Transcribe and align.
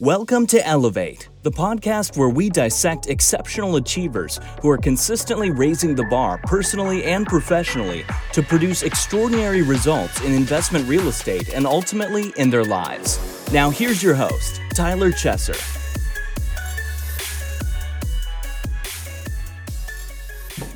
Welcome 0.00 0.46
to 0.46 0.66
Elevate, 0.66 1.28
the 1.42 1.50
podcast 1.50 2.16
where 2.16 2.30
we 2.30 2.48
dissect 2.48 3.08
exceptional 3.08 3.76
achievers 3.76 4.40
who 4.62 4.70
are 4.70 4.78
consistently 4.78 5.50
raising 5.50 5.94
the 5.94 6.04
bar 6.04 6.40
personally 6.44 7.04
and 7.04 7.26
professionally 7.26 8.06
to 8.32 8.42
produce 8.42 8.82
extraordinary 8.82 9.60
results 9.60 10.22
in 10.22 10.32
investment 10.32 10.88
real 10.88 11.06
estate 11.08 11.52
and 11.52 11.66
ultimately 11.66 12.32
in 12.38 12.48
their 12.48 12.64
lives. 12.64 13.18
Now, 13.52 13.68
here's 13.68 14.02
your 14.02 14.14
host, 14.14 14.62
Tyler 14.72 15.10
Chesser. 15.10 15.60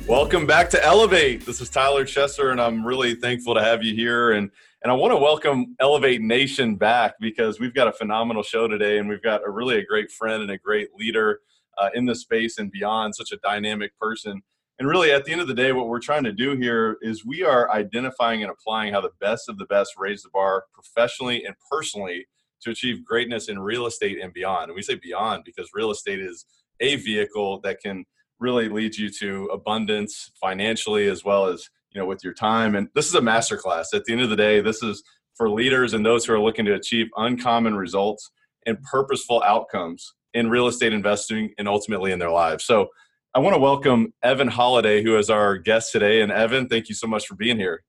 Welcome 0.07 0.45
back 0.45 0.69
to 0.69 0.85
Elevate. 0.85 1.47
This 1.47 1.61
is 1.61 1.71
Tyler 1.71 2.05
Chesser, 2.05 2.51
and 2.51 2.61
I'm 2.61 2.85
really 2.85 3.15
thankful 3.15 3.55
to 3.55 3.63
have 3.63 3.83
you 3.83 3.95
here. 3.95 4.33
And 4.33 4.51
and 4.85 4.91
I 4.91 4.95
want 4.95 5.13
to 5.13 5.17
welcome 5.17 5.75
Elevate 5.79 6.21
Nation 6.21 6.75
back 6.75 7.15
because 7.19 7.59
we've 7.59 7.73
got 7.73 7.87
a 7.87 7.91
phenomenal 7.91 8.43
show 8.43 8.67
today, 8.67 8.99
and 8.99 9.09
we've 9.09 9.23
got 9.23 9.41
a 9.43 9.49
really 9.49 9.79
a 9.79 9.83
great 9.83 10.11
friend 10.11 10.43
and 10.43 10.51
a 10.51 10.59
great 10.59 10.89
leader 10.95 11.39
uh, 11.79 11.89
in 11.95 12.05
the 12.05 12.13
space 12.13 12.59
and 12.59 12.71
beyond. 12.71 13.15
Such 13.15 13.31
a 13.31 13.37
dynamic 13.37 13.97
person. 13.99 14.43
And 14.77 14.87
really, 14.87 15.11
at 15.11 15.25
the 15.25 15.31
end 15.31 15.41
of 15.41 15.47
the 15.47 15.55
day, 15.55 15.71
what 15.71 15.87
we're 15.87 15.97
trying 15.97 16.23
to 16.25 16.31
do 16.31 16.55
here 16.55 16.97
is 17.01 17.25
we 17.25 17.41
are 17.41 17.71
identifying 17.71 18.43
and 18.43 18.51
applying 18.51 18.93
how 18.93 19.01
the 19.01 19.09
best 19.19 19.49
of 19.49 19.57
the 19.57 19.65
best 19.65 19.95
raise 19.97 20.21
the 20.21 20.29
bar 20.31 20.65
professionally 20.71 21.43
and 21.45 21.55
personally 21.71 22.27
to 22.61 22.69
achieve 22.69 23.03
greatness 23.03 23.49
in 23.49 23.57
real 23.57 23.87
estate 23.87 24.19
and 24.21 24.33
beyond. 24.33 24.65
And 24.65 24.75
we 24.75 24.83
say 24.83 24.99
beyond 25.01 25.45
because 25.45 25.67
real 25.73 25.89
estate 25.89 26.19
is 26.19 26.45
a 26.79 26.97
vehicle 26.97 27.59
that 27.61 27.81
can 27.81 28.05
really 28.39 28.69
lead 28.69 28.95
you 28.95 29.09
to 29.09 29.45
abundance 29.45 30.29
financially 30.39 31.07
as 31.07 31.25
well 31.25 31.47
as 31.47 31.71
you 31.95 32.01
know 32.01 32.05
with 32.05 32.23
your 32.23 32.33
time. 32.33 32.75
And 32.75 32.89
this 32.93 33.07
is 33.07 33.15
a 33.15 33.21
masterclass. 33.21 33.93
At 33.93 34.03
the 34.05 34.11
end 34.11 34.21
of 34.21 34.29
the 34.29 34.35
day 34.35 34.59
this 34.59 34.83
is 34.83 35.01
for 35.33 35.49
leaders 35.49 35.93
and 35.93 36.05
those 36.05 36.25
who 36.25 36.33
are 36.33 36.39
looking 36.39 36.65
to 36.65 36.73
achieve 36.73 37.07
uncommon 37.15 37.75
results 37.75 38.29
and 38.65 38.81
purposeful 38.83 39.41
outcomes 39.43 40.13
in 40.33 40.49
real 40.49 40.67
estate 40.67 40.93
investing 40.93 41.53
and 41.57 41.67
ultimately 41.67 42.11
in 42.11 42.19
their 42.19 42.31
lives. 42.31 42.65
So 42.65 42.89
i 43.33 43.39
want 43.39 43.53
to 43.53 43.59
welcome 43.59 44.13
evan 44.23 44.49
Holladay 44.49 45.03
who 45.03 45.17
is 45.17 45.29
our 45.29 45.57
guest 45.57 45.93
today. 45.93 46.21
And 46.21 46.31
evan 46.31 46.67
thank 46.67 46.89
you 46.89 46.95
so 46.95 47.07
much 47.07 47.25
for 47.25 47.35
being 47.35 47.57
here. 47.57 47.83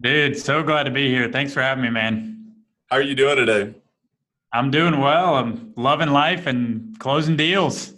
Dude 0.00 0.36
so 0.38 0.62
glad 0.62 0.84
to 0.84 0.90
be 0.90 1.08
here. 1.08 1.32
Thanks 1.32 1.54
for 1.54 1.62
having 1.62 1.82
me 1.82 1.90
man. 1.90 2.52
How 2.88 2.96
are 2.96 3.02
you 3.02 3.14
doing 3.14 3.36
today? 3.36 3.74
I'm 4.52 4.70
doing 4.70 5.00
well. 5.00 5.34
I'm 5.34 5.72
loving 5.76 6.10
life 6.10 6.46
and 6.46 6.98
closing 6.98 7.36
deals 7.36 7.95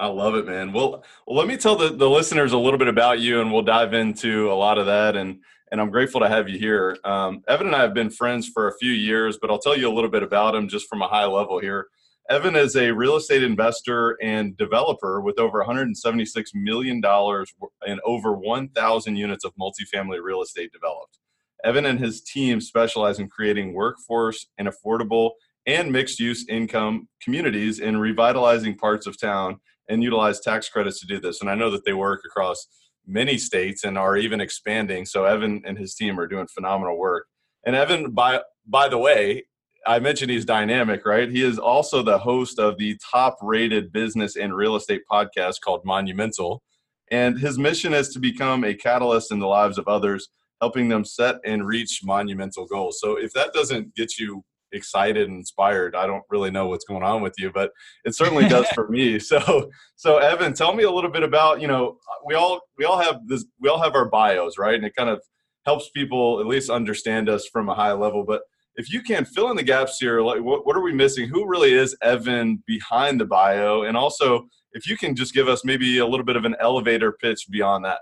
I 0.00 0.06
love 0.06 0.34
it, 0.34 0.46
man. 0.46 0.72
Well, 0.72 1.04
let 1.26 1.46
me 1.46 1.58
tell 1.58 1.76
the, 1.76 1.90
the 1.90 2.08
listeners 2.08 2.52
a 2.52 2.58
little 2.58 2.78
bit 2.78 2.88
about 2.88 3.20
you, 3.20 3.42
and 3.42 3.52
we'll 3.52 3.60
dive 3.60 3.92
into 3.92 4.50
a 4.50 4.54
lot 4.54 4.78
of 4.78 4.86
that. 4.86 5.14
And 5.14 5.40
and 5.70 5.80
I'm 5.80 5.90
grateful 5.90 6.20
to 6.22 6.28
have 6.28 6.48
you 6.48 6.58
here. 6.58 6.96
Um, 7.04 7.44
Evan 7.46 7.68
and 7.68 7.76
I 7.76 7.82
have 7.82 7.94
been 7.94 8.10
friends 8.10 8.48
for 8.48 8.66
a 8.66 8.76
few 8.78 8.90
years, 8.90 9.38
but 9.40 9.50
I'll 9.50 9.58
tell 9.60 9.78
you 9.78 9.88
a 9.88 9.94
little 9.94 10.10
bit 10.10 10.22
about 10.24 10.54
him 10.54 10.68
just 10.68 10.88
from 10.88 11.00
a 11.02 11.06
high 11.06 11.26
level 11.26 11.60
here. 11.60 11.86
Evan 12.28 12.56
is 12.56 12.76
a 12.76 12.90
real 12.92 13.14
estate 13.14 13.44
investor 13.44 14.16
and 14.22 14.56
developer 14.56 15.20
with 15.20 15.38
over 15.38 15.58
176 15.58 16.50
million 16.54 17.00
dollars 17.00 17.52
and 17.86 18.00
over 18.04 18.32
1,000 18.32 19.16
units 19.16 19.44
of 19.44 19.52
multifamily 19.60 20.20
real 20.22 20.42
estate 20.42 20.72
developed. 20.72 21.18
Evan 21.62 21.86
and 21.86 22.00
his 22.00 22.22
team 22.22 22.60
specialize 22.60 23.18
in 23.18 23.28
creating 23.28 23.74
workforce 23.74 24.46
and 24.58 24.66
affordable 24.66 25.32
and 25.66 25.92
mixed 25.92 26.18
use 26.18 26.46
income 26.48 27.06
communities 27.22 27.78
in 27.78 27.98
revitalizing 27.98 28.76
parts 28.76 29.06
of 29.06 29.20
town 29.20 29.60
and 29.90 30.02
utilize 30.02 30.40
tax 30.40 30.68
credits 30.68 31.00
to 31.00 31.06
do 31.06 31.20
this. 31.20 31.40
And 31.40 31.50
I 31.50 31.54
know 31.54 31.70
that 31.70 31.84
they 31.84 31.92
work 31.92 32.22
across 32.24 32.66
many 33.06 33.36
states 33.36 33.84
and 33.84 33.98
are 33.98 34.16
even 34.16 34.40
expanding. 34.40 35.04
So 35.04 35.24
Evan 35.24 35.62
and 35.66 35.76
his 35.76 35.94
team 35.94 36.18
are 36.18 36.26
doing 36.26 36.46
phenomenal 36.46 36.98
work. 36.98 37.26
And 37.66 37.76
Evan, 37.76 38.12
by 38.12 38.40
by 38.66 38.88
the 38.88 38.98
way, 38.98 39.44
I 39.86 39.98
mentioned 39.98 40.30
he's 40.30 40.44
dynamic, 40.44 41.04
right? 41.04 41.28
He 41.28 41.42
is 41.42 41.58
also 41.58 42.02
the 42.02 42.18
host 42.18 42.58
of 42.58 42.78
the 42.78 42.96
top 43.10 43.38
rated 43.42 43.92
business 43.92 44.36
and 44.36 44.54
real 44.54 44.76
estate 44.76 45.02
podcast 45.10 45.56
called 45.64 45.82
Monumental. 45.84 46.62
And 47.10 47.38
his 47.38 47.58
mission 47.58 47.92
is 47.92 48.10
to 48.10 48.20
become 48.20 48.64
a 48.64 48.74
catalyst 48.74 49.32
in 49.32 49.40
the 49.40 49.46
lives 49.46 49.78
of 49.78 49.88
others, 49.88 50.28
helping 50.60 50.88
them 50.88 51.04
set 51.04 51.36
and 51.44 51.66
reach 51.66 52.02
monumental 52.04 52.66
goals. 52.66 53.00
So 53.00 53.16
if 53.16 53.32
that 53.32 53.52
doesn't 53.52 53.94
get 53.96 54.18
you 54.18 54.44
excited 54.72 55.28
and 55.28 55.38
inspired. 55.38 55.94
I 55.94 56.06
don't 56.06 56.24
really 56.30 56.50
know 56.50 56.66
what's 56.66 56.84
going 56.84 57.02
on 57.02 57.22
with 57.22 57.34
you, 57.38 57.50
but 57.52 57.72
it 58.04 58.14
certainly 58.14 58.48
does 58.48 58.66
for 58.74 58.88
me. 58.88 59.18
So, 59.30 59.70
so 59.96 60.18
Evan, 60.18 60.54
tell 60.54 60.74
me 60.74 60.84
a 60.84 60.90
little 60.90 61.10
bit 61.10 61.22
about 61.22 61.60
you 61.60 61.68
know 61.68 61.98
we 62.26 62.34
all 62.34 62.60
we 62.76 62.84
all 62.84 62.98
have 62.98 63.20
this 63.26 63.44
we 63.60 63.68
all 63.68 63.80
have 63.80 63.94
our 63.94 64.08
bios, 64.08 64.58
right? 64.58 64.74
And 64.74 64.84
it 64.84 64.96
kind 64.96 65.08
of 65.08 65.20
helps 65.66 65.90
people 65.90 66.40
at 66.40 66.46
least 66.46 66.70
understand 66.70 67.28
us 67.28 67.46
from 67.46 67.68
a 67.68 67.74
high 67.74 67.92
level. 67.92 68.24
But 68.24 68.42
if 68.76 68.92
you 68.92 69.02
can 69.02 69.24
fill 69.24 69.50
in 69.50 69.56
the 69.56 69.62
gaps 69.62 69.98
here, 69.98 70.20
like 70.22 70.42
what, 70.42 70.66
what 70.66 70.76
are 70.76 70.82
we 70.82 70.92
missing? 70.92 71.28
Who 71.28 71.46
really 71.46 71.72
is 71.72 71.96
Evan 72.02 72.62
behind 72.66 73.20
the 73.20 73.26
bio? 73.26 73.82
And 73.82 73.96
also, 73.96 74.48
if 74.72 74.88
you 74.88 74.96
can 74.96 75.14
just 75.14 75.34
give 75.34 75.48
us 75.48 75.64
maybe 75.64 75.98
a 75.98 76.06
little 76.06 76.24
bit 76.24 76.36
of 76.36 76.44
an 76.44 76.56
elevator 76.60 77.12
pitch 77.12 77.46
beyond 77.50 77.84
that. 77.84 78.00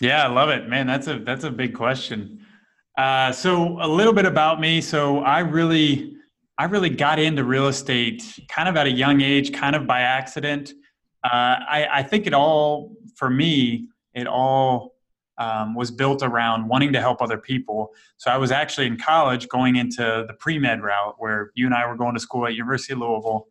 Yeah, 0.00 0.24
I 0.24 0.28
love 0.28 0.48
it, 0.48 0.68
man. 0.68 0.86
That's 0.86 1.06
a 1.06 1.18
that's 1.18 1.44
a 1.44 1.50
big 1.50 1.74
question. 1.74 2.44
Uh, 2.96 3.32
so 3.32 3.78
a 3.80 3.88
little 3.88 4.12
bit 4.12 4.24
about 4.24 4.60
me. 4.60 4.80
So 4.80 5.18
I 5.20 5.40
really, 5.40 6.14
I 6.58 6.64
really 6.64 6.90
got 6.90 7.18
into 7.18 7.42
real 7.42 7.66
estate 7.66 8.22
kind 8.48 8.68
of 8.68 8.76
at 8.76 8.86
a 8.86 8.90
young 8.90 9.20
age, 9.20 9.52
kind 9.52 9.74
of 9.74 9.86
by 9.86 10.00
accident. 10.00 10.72
Uh, 11.24 11.58
I, 11.68 11.88
I, 11.90 12.02
think 12.02 12.26
it 12.26 12.34
all, 12.34 12.94
for 13.16 13.30
me, 13.30 13.88
it 14.14 14.26
all 14.26 14.94
um, 15.38 15.74
was 15.74 15.90
built 15.90 16.22
around 16.22 16.68
wanting 16.68 16.92
to 16.92 17.00
help 17.00 17.20
other 17.20 17.38
people. 17.38 17.90
So 18.18 18.30
I 18.30 18.36
was 18.36 18.52
actually 18.52 18.86
in 18.86 18.98
college 18.98 19.48
going 19.48 19.76
into 19.76 20.24
the 20.28 20.34
pre 20.38 20.58
med 20.58 20.82
route, 20.82 21.16
where 21.18 21.50
you 21.54 21.66
and 21.66 21.74
I 21.74 21.88
were 21.88 21.96
going 21.96 22.14
to 22.14 22.20
school 22.20 22.46
at 22.46 22.54
University 22.54 22.92
of 22.92 23.00
Louisville, 23.00 23.48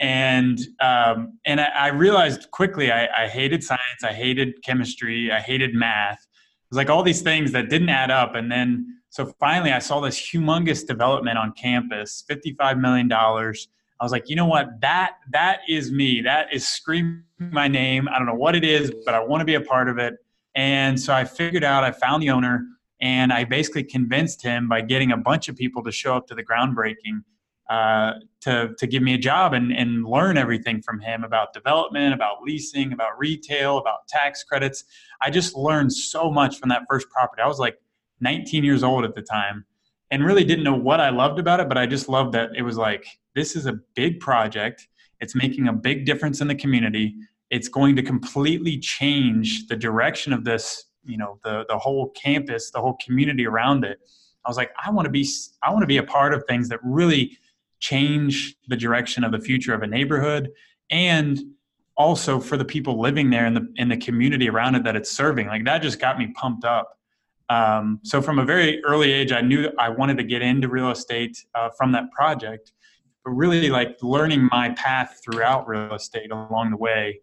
and 0.00 0.58
um, 0.80 1.38
and 1.46 1.60
I, 1.60 1.68
I 1.74 1.88
realized 1.88 2.50
quickly 2.50 2.92
I, 2.92 3.06
I 3.24 3.28
hated 3.28 3.64
science, 3.64 4.02
I 4.02 4.12
hated 4.12 4.62
chemistry, 4.62 5.32
I 5.32 5.40
hated 5.40 5.72
math 5.72 6.26
was 6.70 6.76
like 6.76 6.90
all 6.90 7.02
these 7.02 7.22
things 7.22 7.52
that 7.52 7.68
didn't 7.68 7.88
add 7.88 8.10
up. 8.10 8.34
And 8.34 8.50
then, 8.50 8.98
so 9.10 9.26
finally, 9.38 9.72
I 9.72 9.78
saw 9.78 10.00
this 10.00 10.18
humongous 10.18 10.86
development 10.86 11.38
on 11.38 11.52
campus, 11.52 12.24
$55 12.28 12.80
million. 12.80 13.10
I 13.12 14.04
was 14.04 14.12
like, 14.12 14.28
you 14.28 14.36
know 14.36 14.46
what? 14.46 14.80
That 14.80 15.18
that 15.30 15.60
is 15.68 15.92
me. 15.92 16.20
That 16.20 16.52
is 16.52 16.66
screaming 16.66 17.22
my 17.38 17.68
name. 17.68 18.08
I 18.08 18.18
don't 18.18 18.26
know 18.26 18.34
what 18.34 18.56
it 18.56 18.64
is, 18.64 18.92
but 19.04 19.14
I 19.14 19.20
want 19.20 19.40
to 19.40 19.44
be 19.44 19.54
a 19.54 19.60
part 19.60 19.88
of 19.88 19.98
it. 19.98 20.14
And 20.54 21.00
so 21.00 21.14
I 21.14 21.24
figured 21.24 21.64
out. 21.64 21.84
I 21.84 21.92
found 21.92 22.22
the 22.22 22.30
owner, 22.30 22.66
and 23.00 23.32
I 23.32 23.44
basically 23.44 23.84
convinced 23.84 24.42
him 24.42 24.68
by 24.68 24.80
getting 24.80 25.12
a 25.12 25.16
bunch 25.16 25.48
of 25.48 25.56
people 25.56 25.82
to 25.84 25.92
show 25.92 26.16
up 26.16 26.26
to 26.28 26.34
the 26.34 26.44
groundbreaking 26.44 27.22
uh, 27.70 28.12
to 28.42 28.74
to 28.78 28.86
give 28.86 29.02
me 29.02 29.14
a 29.14 29.18
job 29.18 29.54
and 29.54 29.72
and 29.72 30.04
learn 30.04 30.36
everything 30.36 30.82
from 30.82 31.00
him 31.00 31.24
about 31.24 31.52
development, 31.52 32.12
about 32.12 32.42
leasing, 32.42 32.92
about 32.92 33.18
retail, 33.18 33.78
about 33.78 34.06
tax 34.08 34.44
credits. 34.44 34.84
I 35.22 35.30
just 35.30 35.56
learned 35.56 35.92
so 35.92 36.30
much 36.30 36.58
from 36.58 36.68
that 36.68 36.82
first 36.88 37.08
property. 37.08 37.42
I 37.42 37.46
was 37.46 37.58
like 37.58 37.78
19 38.20 38.64
years 38.64 38.82
old 38.82 39.04
at 39.04 39.14
the 39.14 39.22
time 39.22 39.64
and 40.10 40.24
really 40.24 40.44
didn't 40.44 40.64
know 40.64 40.74
what 40.74 41.00
I 41.00 41.08
loved 41.10 41.38
about 41.38 41.60
it, 41.60 41.68
but 41.68 41.78
I 41.78 41.86
just 41.86 42.08
loved 42.08 42.32
that 42.34 42.50
it 42.54 42.62
was 42.62 42.76
like 42.76 43.06
this 43.34 43.56
is 43.56 43.66
a 43.66 43.80
big 43.94 44.20
project. 44.20 44.86
It's 45.20 45.34
making 45.34 45.68
a 45.68 45.72
big 45.72 46.04
difference 46.04 46.40
in 46.40 46.48
the 46.48 46.54
community. 46.54 47.14
It's 47.50 47.68
going 47.68 47.96
to 47.96 48.02
completely 48.02 48.78
change 48.78 49.68
the 49.68 49.76
direction 49.76 50.32
of 50.32 50.44
this, 50.44 50.84
you 51.04 51.16
know, 51.16 51.38
the 51.44 51.64
the 51.68 51.78
whole 51.78 52.10
campus, 52.10 52.70
the 52.70 52.80
whole 52.80 52.98
community 53.02 53.46
around 53.46 53.84
it. 53.84 54.00
I 54.44 54.50
was 54.50 54.58
like, 54.58 54.72
I 54.84 54.90
want 54.90 55.06
to 55.06 55.10
be 55.10 55.26
I 55.62 55.70
want 55.70 55.82
to 55.82 55.86
be 55.86 55.96
a 55.96 56.02
part 56.02 56.34
of 56.34 56.44
things 56.46 56.68
that 56.68 56.80
really 56.82 57.38
change 57.80 58.56
the 58.68 58.76
direction 58.76 59.24
of 59.24 59.32
the 59.32 59.38
future 59.38 59.74
of 59.74 59.82
a 59.82 59.86
neighborhood 59.86 60.50
and 60.90 61.40
also 61.96 62.40
for 62.40 62.56
the 62.56 62.64
people 62.64 63.00
living 63.00 63.30
there 63.30 63.46
in 63.46 63.54
the 63.54 63.72
in 63.76 63.88
the 63.88 63.96
community 63.96 64.48
around 64.48 64.74
it 64.74 64.84
that 64.84 64.96
it's 64.96 65.10
serving. 65.10 65.46
Like 65.46 65.64
that 65.64 65.82
just 65.82 66.00
got 66.00 66.18
me 66.18 66.28
pumped 66.34 66.64
up. 66.64 66.98
Um, 67.50 68.00
so 68.02 68.22
from 68.22 68.38
a 68.38 68.44
very 68.44 68.82
early 68.84 69.12
age 69.12 69.30
i 69.30 69.42
knew 69.42 69.70
i 69.78 69.90
wanted 69.90 70.16
to 70.16 70.24
get 70.24 70.40
into 70.40 70.66
real 70.66 70.90
estate 70.90 71.44
uh, 71.54 71.68
from 71.76 71.92
that 71.92 72.10
project 72.10 72.72
but 73.22 73.32
really 73.32 73.68
like 73.68 73.98
learning 74.00 74.48
my 74.50 74.70
path 74.70 75.20
throughout 75.22 75.68
real 75.68 75.94
estate 75.94 76.30
along 76.30 76.70
the 76.70 76.78
way 76.78 77.20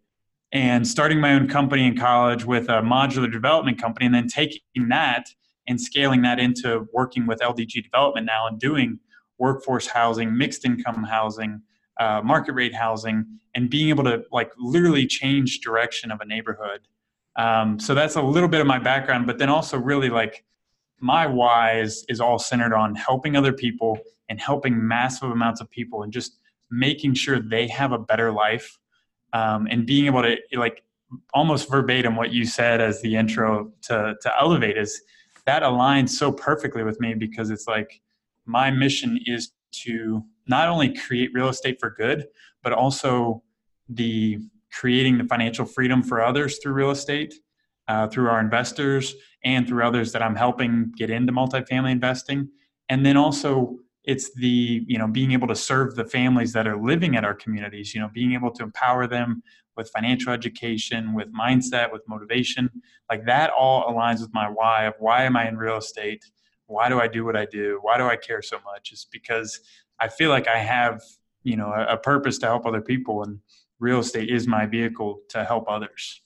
and 0.52 0.88
starting 0.88 1.20
my 1.20 1.34
own 1.34 1.48
company 1.48 1.88
in 1.88 1.98
college 1.98 2.46
with 2.46 2.70
a 2.70 2.84
modular 2.84 3.32
development 3.32 3.82
company 3.82 4.06
and 4.06 4.14
then 4.14 4.28
taking 4.28 4.62
that 4.90 5.26
and 5.68 5.82
scaling 5.82 6.22
that 6.22 6.38
into 6.38 6.88
working 6.94 7.26
with 7.26 7.40
ldg 7.40 7.84
development 7.84 8.28
now 8.28 8.46
and 8.46 8.60
doing 8.60 9.00
workforce 9.42 9.88
housing, 9.88 10.38
mixed 10.38 10.64
income 10.64 11.04
housing, 11.04 11.62
uh, 12.00 12.22
market 12.24 12.54
rate 12.54 12.76
housing, 12.76 13.26
and 13.56 13.70
being 13.70 13.90
able 13.90 14.04
to 14.04 14.24
like 14.32 14.52
literally 14.58 15.08
change 15.08 15.60
direction 15.60 16.12
of 16.12 16.22
a 16.22 16.26
neighborhood. 16.26 16.82
Um, 17.36 17.80
so 17.80 17.96
that's 17.96 18.16
a 18.16 18.22
little 18.22 18.48
bit 18.48 18.62
of 18.62 18.68
my 18.68 18.78
background, 18.78 19.26
but 19.26 19.40
then 19.40 19.50
also 19.50 19.78
really 19.80 20.10
like 20.10 20.46
my 21.00 21.26
why 21.26 21.80
is 21.80 22.06
is 22.08 22.22
all 22.22 22.38
centered 22.38 22.74
on 22.74 22.94
helping 22.94 23.36
other 23.36 23.52
people 23.52 23.98
and 24.30 24.40
helping 24.40 24.88
massive 24.88 25.32
amounts 25.32 25.60
of 25.60 25.70
people 25.72 26.04
and 26.04 26.14
just 26.14 26.38
making 26.70 27.16
sure 27.16 27.40
they 27.40 27.68
have 27.68 27.92
a 27.92 27.98
better 27.98 28.32
life 28.32 28.78
um, 29.34 29.68
and 29.72 29.88
being 29.88 30.06
able 30.06 30.22
to 30.22 30.38
like 30.54 30.84
almost 31.34 31.70
verbatim 31.70 32.16
what 32.16 32.32
you 32.32 32.46
said 32.46 32.80
as 32.80 33.02
the 33.02 33.16
intro 33.16 33.72
to 33.82 34.14
to 34.22 34.32
elevate 34.40 34.78
is 34.78 35.02
that 35.46 35.64
aligns 35.64 36.10
so 36.10 36.32
perfectly 36.32 36.84
with 36.84 37.00
me 37.00 37.14
because 37.16 37.50
it's 37.50 37.68
like 37.68 38.02
my 38.46 38.72
mission 38.72 39.20
is 39.26 39.52
to 39.84 40.24
not 40.48 40.68
only 40.68 40.94
create 40.94 41.30
real 41.34 41.50
estate 41.50 41.78
for 41.80 41.90
good, 41.90 42.28
but 42.64 42.74
also 42.74 43.44
the 43.88 44.40
creating 44.72 45.18
the 45.18 45.24
financial 45.26 45.66
freedom 45.66 46.02
for 46.02 46.22
others 46.22 46.60
through 46.60 46.74
real 46.74 46.92
estate, 46.92 47.34
uh, 47.88 48.08
through 48.08 48.30
our 48.30 48.40
investors, 48.40 49.16
and 49.44 49.68
through 49.68 49.84
others 49.84 50.12
that 50.12 50.22
I'm 50.22 50.36
helping 50.36 50.92
get 50.98 51.10
into 51.10 51.34
multifamily 51.34 51.92
investing. 51.92 52.50
And 52.90 53.06
then 53.06 53.18
also 53.18 53.78
it's 54.04 54.34
the 54.36 54.84
you 54.88 54.98
know 54.98 55.08
being 55.08 55.32
able 55.32 55.48
to 55.48 55.56
serve 55.56 55.96
the 55.96 56.06
families 56.06 56.54
that 56.54 56.68
are 56.68 56.82
living 56.82 57.16
at 57.16 57.24
our 57.24 57.34
communities 57.34 57.94
you 57.94 58.02
know 58.02 58.10
being 58.14 58.34
able 58.34 58.52
to 58.52 58.64
empower 58.64 59.08
them 59.08 59.44
with 59.78 59.90
financial 59.96 60.34
education 60.34 61.14
with 61.14 61.28
mindset 61.34 61.92
with 61.92 62.02
motivation 62.08 62.70
like 63.10 63.26
that 63.26 63.52
all 63.52 63.86
aligns 63.94 64.22
with 64.22 64.34
my 64.34 64.50
why 64.50 64.86
of 64.86 64.94
why 65.00 65.24
am 65.24 65.38
i 65.38 65.48
in 65.48 65.56
real 65.56 65.78
estate 65.78 66.24
why 66.72 66.90
do 66.90 67.00
i 67.00 67.08
do 67.08 67.26
what 67.26 67.36
i 67.36 67.46
do? 67.46 67.80
Why 67.82 67.98
do 67.98 68.06
i 68.06 68.16
care 68.16 68.42
so 68.42 68.58
much? 68.66 68.92
Is 68.92 69.06
because 69.12 69.60
i 70.00 70.08
feel 70.08 70.30
like 70.30 70.48
i 70.48 70.58
have 70.58 71.02
you 71.44 71.58
know 71.58 71.72
a, 71.72 71.94
a 71.94 71.98
purpose 71.98 72.38
to 72.40 72.46
help 72.46 72.66
other 72.66 72.82
people 72.82 73.24
and 73.24 73.40
real 73.80 74.00
estate 74.00 74.30
is 74.30 74.48
my 74.48 74.66
vehicle 74.66 75.20
to 75.30 75.44
help 75.44 75.66
others. 75.68 76.22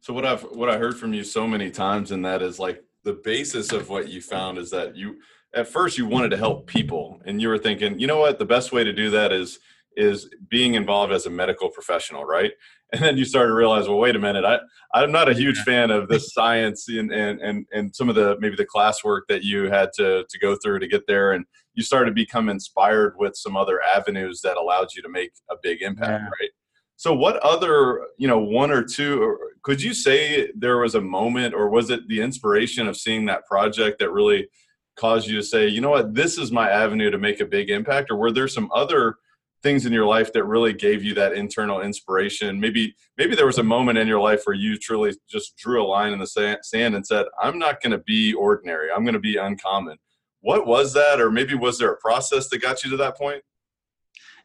So 0.00 0.12
what 0.12 0.24
i've 0.24 0.42
what 0.42 0.68
i 0.68 0.78
heard 0.78 0.98
from 0.98 1.14
you 1.14 1.24
so 1.24 1.46
many 1.46 1.70
times 1.70 2.10
and 2.10 2.24
that 2.24 2.42
is 2.42 2.58
like 2.58 2.82
the 3.04 3.14
basis 3.14 3.72
of 3.72 3.88
what 3.88 4.08
you 4.08 4.20
found 4.20 4.58
is 4.58 4.70
that 4.70 4.96
you 4.96 5.16
at 5.54 5.68
first 5.68 5.98
you 5.98 6.06
wanted 6.06 6.30
to 6.30 6.36
help 6.36 6.66
people 6.66 7.20
and 7.24 7.40
you 7.40 7.48
were 7.48 7.58
thinking 7.58 7.98
you 7.98 8.06
know 8.06 8.18
what? 8.18 8.38
The 8.38 8.44
best 8.44 8.72
way 8.72 8.84
to 8.84 8.92
do 8.92 9.10
that 9.10 9.32
is 9.32 9.58
is 9.96 10.28
being 10.48 10.74
involved 10.74 11.12
as 11.12 11.26
a 11.26 11.30
medical 11.30 11.68
professional 11.68 12.24
right 12.24 12.52
and 12.92 13.02
then 13.02 13.16
you 13.16 13.24
started 13.24 13.48
to 13.48 13.54
realize 13.54 13.88
well 13.88 13.98
wait 13.98 14.16
a 14.16 14.18
minute 14.18 14.44
i 14.44 14.58
i'm 14.94 15.12
not 15.12 15.28
a 15.28 15.34
huge 15.34 15.58
fan 15.60 15.90
of 15.90 16.08
this 16.08 16.32
science 16.34 16.88
and 16.88 17.12
and 17.12 17.40
and, 17.40 17.66
and 17.72 17.94
some 17.94 18.08
of 18.08 18.14
the 18.14 18.36
maybe 18.40 18.56
the 18.56 18.66
classwork 18.66 19.22
that 19.28 19.42
you 19.42 19.70
had 19.70 19.90
to 19.94 20.24
to 20.28 20.38
go 20.38 20.56
through 20.62 20.78
to 20.78 20.88
get 20.88 21.06
there 21.06 21.32
and 21.32 21.44
you 21.74 21.82
started 21.82 22.10
to 22.10 22.14
become 22.14 22.48
inspired 22.48 23.14
with 23.16 23.34
some 23.34 23.56
other 23.56 23.80
avenues 23.82 24.40
that 24.42 24.56
allowed 24.56 24.88
you 24.94 25.02
to 25.02 25.08
make 25.08 25.30
a 25.50 25.54
big 25.62 25.82
impact 25.82 26.22
yeah. 26.22 26.28
right 26.40 26.50
so 26.96 27.12
what 27.14 27.36
other 27.38 28.06
you 28.18 28.28
know 28.28 28.38
one 28.38 28.70
or 28.70 28.82
two 28.82 29.36
could 29.62 29.82
you 29.82 29.94
say 29.94 30.50
there 30.56 30.78
was 30.78 30.94
a 30.94 31.00
moment 31.00 31.54
or 31.54 31.68
was 31.68 31.90
it 31.90 32.06
the 32.08 32.20
inspiration 32.20 32.88
of 32.88 32.96
seeing 32.96 33.26
that 33.26 33.46
project 33.46 33.98
that 33.98 34.10
really 34.10 34.48
caused 34.96 35.28
you 35.28 35.36
to 35.36 35.42
say, 35.42 35.68
you 35.68 35.80
know 35.80 35.90
what, 35.90 36.14
this 36.14 36.38
is 36.38 36.52
my 36.52 36.70
avenue 36.70 37.10
to 37.10 37.18
make 37.18 37.40
a 37.40 37.46
big 37.46 37.70
impact? 37.70 38.10
Or 38.10 38.16
were 38.16 38.32
there 38.32 38.48
some 38.48 38.70
other 38.74 39.16
things 39.62 39.86
in 39.86 39.92
your 39.92 40.06
life 40.06 40.32
that 40.32 40.44
really 40.44 40.72
gave 40.72 41.02
you 41.02 41.14
that 41.14 41.32
internal 41.32 41.80
inspiration? 41.80 42.58
Maybe 42.60 42.94
maybe 43.16 43.34
there 43.34 43.46
was 43.46 43.58
a 43.58 43.62
moment 43.62 43.98
in 43.98 44.08
your 44.08 44.20
life 44.20 44.42
where 44.44 44.56
you 44.56 44.78
truly 44.78 45.14
just 45.28 45.56
drew 45.56 45.82
a 45.82 45.86
line 45.86 46.12
in 46.12 46.18
the 46.18 46.26
sand 46.62 46.94
and 46.94 47.06
said, 47.06 47.26
I'm 47.40 47.58
not 47.58 47.80
going 47.80 47.92
to 47.92 47.98
be 47.98 48.34
ordinary. 48.34 48.90
I'm 48.90 49.04
going 49.04 49.14
to 49.14 49.20
be 49.20 49.36
uncommon. 49.36 49.98
What 50.40 50.66
was 50.66 50.92
that? 50.94 51.20
Or 51.20 51.30
maybe 51.30 51.54
was 51.54 51.78
there 51.78 51.92
a 51.92 51.96
process 51.96 52.48
that 52.48 52.60
got 52.60 52.84
you 52.84 52.90
to 52.90 52.96
that 52.98 53.16
point? 53.16 53.42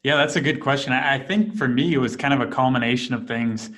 Yeah, 0.04 0.16
that's 0.16 0.36
a 0.36 0.42
good 0.42 0.62
question. 0.62 0.94
I 0.94 1.20
think 1.20 1.56
for 1.56 1.68
me, 1.68 1.94
it 1.94 1.98
was 1.98 2.16
kind 2.16 2.34
of 2.34 2.42
a 2.42 2.48
culmination 2.48 3.16
of 3.16 3.28
things. 3.28 3.72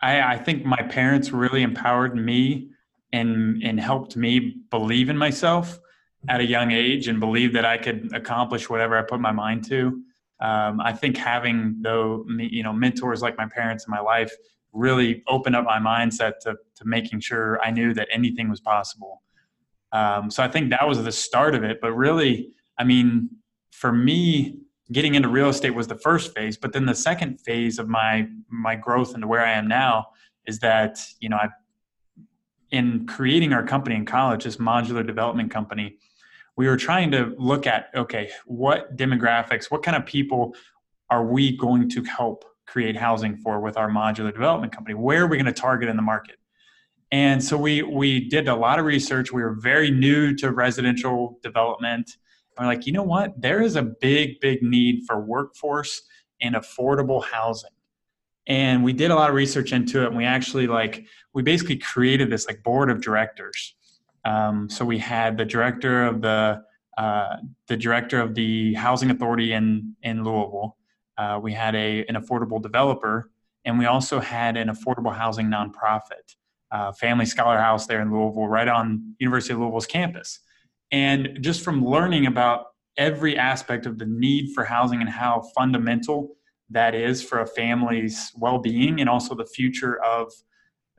I, 0.00 0.34
I 0.34 0.38
think 0.38 0.64
my 0.64 0.80
parents 0.82 1.32
really 1.32 1.62
empowered 1.62 2.14
me 2.16 2.70
and 3.12 3.62
and 3.62 3.78
helped 3.78 4.16
me 4.16 4.56
believe 4.70 5.08
in 5.08 5.16
myself 5.16 5.78
at 6.28 6.40
a 6.40 6.44
young 6.44 6.72
age 6.72 7.08
and 7.08 7.20
believe 7.20 7.52
that 7.52 7.64
I 7.64 7.76
could 7.78 8.12
accomplish 8.14 8.68
whatever 8.68 8.96
I 8.96 9.02
put 9.02 9.20
my 9.20 9.32
mind 9.32 9.66
to. 9.68 10.02
Um, 10.40 10.80
I 10.80 10.92
think 10.92 11.16
having 11.16 11.76
though 11.80 12.24
you 12.38 12.62
know 12.62 12.72
mentors 12.72 13.22
like 13.22 13.36
my 13.38 13.46
parents 13.46 13.86
in 13.86 13.90
my 13.90 14.00
life 14.00 14.32
really 14.72 15.22
opened 15.28 15.54
up 15.54 15.64
my 15.64 15.78
mindset 15.78 16.38
to 16.40 16.56
to 16.74 16.84
making 16.84 17.20
sure 17.20 17.60
I 17.62 17.70
knew 17.70 17.94
that 17.94 18.08
anything 18.12 18.48
was 18.48 18.60
possible. 18.60 19.22
Um, 19.92 20.30
so 20.30 20.42
I 20.42 20.48
think 20.48 20.70
that 20.70 20.86
was 20.86 21.02
the 21.02 21.12
start 21.12 21.54
of 21.54 21.62
it. 21.62 21.78
But 21.80 21.92
really, 21.92 22.50
I 22.78 22.84
mean, 22.84 23.30
for 23.70 23.92
me, 23.92 24.58
getting 24.92 25.14
into 25.14 25.28
real 25.28 25.48
estate 25.48 25.70
was 25.70 25.86
the 25.86 25.98
first 25.98 26.34
phase. 26.34 26.56
But 26.56 26.72
then 26.72 26.84
the 26.84 26.94
second 26.94 27.40
phase 27.40 27.78
of 27.78 27.88
my 27.88 28.26
my 28.48 28.74
growth 28.74 29.14
into 29.14 29.28
where 29.28 29.44
I 29.44 29.52
am 29.52 29.68
now 29.68 30.06
is 30.46 30.58
that 30.60 31.04
you 31.20 31.28
know 31.28 31.36
I 31.36 31.48
in 32.70 33.06
creating 33.06 33.52
our 33.52 33.62
company 33.62 33.94
in 33.94 34.04
college, 34.04 34.42
this 34.44 34.56
modular 34.56 35.06
development 35.06 35.50
company, 35.50 35.96
we 36.56 36.66
were 36.66 36.76
trying 36.76 37.10
to 37.12 37.34
look 37.38 37.66
at 37.66 37.86
okay, 37.94 38.30
what 38.46 38.96
demographics, 38.96 39.70
what 39.70 39.82
kind 39.82 39.96
of 39.96 40.06
people 40.06 40.54
are 41.10 41.24
we 41.24 41.56
going 41.56 41.88
to 41.90 42.02
help 42.04 42.44
create 42.66 42.96
housing 42.96 43.36
for 43.36 43.60
with 43.60 43.76
our 43.76 43.88
modular 43.88 44.32
development 44.32 44.72
company? 44.72 44.94
Where 44.94 45.24
are 45.24 45.26
we 45.26 45.36
going 45.36 45.46
to 45.46 45.52
target 45.52 45.88
in 45.88 45.96
the 45.96 46.02
market? 46.02 46.36
And 47.12 47.42
so 47.42 47.56
we 47.56 47.82
we 47.82 48.28
did 48.28 48.48
a 48.48 48.54
lot 48.54 48.78
of 48.78 48.84
research. 48.84 49.32
We 49.32 49.42
were 49.42 49.56
very 49.60 49.90
new 49.90 50.34
to 50.36 50.52
residential 50.52 51.38
development. 51.42 52.10
We're 52.58 52.66
like, 52.66 52.86
you 52.86 52.92
know 52.92 53.02
what? 53.02 53.40
There 53.40 53.62
is 53.62 53.76
a 53.76 53.82
big, 53.82 54.40
big 54.40 54.62
need 54.62 55.02
for 55.06 55.20
workforce 55.20 56.02
and 56.40 56.54
affordable 56.54 57.24
housing. 57.24 57.70
And 58.46 58.84
we 58.84 58.92
did 58.92 59.10
a 59.10 59.14
lot 59.14 59.30
of 59.30 59.34
research 59.34 59.72
into 59.72 60.02
it. 60.02 60.08
And 60.08 60.16
we 60.16 60.24
actually 60.24 60.66
like 60.66 61.04
we 61.32 61.42
basically 61.42 61.78
created 61.78 62.30
this 62.30 62.46
like 62.46 62.62
board 62.62 62.90
of 62.90 63.00
directors 63.00 63.74
um, 64.24 64.68
so 64.70 64.84
we 64.84 64.98
had 64.98 65.36
the 65.36 65.44
director 65.44 66.04
of 66.04 66.20
the 66.22 66.62
uh, 66.96 67.36
the 67.66 67.76
director 67.76 68.20
of 68.20 68.34
the 68.34 68.74
housing 68.74 69.10
authority 69.10 69.52
in 69.52 69.94
in 70.02 70.24
Louisville. 70.24 70.76
Uh, 71.18 71.38
we 71.42 71.52
had 71.52 71.74
a 71.74 72.04
an 72.06 72.14
affordable 72.14 72.62
developer, 72.62 73.30
and 73.64 73.78
we 73.78 73.86
also 73.86 74.20
had 74.20 74.56
an 74.56 74.68
affordable 74.68 75.14
housing 75.14 75.46
nonprofit, 75.46 76.36
uh, 76.70 76.92
Family 76.92 77.26
Scholar 77.26 77.58
House 77.58 77.86
there 77.86 78.00
in 78.00 78.12
Louisville, 78.12 78.48
right 78.48 78.68
on 78.68 79.14
University 79.18 79.54
of 79.54 79.60
Louisville's 79.60 79.86
campus. 79.86 80.40
And 80.92 81.38
just 81.40 81.62
from 81.62 81.84
learning 81.84 82.26
about 82.26 82.66
every 82.96 83.36
aspect 83.36 83.86
of 83.86 83.98
the 83.98 84.06
need 84.06 84.54
for 84.54 84.64
housing 84.64 85.00
and 85.00 85.10
how 85.10 85.42
fundamental 85.56 86.36
that 86.70 86.94
is 86.94 87.22
for 87.22 87.40
a 87.40 87.46
family's 87.46 88.30
well-being 88.36 89.00
and 89.00 89.10
also 89.10 89.34
the 89.34 89.46
future 89.46 90.02
of 90.02 90.32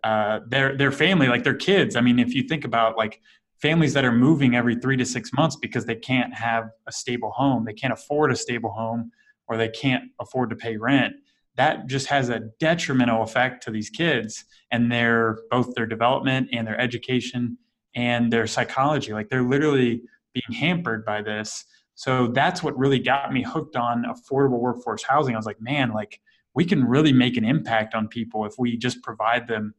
uh, 0.05 0.39
their 0.47 0.77
their 0.77 0.91
family, 0.91 1.27
like 1.27 1.43
their 1.43 1.55
kids. 1.55 1.95
I 1.95 2.01
mean, 2.01 2.19
if 2.19 2.35
you 2.35 2.43
think 2.43 2.63
about 2.63 2.95
like 2.95 3.19
families 3.59 3.93
that 3.93 4.05
are 4.05 4.11
moving 4.11 4.55
every 4.55 4.75
three 4.75 4.95
to 4.97 5.05
six 5.05 5.33
months 5.33 5.55
because 5.55 5.85
they 5.85 5.95
can't 5.95 6.31
have 6.31 6.69
a 6.87 6.91
stable 6.91 7.31
home, 7.31 7.65
they 7.65 7.73
can't 7.73 7.91
afford 7.91 8.31
a 8.31 8.35
stable 8.35 8.71
home, 8.71 9.11
or 9.47 9.57
they 9.57 9.67
can't 9.67 10.03
afford 10.21 10.51
to 10.51 10.55
pay 10.55 10.77
rent. 10.77 11.15
That 11.55 11.87
just 11.87 12.05
has 12.07 12.29
a 12.29 12.41
detrimental 12.59 13.23
effect 13.23 13.63
to 13.63 13.71
these 13.71 13.89
kids 13.89 14.45
and 14.69 14.91
their 14.91 15.39
both 15.49 15.73
their 15.73 15.87
development 15.87 16.49
and 16.53 16.67
their 16.67 16.79
education 16.79 17.57
and 17.95 18.31
their 18.31 18.45
psychology. 18.45 19.11
Like 19.11 19.29
they're 19.29 19.41
literally 19.41 20.03
being 20.35 20.59
hampered 20.59 21.03
by 21.03 21.23
this. 21.23 21.65
So 21.95 22.27
that's 22.27 22.61
what 22.61 22.77
really 22.77 22.99
got 22.99 23.33
me 23.33 23.41
hooked 23.41 23.75
on 23.75 24.03
affordable 24.03 24.59
workforce 24.59 25.01
housing. 25.01 25.33
I 25.33 25.39
was 25.39 25.47
like, 25.47 25.61
man, 25.61 25.93
like 25.93 26.19
we 26.53 26.63
can 26.63 26.85
really 26.85 27.11
make 27.11 27.37
an 27.37 27.45
impact 27.45 27.95
on 27.95 28.07
people 28.07 28.45
if 28.45 28.53
we 28.59 28.77
just 28.77 29.01
provide 29.01 29.47
them 29.47 29.73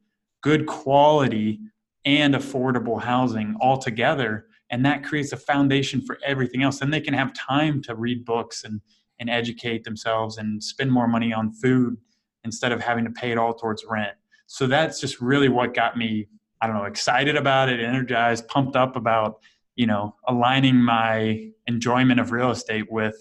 good 0.47 0.67
quality 0.67 1.59
and 2.05 2.37
affordable 2.37 3.03
housing 3.03 3.57
all 3.61 3.77
together 3.77 4.47
and 4.71 4.87
that 4.87 5.03
creates 5.03 5.33
a 5.33 5.37
foundation 5.37 6.01
for 6.01 6.19
everything 6.25 6.63
else. 6.63 6.79
Then 6.79 6.91
they 6.91 7.01
can 7.01 7.15
have 7.15 7.33
time 7.35 7.83
to 7.83 7.97
read 7.97 8.25
books 8.25 8.63
and 8.63 8.81
and 9.19 9.29
educate 9.29 9.83
themselves 9.83 10.39
and 10.39 10.63
spend 10.63 10.93
more 10.93 11.09
money 11.09 11.33
on 11.33 11.51
food 11.51 11.97
instead 12.45 12.71
of 12.71 12.81
having 12.81 13.05
to 13.05 13.11
pay 13.11 13.33
it 13.33 13.39
all 13.39 13.55
towards 13.55 13.85
rent. 13.89 14.13
So 14.47 14.69
that's 14.69 15.01
just 15.01 15.21
really 15.21 15.49
what 15.49 15.75
got 15.75 15.97
me 15.97 16.29
i 16.61 16.67
don't 16.67 16.77
know 16.77 16.85
excited 16.85 17.37
about 17.37 17.69
it 17.69 17.81
energized 17.81 18.47
pumped 18.49 18.77
up 18.77 18.97
about 18.97 19.41
you 19.75 19.87
know 19.87 20.15
aligning 20.27 20.77
my 20.77 21.51
enjoyment 21.67 22.19
of 22.19 22.33
real 22.33 22.51
estate 22.51 22.91
with 22.91 23.17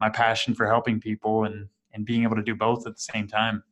my 0.00 0.08
passion 0.08 0.54
for 0.54 0.66
helping 0.66 0.98
people 1.00 1.44
and 1.44 1.68
and 1.92 2.06
being 2.06 2.22
able 2.22 2.36
to 2.36 2.42
do 2.42 2.54
both 2.54 2.86
at 2.86 2.94
the 2.94 3.06
same 3.12 3.26
time 3.26 3.62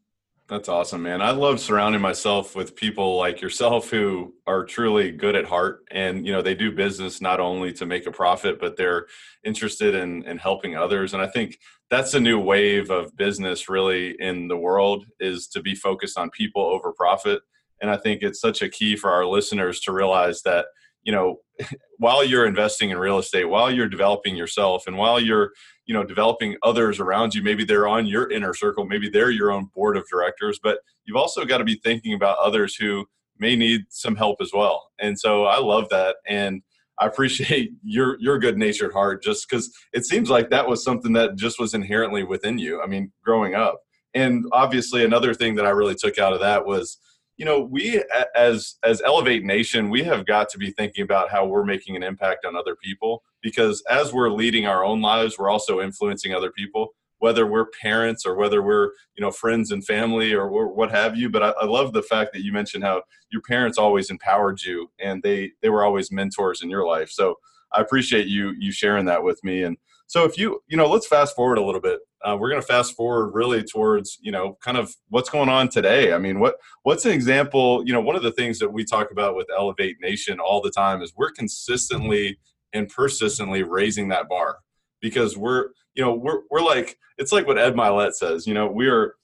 that's 0.48 0.68
awesome, 0.68 1.02
man. 1.02 1.22
I 1.22 1.32
love 1.32 1.58
surrounding 1.58 2.00
myself 2.00 2.54
with 2.54 2.76
people 2.76 3.16
like 3.16 3.40
yourself 3.40 3.90
who 3.90 4.32
are 4.46 4.64
truly 4.64 5.10
good 5.10 5.34
at 5.34 5.44
heart. 5.44 5.84
And 5.90 6.24
you 6.24 6.32
know 6.32 6.40
they 6.40 6.54
do 6.54 6.70
business 6.70 7.20
not 7.20 7.40
only 7.40 7.72
to 7.74 7.86
make 7.86 8.06
a 8.06 8.12
profit 8.12 8.60
but 8.60 8.76
they're 8.76 9.06
interested 9.44 9.94
in 9.94 10.22
in 10.22 10.38
helping 10.38 10.76
others. 10.76 11.14
And 11.14 11.22
I 11.22 11.26
think 11.26 11.58
that's 11.90 12.14
a 12.14 12.20
new 12.20 12.38
wave 12.38 12.90
of 12.90 13.16
business 13.16 13.68
really 13.68 14.14
in 14.20 14.48
the 14.48 14.56
world 14.56 15.06
is 15.18 15.48
to 15.48 15.60
be 15.60 15.74
focused 15.74 16.18
on 16.18 16.30
people 16.30 16.62
over 16.62 16.92
profit. 16.92 17.42
And 17.80 17.90
I 17.90 17.96
think 17.96 18.22
it's 18.22 18.40
such 18.40 18.62
a 18.62 18.68
key 18.68 18.96
for 18.96 19.10
our 19.10 19.26
listeners 19.26 19.80
to 19.80 19.92
realize 19.92 20.42
that 20.42 20.66
you 21.06 21.12
know 21.12 21.38
while 21.98 22.22
you're 22.22 22.44
investing 22.44 22.90
in 22.90 22.98
real 22.98 23.18
estate 23.18 23.44
while 23.44 23.70
you're 23.70 23.88
developing 23.88 24.36
yourself 24.36 24.86
and 24.86 24.98
while 24.98 25.18
you're 25.18 25.52
you 25.86 25.94
know 25.94 26.04
developing 26.04 26.56
others 26.62 27.00
around 27.00 27.34
you 27.34 27.42
maybe 27.42 27.64
they're 27.64 27.88
on 27.88 28.04
your 28.06 28.30
inner 28.30 28.52
circle 28.52 28.84
maybe 28.84 29.08
they're 29.08 29.30
your 29.30 29.50
own 29.50 29.70
board 29.74 29.96
of 29.96 30.04
directors 30.10 30.60
but 30.62 30.80
you've 31.06 31.16
also 31.16 31.46
got 31.46 31.58
to 31.58 31.64
be 31.64 31.80
thinking 31.82 32.12
about 32.12 32.36
others 32.38 32.74
who 32.74 33.06
may 33.38 33.56
need 33.56 33.82
some 33.90 34.16
help 34.16 34.38
as 34.40 34.50
well. 34.52 34.90
And 34.98 35.18
so 35.18 35.44
i 35.44 35.58
love 35.58 35.88
that 35.90 36.16
and 36.26 36.62
i 36.98 37.06
appreciate 37.06 37.70
your 37.82 38.18
your 38.20 38.38
good 38.38 38.58
natured 38.58 38.92
heart 38.92 39.22
just 39.22 39.48
because 39.48 39.72
it 39.92 40.04
seems 40.04 40.28
like 40.28 40.50
that 40.50 40.68
was 40.68 40.84
something 40.84 41.12
that 41.14 41.36
just 41.36 41.58
was 41.58 41.74
inherently 41.74 42.24
within 42.24 42.58
you 42.58 42.82
i 42.82 42.86
mean 42.86 43.12
growing 43.24 43.54
up. 43.54 43.80
And 44.14 44.46
obviously 44.52 45.04
another 45.04 45.34
thing 45.34 45.54
that 45.56 45.66
i 45.66 45.70
really 45.70 45.94
took 45.94 46.18
out 46.18 46.32
of 46.32 46.40
that 46.40 46.66
was 46.66 46.98
you 47.36 47.44
know, 47.44 47.60
we 47.60 48.02
as 48.34 48.76
as 48.82 49.02
Elevate 49.02 49.44
Nation, 49.44 49.90
we 49.90 50.02
have 50.04 50.26
got 50.26 50.48
to 50.50 50.58
be 50.58 50.70
thinking 50.70 51.04
about 51.04 51.30
how 51.30 51.46
we're 51.46 51.64
making 51.64 51.96
an 51.96 52.02
impact 52.02 52.44
on 52.44 52.56
other 52.56 52.76
people 52.76 53.22
because 53.42 53.82
as 53.90 54.12
we're 54.12 54.30
leading 54.30 54.66
our 54.66 54.84
own 54.84 55.00
lives, 55.02 55.38
we're 55.38 55.50
also 55.50 55.80
influencing 55.80 56.34
other 56.34 56.50
people 56.50 56.94
whether 57.18 57.46
we're 57.46 57.66
parents 57.82 58.26
or 58.26 58.34
whether 58.34 58.62
we're 58.62 58.90
you 59.16 59.20
know 59.20 59.30
friends 59.30 59.70
and 59.70 59.84
family 59.86 60.34
or 60.34 60.48
what 60.48 60.90
have 60.90 61.16
you. 61.16 61.30
But 61.30 61.42
I, 61.42 61.50
I, 61.62 61.64
love 61.64 61.92
the 61.92 62.02
fact 62.02 62.32
that 62.34 62.42
you 62.42 62.52
mentioned 62.52 62.84
how 62.84 63.02
your 63.30 63.42
parents 63.42 63.78
always 63.78 64.10
empowered 64.10 64.62
you 64.62 64.90
and 65.00 65.22
they 65.22 65.52
they 65.62 65.70
were 65.70 65.84
always 65.84 66.12
mentors 66.12 66.62
in 66.62 66.70
your 66.70 66.86
life. 66.86 67.10
So 67.10 67.36
i 67.72 67.80
appreciate 67.80 68.26
you 68.26 68.54
you 68.58 68.70
sharing 68.70 69.06
that 69.06 69.22
with 69.22 69.42
me 69.42 69.64
and 69.64 69.76
so 70.06 70.24
if 70.24 70.38
you 70.38 70.60
you 70.68 70.76
know 70.76 70.88
let's 70.88 71.06
fast 71.06 71.34
forward 71.34 71.58
a 71.58 71.64
little 71.64 71.80
bit 71.80 72.00
uh, 72.24 72.36
we're 72.38 72.48
going 72.48 72.60
to 72.60 72.66
fast 72.66 72.94
forward 72.94 73.30
really 73.34 73.62
towards 73.62 74.18
you 74.20 74.32
know 74.32 74.56
kind 74.62 74.76
of 74.76 74.94
what's 75.08 75.30
going 75.30 75.48
on 75.48 75.68
today 75.68 76.12
i 76.12 76.18
mean 76.18 76.38
what 76.38 76.56
what's 76.82 77.04
an 77.04 77.12
example 77.12 77.82
you 77.86 77.92
know 77.92 78.00
one 78.00 78.16
of 78.16 78.22
the 78.22 78.32
things 78.32 78.58
that 78.58 78.72
we 78.72 78.84
talk 78.84 79.10
about 79.10 79.36
with 79.36 79.46
elevate 79.56 79.96
nation 80.00 80.38
all 80.40 80.60
the 80.60 80.70
time 80.70 81.02
is 81.02 81.12
we're 81.16 81.30
consistently 81.30 82.38
and 82.72 82.88
persistently 82.88 83.62
raising 83.62 84.08
that 84.08 84.28
bar 84.28 84.58
because 85.00 85.36
we're 85.36 85.68
you 85.94 86.02
know 86.02 86.14
we're 86.14 86.40
we're 86.50 86.62
like 86.62 86.98
it's 87.18 87.32
like 87.32 87.46
what 87.46 87.58
Ed 87.58 87.74
Mylett 87.74 88.12
says. 88.12 88.46
You 88.46 88.54
know, 88.54 88.66
we 88.66 88.88
are 88.88 89.14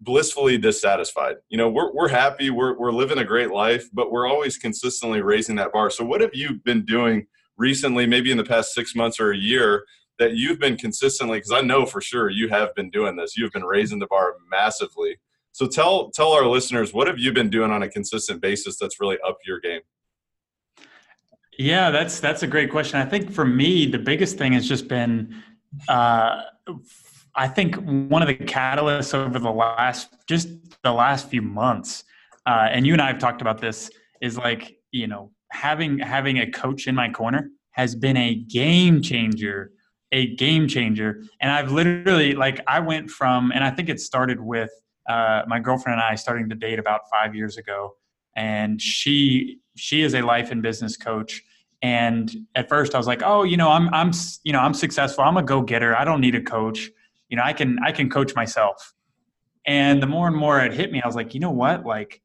blissfully 0.00 0.58
dissatisfied. 0.58 1.36
You 1.48 1.58
know, 1.58 1.68
we're 1.68 1.92
we're 1.92 2.08
happy, 2.08 2.50
we're 2.50 2.78
we're 2.78 2.92
living 2.92 3.18
a 3.18 3.24
great 3.24 3.50
life, 3.50 3.88
but 3.92 4.12
we're 4.12 4.28
always 4.28 4.56
consistently 4.56 5.22
raising 5.22 5.56
that 5.56 5.72
bar. 5.72 5.90
So 5.90 6.04
what 6.04 6.20
have 6.20 6.34
you 6.34 6.60
been 6.64 6.84
doing 6.84 7.26
recently, 7.56 8.06
maybe 8.06 8.30
in 8.30 8.36
the 8.36 8.44
past 8.44 8.72
six 8.72 8.94
months 8.94 9.18
or 9.18 9.32
a 9.32 9.36
year, 9.36 9.84
that 10.18 10.36
you've 10.36 10.58
been 10.58 10.76
consistently 10.76 11.38
because 11.38 11.52
I 11.52 11.60
know 11.60 11.86
for 11.86 12.00
sure 12.00 12.28
you 12.28 12.48
have 12.48 12.74
been 12.74 12.90
doing 12.90 13.16
this. 13.16 13.36
You've 13.36 13.52
been 13.52 13.64
raising 13.64 13.98
the 13.98 14.06
bar 14.06 14.34
massively. 14.50 15.16
So 15.52 15.66
tell 15.66 16.10
tell 16.10 16.32
our 16.32 16.46
listeners 16.46 16.92
what 16.92 17.06
have 17.06 17.18
you 17.18 17.32
been 17.32 17.50
doing 17.50 17.70
on 17.70 17.82
a 17.82 17.88
consistent 17.88 18.40
basis 18.40 18.78
that's 18.78 19.00
really 19.00 19.18
up 19.26 19.38
your 19.46 19.60
game? 19.60 19.80
Yeah, 21.58 21.90
that's 21.90 22.20
that's 22.20 22.44
a 22.44 22.46
great 22.46 22.70
question. 22.70 23.00
I 23.00 23.04
think 23.04 23.32
for 23.32 23.44
me, 23.44 23.86
the 23.86 23.98
biggest 23.98 24.38
thing 24.38 24.52
has 24.52 24.68
just 24.68 24.86
been, 24.86 25.42
uh, 25.88 26.42
I 27.34 27.48
think 27.48 27.74
one 27.76 28.22
of 28.22 28.28
the 28.28 28.36
catalysts 28.36 29.12
over 29.12 29.40
the 29.40 29.50
last 29.50 30.14
just 30.28 30.48
the 30.84 30.92
last 30.92 31.28
few 31.28 31.42
months, 31.42 32.04
uh, 32.46 32.68
and 32.70 32.86
you 32.86 32.92
and 32.92 33.02
I 33.02 33.08
have 33.08 33.18
talked 33.18 33.40
about 33.40 33.60
this, 33.60 33.90
is 34.22 34.38
like 34.38 34.78
you 34.92 35.08
know 35.08 35.32
having 35.50 35.98
having 35.98 36.38
a 36.38 36.48
coach 36.48 36.86
in 36.86 36.94
my 36.94 37.10
corner 37.10 37.50
has 37.72 37.96
been 37.96 38.16
a 38.16 38.36
game 38.36 39.02
changer, 39.02 39.72
a 40.12 40.34
game 40.36 40.68
changer. 40.68 41.22
And 41.40 41.50
I've 41.50 41.72
literally 41.72 42.34
like 42.34 42.60
I 42.66 42.80
went 42.80 43.10
from, 43.10 43.52
and 43.52 43.62
I 43.62 43.70
think 43.70 43.88
it 43.88 44.00
started 44.00 44.40
with 44.40 44.70
uh, 45.08 45.42
my 45.46 45.60
girlfriend 45.60 46.00
and 46.00 46.08
I 46.08 46.14
starting 46.14 46.48
to 46.48 46.54
date 46.54 46.78
about 46.78 47.02
five 47.10 47.34
years 47.34 47.56
ago, 47.56 47.96
and 48.36 48.80
she 48.80 49.60
she 49.76 50.02
is 50.02 50.14
a 50.14 50.22
life 50.22 50.50
and 50.50 50.62
business 50.62 50.96
coach 50.96 51.42
and 51.82 52.34
at 52.54 52.68
first 52.68 52.94
I 52.94 52.98
was 52.98 53.06
like, 53.06 53.22
oh, 53.24 53.44
you 53.44 53.56
know, 53.56 53.70
I'm 53.70 53.92
I'm 53.94 54.10
you 54.44 54.52
know, 54.52 54.60
I'm 54.60 54.74
successful. 54.74 55.24
I'm 55.24 55.36
a 55.36 55.42
go-getter. 55.42 55.96
I 55.96 56.04
don't 56.04 56.20
need 56.20 56.34
a 56.34 56.42
coach. 56.42 56.90
You 57.28 57.36
know, 57.36 57.42
I 57.44 57.52
can 57.52 57.78
I 57.84 57.92
can 57.92 58.10
coach 58.10 58.34
myself. 58.34 58.94
And 59.66 60.02
the 60.02 60.06
more 60.06 60.26
and 60.26 60.36
more 60.36 60.60
it 60.60 60.72
hit 60.72 60.90
me, 60.90 61.00
I 61.02 61.06
was 61.06 61.14
like, 61.14 61.34
you 61.34 61.40
know 61.40 61.50
what? 61.50 61.84
Like 61.84 62.20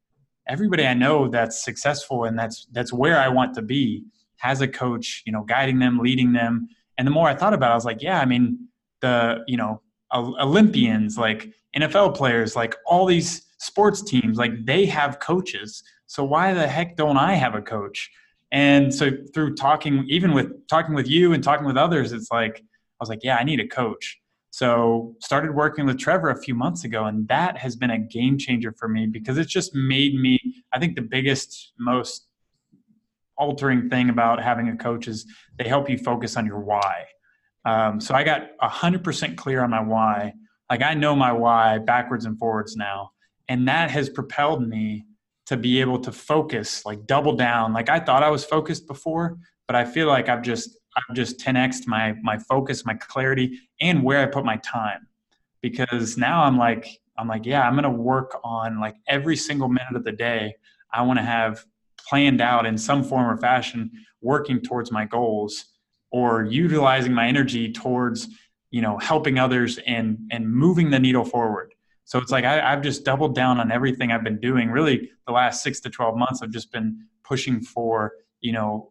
everybody 0.47 0.85
I 0.85 0.93
know 0.93 1.27
that's 1.27 1.63
successful 1.63 2.23
and 2.23 2.37
that's 2.37 2.67
that's 2.71 2.91
where 2.91 3.19
I 3.19 3.29
want 3.29 3.53
to 3.55 3.61
be 3.61 4.05
has 4.37 4.61
a 4.61 4.67
coach, 4.67 5.21
you 5.25 5.31
know, 5.31 5.43
guiding 5.43 5.79
them, 5.79 5.99
leading 5.99 6.33
them. 6.33 6.67
And 6.97 7.07
the 7.07 7.11
more 7.11 7.27
I 7.27 7.35
thought 7.35 7.53
about 7.53 7.69
it, 7.69 7.73
I 7.73 7.75
was 7.75 7.85
like, 7.85 8.01
yeah, 8.01 8.19
I 8.19 8.25
mean, 8.25 8.67
the, 9.01 9.43
you 9.47 9.57
know, 9.57 9.81
Olympians, 10.13 11.17
like 11.17 11.51
NFL 11.75 12.15
players, 12.15 12.55
like 12.55 12.75
all 12.85 13.05
these 13.05 13.47
sports 13.57 14.01
teams, 14.01 14.37
like 14.37 14.65
they 14.65 14.85
have 14.85 15.19
coaches. 15.19 15.83
So 16.05 16.23
why 16.23 16.53
the 16.53 16.67
heck 16.67 16.95
don't 16.95 17.17
I 17.17 17.33
have 17.33 17.55
a 17.55 17.61
coach? 17.61 18.11
And 18.51 18.93
so 18.93 19.09
through 19.33 19.55
talking, 19.55 20.05
even 20.07 20.33
with 20.33 20.67
talking 20.67 20.93
with 20.93 21.07
you 21.07 21.33
and 21.33 21.43
talking 21.43 21.65
with 21.65 21.77
others, 21.77 22.11
it's 22.11 22.31
like 22.31 22.59
I 22.59 22.63
was 22.99 23.09
like, 23.09 23.23
yeah, 23.23 23.37
I 23.37 23.43
need 23.43 23.59
a 23.59 23.67
coach. 23.67 24.19
So 24.51 25.15
started 25.19 25.55
working 25.55 25.87
with 25.87 25.97
Trevor 25.97 26.29
a 26.29 26.39
few 26.39 26.53
months 26.53 26.83
ago, 26.83 27.05
and 27.05 27.27
that 27.27 27.57
has 27.57 27.75
been 27.75 27.89
a 27.89 27.97
game 27.97 28.37
changer 28.37 28.71
for 28.77 28.87
me 28.87 29.07
because 29.07 29.39
it's 29.39 29.51
just 29.51 29.73
made 29.73 30.13
me. 30.13 30.39
I 30.71 30.77
think 30.77 30.95
the 30.95 31.01
biggest, 31.01 31.73
most 31.79 32.27
altering 33.43 33.89
thing 33.89 34.09
about 34.09 34.41
having 34.41 34.69
a 34.69 34.77
coach 34.77 35.07
is 35.07 35.25
they 35.57 35.67
help 35.67 35.89
you 35.89 35.97
focus 35.97 36.37
on 36.37 36.45
your 36.45 36.59
why. 36.59 37.05
Um, 37.65 37.99
so 37.99 38.15
I 38.15 38.23
got 38.23 38.49
hundred 38.61 39.03
percent 39.03 39.37
clear 39.37 39.63
on 39.63 39.69
my 39.69 39.81
why. 39.81 40.33
Like 40.69 40.81
I 40.81 40.93
know 40.93 41.15
my 41.15 41.31
why 41.31 41.77
backwards 41.77 42.25
and 42.25 42.37
forwards 42.37 42.75
now, 42.75 43.11
and 43.47 43.67
that 43.67 43.91
has 43.91 44.09
propelled 44.09 44.67
me 44.67 45.05
to 45.45 45.57
be 45.57 45.81
able 45.81 45.99
to 45.99 46.11
focus, 46.11 46.85
like 46.85 47.05
double 47.05 47.35
down. 47.35 47.73
Like 47.73 47.89
I 47.89 47.99
thought 47.99 48.23
I 48.23 48.29
was 48.29 48.45
focused 48.45 48.87
before, 48.87 49.37
but 49.67 49.75
I 49.75 49.85
feel 49.85 50.07
like 50.07 50.29
I've 50.29 50.41
just 50.41 50.77
I've 50.95 51.15
just 51.15 51.39
10x 51.39 51.87
my 51.87 52.15
my 52.21 52.37
focus, 52.37 52.85
my 52.85 52.93
clarity, 52.95 53.59
and 53.81 54.03
where 54.03 54.21
I 54.21 54.25
put 54.25 54.45
my 54.45 54.57
time. 54.57 55.07
Because 55.61 56.17
now 56.17 56.43
I'm 56.43 56.57
like 56.57 56.87
I'm 57.17 57.27
like, 57.27 57.45
yeah, 57.45 57.67
I'm 57.67 57.75
gonna 57.75 57.91
work 57.91 58.39
on 58.43 58.79
like 58.79 58.95
every 59.07 59.35
single 59.35 59.69
minute 59.69 59.95
of 59.95 60.03
the 60.03 60.11
day. 60.11 60.55
I 60.91 61.01
want 61.01 61.19
to 61.19 61.23
have 61.23 61.65
planned 62.07 62.41
out 62.41 62.65
in 62.65 62.77
some 62.77 63.03
form 63.03 63.29
or 63.29 63.37
fashion, 63.37 63.91
working 64.21 64.61
towards 64.61 64.91
my 64.91 65.05
goals 65.05 65.65
or 66.11 66.43
utilizing 66.43 67.13
my 67.13 67.27
energy 67.27 67.71
towards 67.71 68.27
you 68.71 68.81
know 68.81 68.97
helping 68.99 69.37
others 69.37 69.79
and 69.85 70.17
and 70.31 70.51
moving 70.51 70.89
the 70.89 70.99
needle 70.99 71.25
forward 71.25 71.73
so 72.05 72.19
it's 72.19 72.31
like 72.31 72.45
I, 72.45 72.69
have 72.69 72.81
just 72.81 73.05
doubled 73.05 73.35
down 73.35 73.59
on 73.59 73.71
everything 73.71 74.11
I've 74.11 74.23
been 74.23 74.39
doing. 74.39 74.69
Really, 74.69 75.11
the 75.25 75.33
last 75.33 75.63
six 75.63 75.79
to 75.81 75.89
twelve 75.89 76.17
months, 76.17 76.41
I've 76.41 76.51
just 76.51 76.71
been 76.71 77.07
pushing 77.23 77.61
for 77.61 78.13
you 78.41 78.51
know 78.51 78.89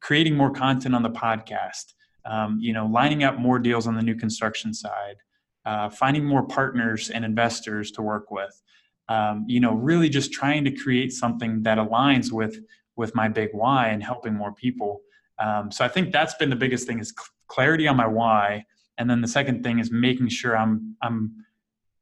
creating 0.00 0.36
more 0.36 0.50
content 0.50 0.94
on 0.94 1.02
the 1.02 1.10
podcast. 1.10 1.94
Um, 2.24 2.58
you 2.60 2.72
know, 2.72 2.86
lining 2.86 3.24
up 3.24 3.38
more 3.38 3.58
deals 3.58 3.86
on 3.86 3.94
the 3.94 4.02
new 4.02 4.14
construction 4.14 4.74
side, 4.74 5.16
uh, 5.64 5.88
finding 5.88 6.24
more 6.24 6.46
partners 6.46 7.08
and 7.08 7.24
investors 7.24 7.90
to 7.92 8.02
work 8.02 8.30
with. 8.30 8.60
Um, 9.08 9.44
you 9.48 9.60
know, 9.60 9.72
really 9.72 10.08
just 10.08 10.32
trying 10.32 10.64
to 10.64 10.70
create 10.70 11.12
something 11.12 11.62
that 11.62 11.78
aligns 11.78 12.30
with 12.30 12.58
with 12.96 13.14
my 13.14 13.28
big 13.28 13.50
why 13.52 13.88
and 13.88 14.02
helping 14.02 14.34
more 14.34 14.52
people. 14.52 15.00
Um, 15.38 15.70
so 15.70 15.84
I 15.84 15.88
think 15.88 16.12
that's 16.12 16.34
been 16.34 16.50
the 16.50 16.56
biggest 16.56 16.86
thing 16.86 16.98
is 16.98 17.14
clarity 17.46 17.86
on 17.86 17.96
my 17.96 18.06
why, 18.06 18.64
and 18.98 19.08
then 19.08 19.20
the 19.20 19.28
second 19.28 19.62
thing 19.62 19.78
is 19.78 19.90
making 19.90 20.28
sure 20.28 20.56
I'm 20.56 20.96
I'm 21.00 21.44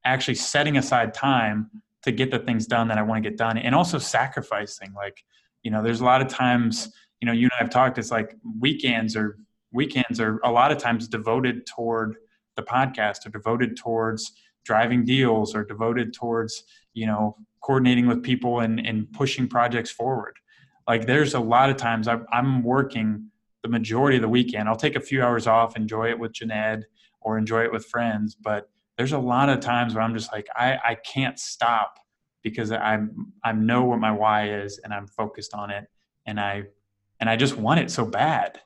actually 0.05 0.37
setting 0.37 0.77
aside 0.77 1.13
time 1.13 1.71
to 2.03 2.13
get 2.13 2.31
the 2.31 2.39
things 2.39 2.67
done 2.67 2.89
that 2.89 2.99
I 2.99 3.03
want 3.03 3.23
to 3.23 3.29
get 3.29 3.37
done 3.37 3.59
and 3.59 3.75
also 3.75 3.99
sacrificing 3.99 4.95
like 4.95 5.25
you 5.65 5.73
know 5.73 5.83
there's 5.83 6.01
a 6.01 6.05
lot 6.05 6.23
of 6.23 6.29
times 6.29 6.89
you 7.21 7.27
know 7.27 7.33
you 7.33 7.47
and 7.47 7.53
I 7.59 7.63
have 7.65 7.71
talked 7.71 7.99
it's 7.99 8.13
like 8.13 8.37
weekends 8.61 9.17
or 9.17 9.39
weekends 9.73 10.21
are 10.21 10.39
a 10.45 10.51
lot 10.51 10.71
of 10.71 10.79
times 10.79 11.09
devoted 11.09 11.67
toward 11.67 12.17
the 12.55 12.63
podcast 12.63 13.27
or 13.27 13.31
devoted 13.31 13.77
towards 13.77 14.33
driving 14.67 15.05
deals 15.05 15.55
or 15.55 15.65
devoted 15.65 16.13
towards 16.13 16.65
you 16.93 17.07
know 17.07 17.37
coordinating 17.63 18.07
with 18.07 18.23
people 18.23 18.61
and, 18.61 18.79
and 18.87 19.11
pushing 19.13 19.49
projects 19.49 19.91
forward 19.91 20.37
like 20.87 21.07
there's 21.07 21.35
a 21.35 21.41
lot 21.41 21.71
of 21.71 21.77
times 21.77 22.09
I'm, 22.09 22.27
I'm 22.33 22.63
working 22.63 23.31
the 23.63 23.69
majority 23.69 24.17
of 24.17 24.23
the 24.23 24.29
weekend 24.29 24.69
i'll 24.69 24.77
take 24.77 24.97
a 24.97 25.01
few 25.01 25.23
hours 25.23 25.47
off 25.47 25.77
enjoy 25.77 26.11
it 26.11 26.19
with 26.19 26.33
Jeanette 26.33 26.85
or 27.21 27.39
enjoy 27.39 27.65
it 27.65 27.73
with 27.73 27.87
friends 27.87 28.35
but 28.35 28.69
there's 28.97 29.13
a 29.13 29.19
lot 29.19 29.49
of 29.49 29.61
times 29.61 29.95
where 29.95 30.03
I'm 30.03 30.15
just 30.15 30.33
like, 30.33 30.49
I, 30.55 30.79
I 30.83 30.95
can't 30.95 31.39
stop 31.39 31.99
because 32.43 32.71
I'm 32.73 33.33
I 33.45 33.53
know 33.53 33.85
what 33.85 33.99
my 33.99 34.13
why 34.13 34.51
is 34.51 34.79
and 34.79 34.93
I'm 34.93 35.07
focused 35.07 35.53
on 35.53 35.71
it 35.71 35.87
and 36.27 36.41
I 36.41 36.65
and 37.21 37.29
I 37.29 37.37
just 37.37 37.57
want 37.57 37.81
it 37.81 37.91
so 37.91 38.05
bad. 38.05 38.61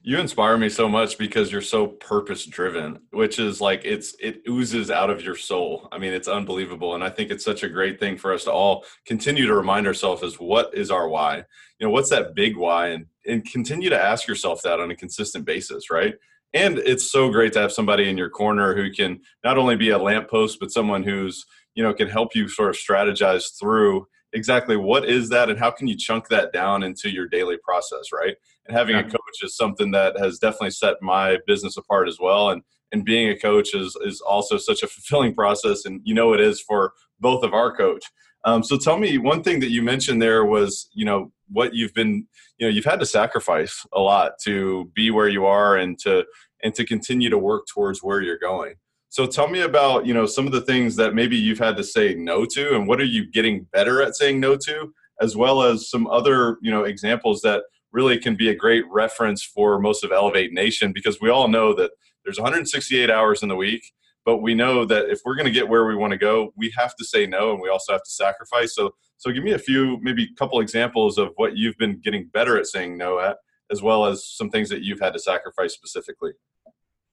You 0.00 0.18
inspire 0.18 0.56
me 0.56 0.68
so 0.68 0.88
much 0.88 1.18
because 1.18 1.52
you're 1.52 1.60
so 1.60 1.86
purpose 1.88 2.46
driven, 2.46 3.00
which 3.10 3.38
is 3.38 3.60
like 3.60 3.82
it's 3.84 4.14
it 4.20 4.42
oozes 4.48 4.90
out 4.90 5.10
of 5.10 5.22
your 5.22 5.36
soul. 5.36 5.88
I 5.92 5.98
mean, 5.98 6.12
it's 6.12 6.28
unbelievable, 6.28 6.94
and 6.94 7.04
I 7.04 7.10
think 7.10 7.30
it's 7.30 7.44
such 7.44 7.62
a 7.62 7.68
great 7.68 7.98
thing 8.00 8.16
for 8.16 8.32
us 8.32 8.44
to 8.44 8.52
all 8.52 8.84
continue 9.04 9.46
to 9.46 9.54
remind 9.54 9.86
ourselves 9.86 10.22
is 10.22 10.36
what 10.36 10.74
is 10.74 10.90
our 10.90 11.08
why? 11.08 11.38
You 11.78 11.86
know, 11.86 11.90
what's 11.90 12.10
that 12.10 12.34
big 12.34 12.56
why, 12.56 12.88
and 12.88 13.06
and 13.26 13.44
continue 13.44 13.90
to 13.90 14.02
ask 14.02 14.26
yourself 14.26 14.62
that 14.62 14.80
on 14.80 14.90
a 14.90 14.96
consistent 14.96 15.44
basis, 15.44 15.90
right? 15.90 16.14
and 16.54 16.78
it's 16.78 17.10
so 17.10 17.30
great 17.30 17.52
to 17.52 17.60
have 17.60 17.72
somebody 17.72 18.08
in 18.08 18.16
your 18.16 18.30
corner 18.30 18.74
who 18.74 18.90
can 18.90 19.20
not 19.44 19.58
only 19.58 19.76
be 19.76 19.90
a 19.90 19.98
lamppost 19.98 20.58
but 20.60 20.70
someone 20.70 21.02
who's 21.02 21.44
you 21.74 21.82
know 21.82 21.92
can 21.92 22.08
help 22.08 22.34
you 22.34 22.48
sort 22.48 22.70
of 22.70 22.76
strategize 22.76 23.58
through 23.58 24.06
exactly 24.32 24.76
what 24.76 25.08
is 25.08 25.28
that 25.30 25.48
and 25.48 25.58
how 25.58 25.70
can 25.70 25.86
you 25.86 25.96
chunk 25.96 26.28
that 26.28 26.52
down 26.52 26.82
into 26.82 27.10
your 27.10 27.26
daily 27.28 27.56
process 27.62 28.12
right? 28.12 28.36
And 28.66 28.76
having 28.76 28.96
a 28.96 29.02
coach 29.02 29.42
is 29.42 29.56
something 29.56 29.90
that 29.92 30.18
has 30.18 30.38
definitely 30.38 30.70
set 30.70 30.96
my 31.00 31.38
business 31.46 31.76
apart 31.76 32.08
as 32.08 32.18
well 32.20 32.50
and 32.50 32.62
and 32.92 33.04
being 33.04 33.28
a 33.28 33.38
coach 33.38 33.74
is 33.74 33.96
is 34.04 34.20
also 34.20 34.56
such 34.56 34.82
a 34.82 34.86
fulfilling 34.94 35.34
process 35.34 35.84
and 35.84 36.00
you 36.04 36.14
know 36.14 36.32
it 36.32 36.40
is 36.40 36.60
for 36.60 36.92
both 37.20 37.42
of 37.44 37.54
our 37.54 37.74
coach. 37.74 38.04
Um, 38.44 38.62
so 38.62 38.78
tell 38.78 38.96
me 38.98 39.18
one 39.18 39.42
thing 39.42 39.60
that 39.60 39.70
you 39.70 39.82
mentioned 39.82 40.22
there 40.22 40.44
was 40.44 40.88
you 40.92 41.04
know 41.04 41.32
what 41.48 41.74
you've 41.74 41.94
been 41.94 42.26
you 42.58 42.66
know 42.66 42.68
you've 42.68 42.84
had 42.84 43.00
to 43.00 43.06
sacrifice 43.06 43.84
a 43.92 44.00
lot 44.00 44.32
to 44.44 44.90
be 44.94 45.10
where 45.10 45.28
you 45.28 45.44
are 45.46 45.76
and 45.76 45.98
to 46.00 46.24
and 46.62 46.74
to 46.74 46.84
continue 46.84 47.30
to 47.30 47.38
work 47.38 47.66
towards 47.72 48.02
where 48.02 48.20
you're 48.22 48.38
going 48.38 48.74
So 49.10 49.26
tell 49.26 49.48
me 49.48 49.62
about 49.62 50.06
you 50.06 50.14
know 50.14 50.26
some 50.26 50.46
of 50.46 50.52
the 50.52 50.60
things 50.60 50.96
that 50.96 51.14
maybe 51.14 51.36
you've 51.36 51.58
had 51.58 51.76
to 51.76 51.84
say 51.84 52.14
no 52.14 52.44
to, 52.46 52.74
and 52.74 52.86
what 52.86 53.00
are 53.00 53.04
you 53.04 53.30
getting 53.30 53.66
better 53.72 54.02
at 54.02 54.16
saying 54.16 54.40
no 54.40 54.56
to, 54.56 54.92
as 55.20 55.36
well 55.36 55.62
as 55.62 55.90
some 55.90 56.06
other 56.06 56.58
you 56.62 56.70
know 56.70 56.84
examples 56.84 57.40
that 57.42 57.62
really 57.92 58.18
can 58.18 58.36
be 58.36 58.48
a 58.50 58.54
great 58.54 58.84
reference 58.90 59.42
for 59.42 59.78
most 59.78 60.04
of 60.04 60.12
Elevate 60.12 60.52
Nation 60.52 60.92
because 60.92 61.20
we 61.20 61.30
all 61.30 61.48
know 61.48 61.74
that 61.74 61.90
there's 62.24 62.38
168 62.38 63.10
hours 63.10 63.42
in 63.42 63.48
the 63.48 63.56
week, 63.56 63.82
but 64.24 64.38
we 64.38 64.54
know 64.54 64.84
that 64.84 65.08
if 65.08 65.20
we're 65.24 65.34
going 65.34 65.46
to 65.46 65.50
get 65.50 65.68
where 65.68 65.86
we 65.86 65.94
want 65.96 66.10
to 66.10 66.18
go, 66.18 66.52
we 66.56 66.72
have 66.76 66.94
to 66.96 67.04
say 67.04 67.26
no 67.26 67.52
and 67.52 67.60
we 67.60 67.70
also 67.70 67.92
have 67.92 68.02
to 68.02 68.10
sacrifice. 68.10 68.74
So, 68.74 68.94
so 69.16 69.32
give 69.32 69.42
me 69.42 69.52
a 69.52 69.58
few, 69.58 69.98
maybe 70.02 70.24
a 70.24 70.38
couple 70.38 70.60
examples 70.60 71.16
of 71.16 71.30
what 71.36 71.56
you've 71.56 71.78
been 71.78 71.98
getting 72.00 72.28
better 72.34 72.58
at 72.58 72.66
saying 72.66 72.98
no 72.98 73.18
at, 73.18 73.38
as 73.70 73.82
well 73.82 74.04
as 74.04 74.26
some 74.26 74.50
things 74.50 74.68
that 74.68 74.82
you've 74.82 75.00
had 75.00 75.14
to 75.14 75.18
sacrifice 75.18 75.72
specifically. 75.72 76.32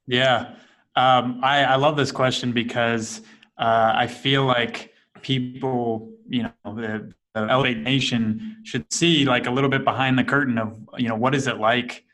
Yeah, 0.07 0.55
um, 0.95 1.41
I, 1.43 1.63
I 1.63 1.75
love 1.75 1.97
this 1.97 2.11
question 2.11 2.51
because 2.51 3.21
uh, 3.57 3.93
I 3.95 4.07
feel 4.07 4.45
like 4.45 4.93
people, 5.21 6.11
you 6.29 6.43
know, 6.43 6.51
the, 6.65 7.13
the 7.33 7.41
Elevate 7.41 7.79
Nation 7.79 8.57
should 8.63 8.91
see 8.93 9.25
like 9.25 9.45
a 9.45 9.51
little 9.51 9.69
bit 9.69 9.83
behind 9.83 10.17
the 10.17 10.23
curtain 10.23 10.57
of 10.57 10.79
you 10.97 11.09
know 11.09 11.15
what 11.15 11.35
is 11.35 11.47
it 11.47 11.57
like, 11.57 12.05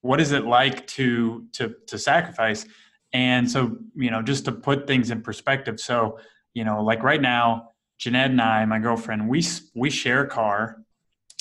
what 0.00 0.20
is 0.20 0.32
it 0.32 0.44
like 0.44 0.86
to 0.88 1.46
to 1.52 1.76
to 1.86 1.96
sacrifice, 1.96 2.66
and 3.12 3.48
so 3.48 3.76
you 3.94 4.10
know 4.10 4.20
just 4.20 4.44
to 4.46 4.52
put 4.52 4.86
things 4.86 5.10
in 5.12 5.22
perspective. 5.22 5.78
So 5.78 6.18
you 6.54 6.64
know 6.64 6.82
like 6.82 7.04
right 7.04 7.20
now, 7.20 7.70
Jeanette 7.98 8.32
and 8.32 8.40
I, 8.40 8.64
my 8.64 8.80
girlfriend, 8.80 9.28
we 9.28 9.44
we 9.76 9.90
share 9.90 10.24
a 10.24 10.28
car, 10.28 10.82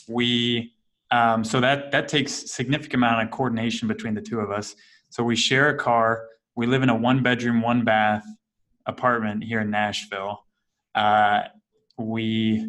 we 0.08 0.74
um, 1.10 1.44
so 1.44 1.60
that 1.60 1.92
that 1.92 2.08
takes 2.08 2.52
significant 2.52 2.96
amount 2.96 3.24
of 3.24 3.32
coordination 3.32 3.88
between 3.88 4.14
the 4.14 4.22
two 4.22 4.40
of 4.40 4.52
us. 4.52 4.76
So 5.10 5.24
we 5.24 5.36
share 5.36 5.70
a 5.70 5.78
car. 5.78 6.28
We 6.56 6.68
live 6.68 6.84
in 6.84 6.90
a 6.90 6.96
one 6.96 7.24
bedroom, 7.24 7.62
one 7.62 7.84
bath 7.84 8.24
apartment 8.86 9.44
here 9.44 9.62
in 9.62 9.70
Nashville. 9.70 10.46
Uh, 10.94 11.42
we 11.98 12.68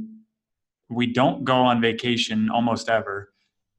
we 0.88 1.06
don't 1.06 1.44
go 1.44 1.56
on 1.56 1.80
vacation 1.80 2.50
almost 2.50 2.88
ever. 2.88 3.32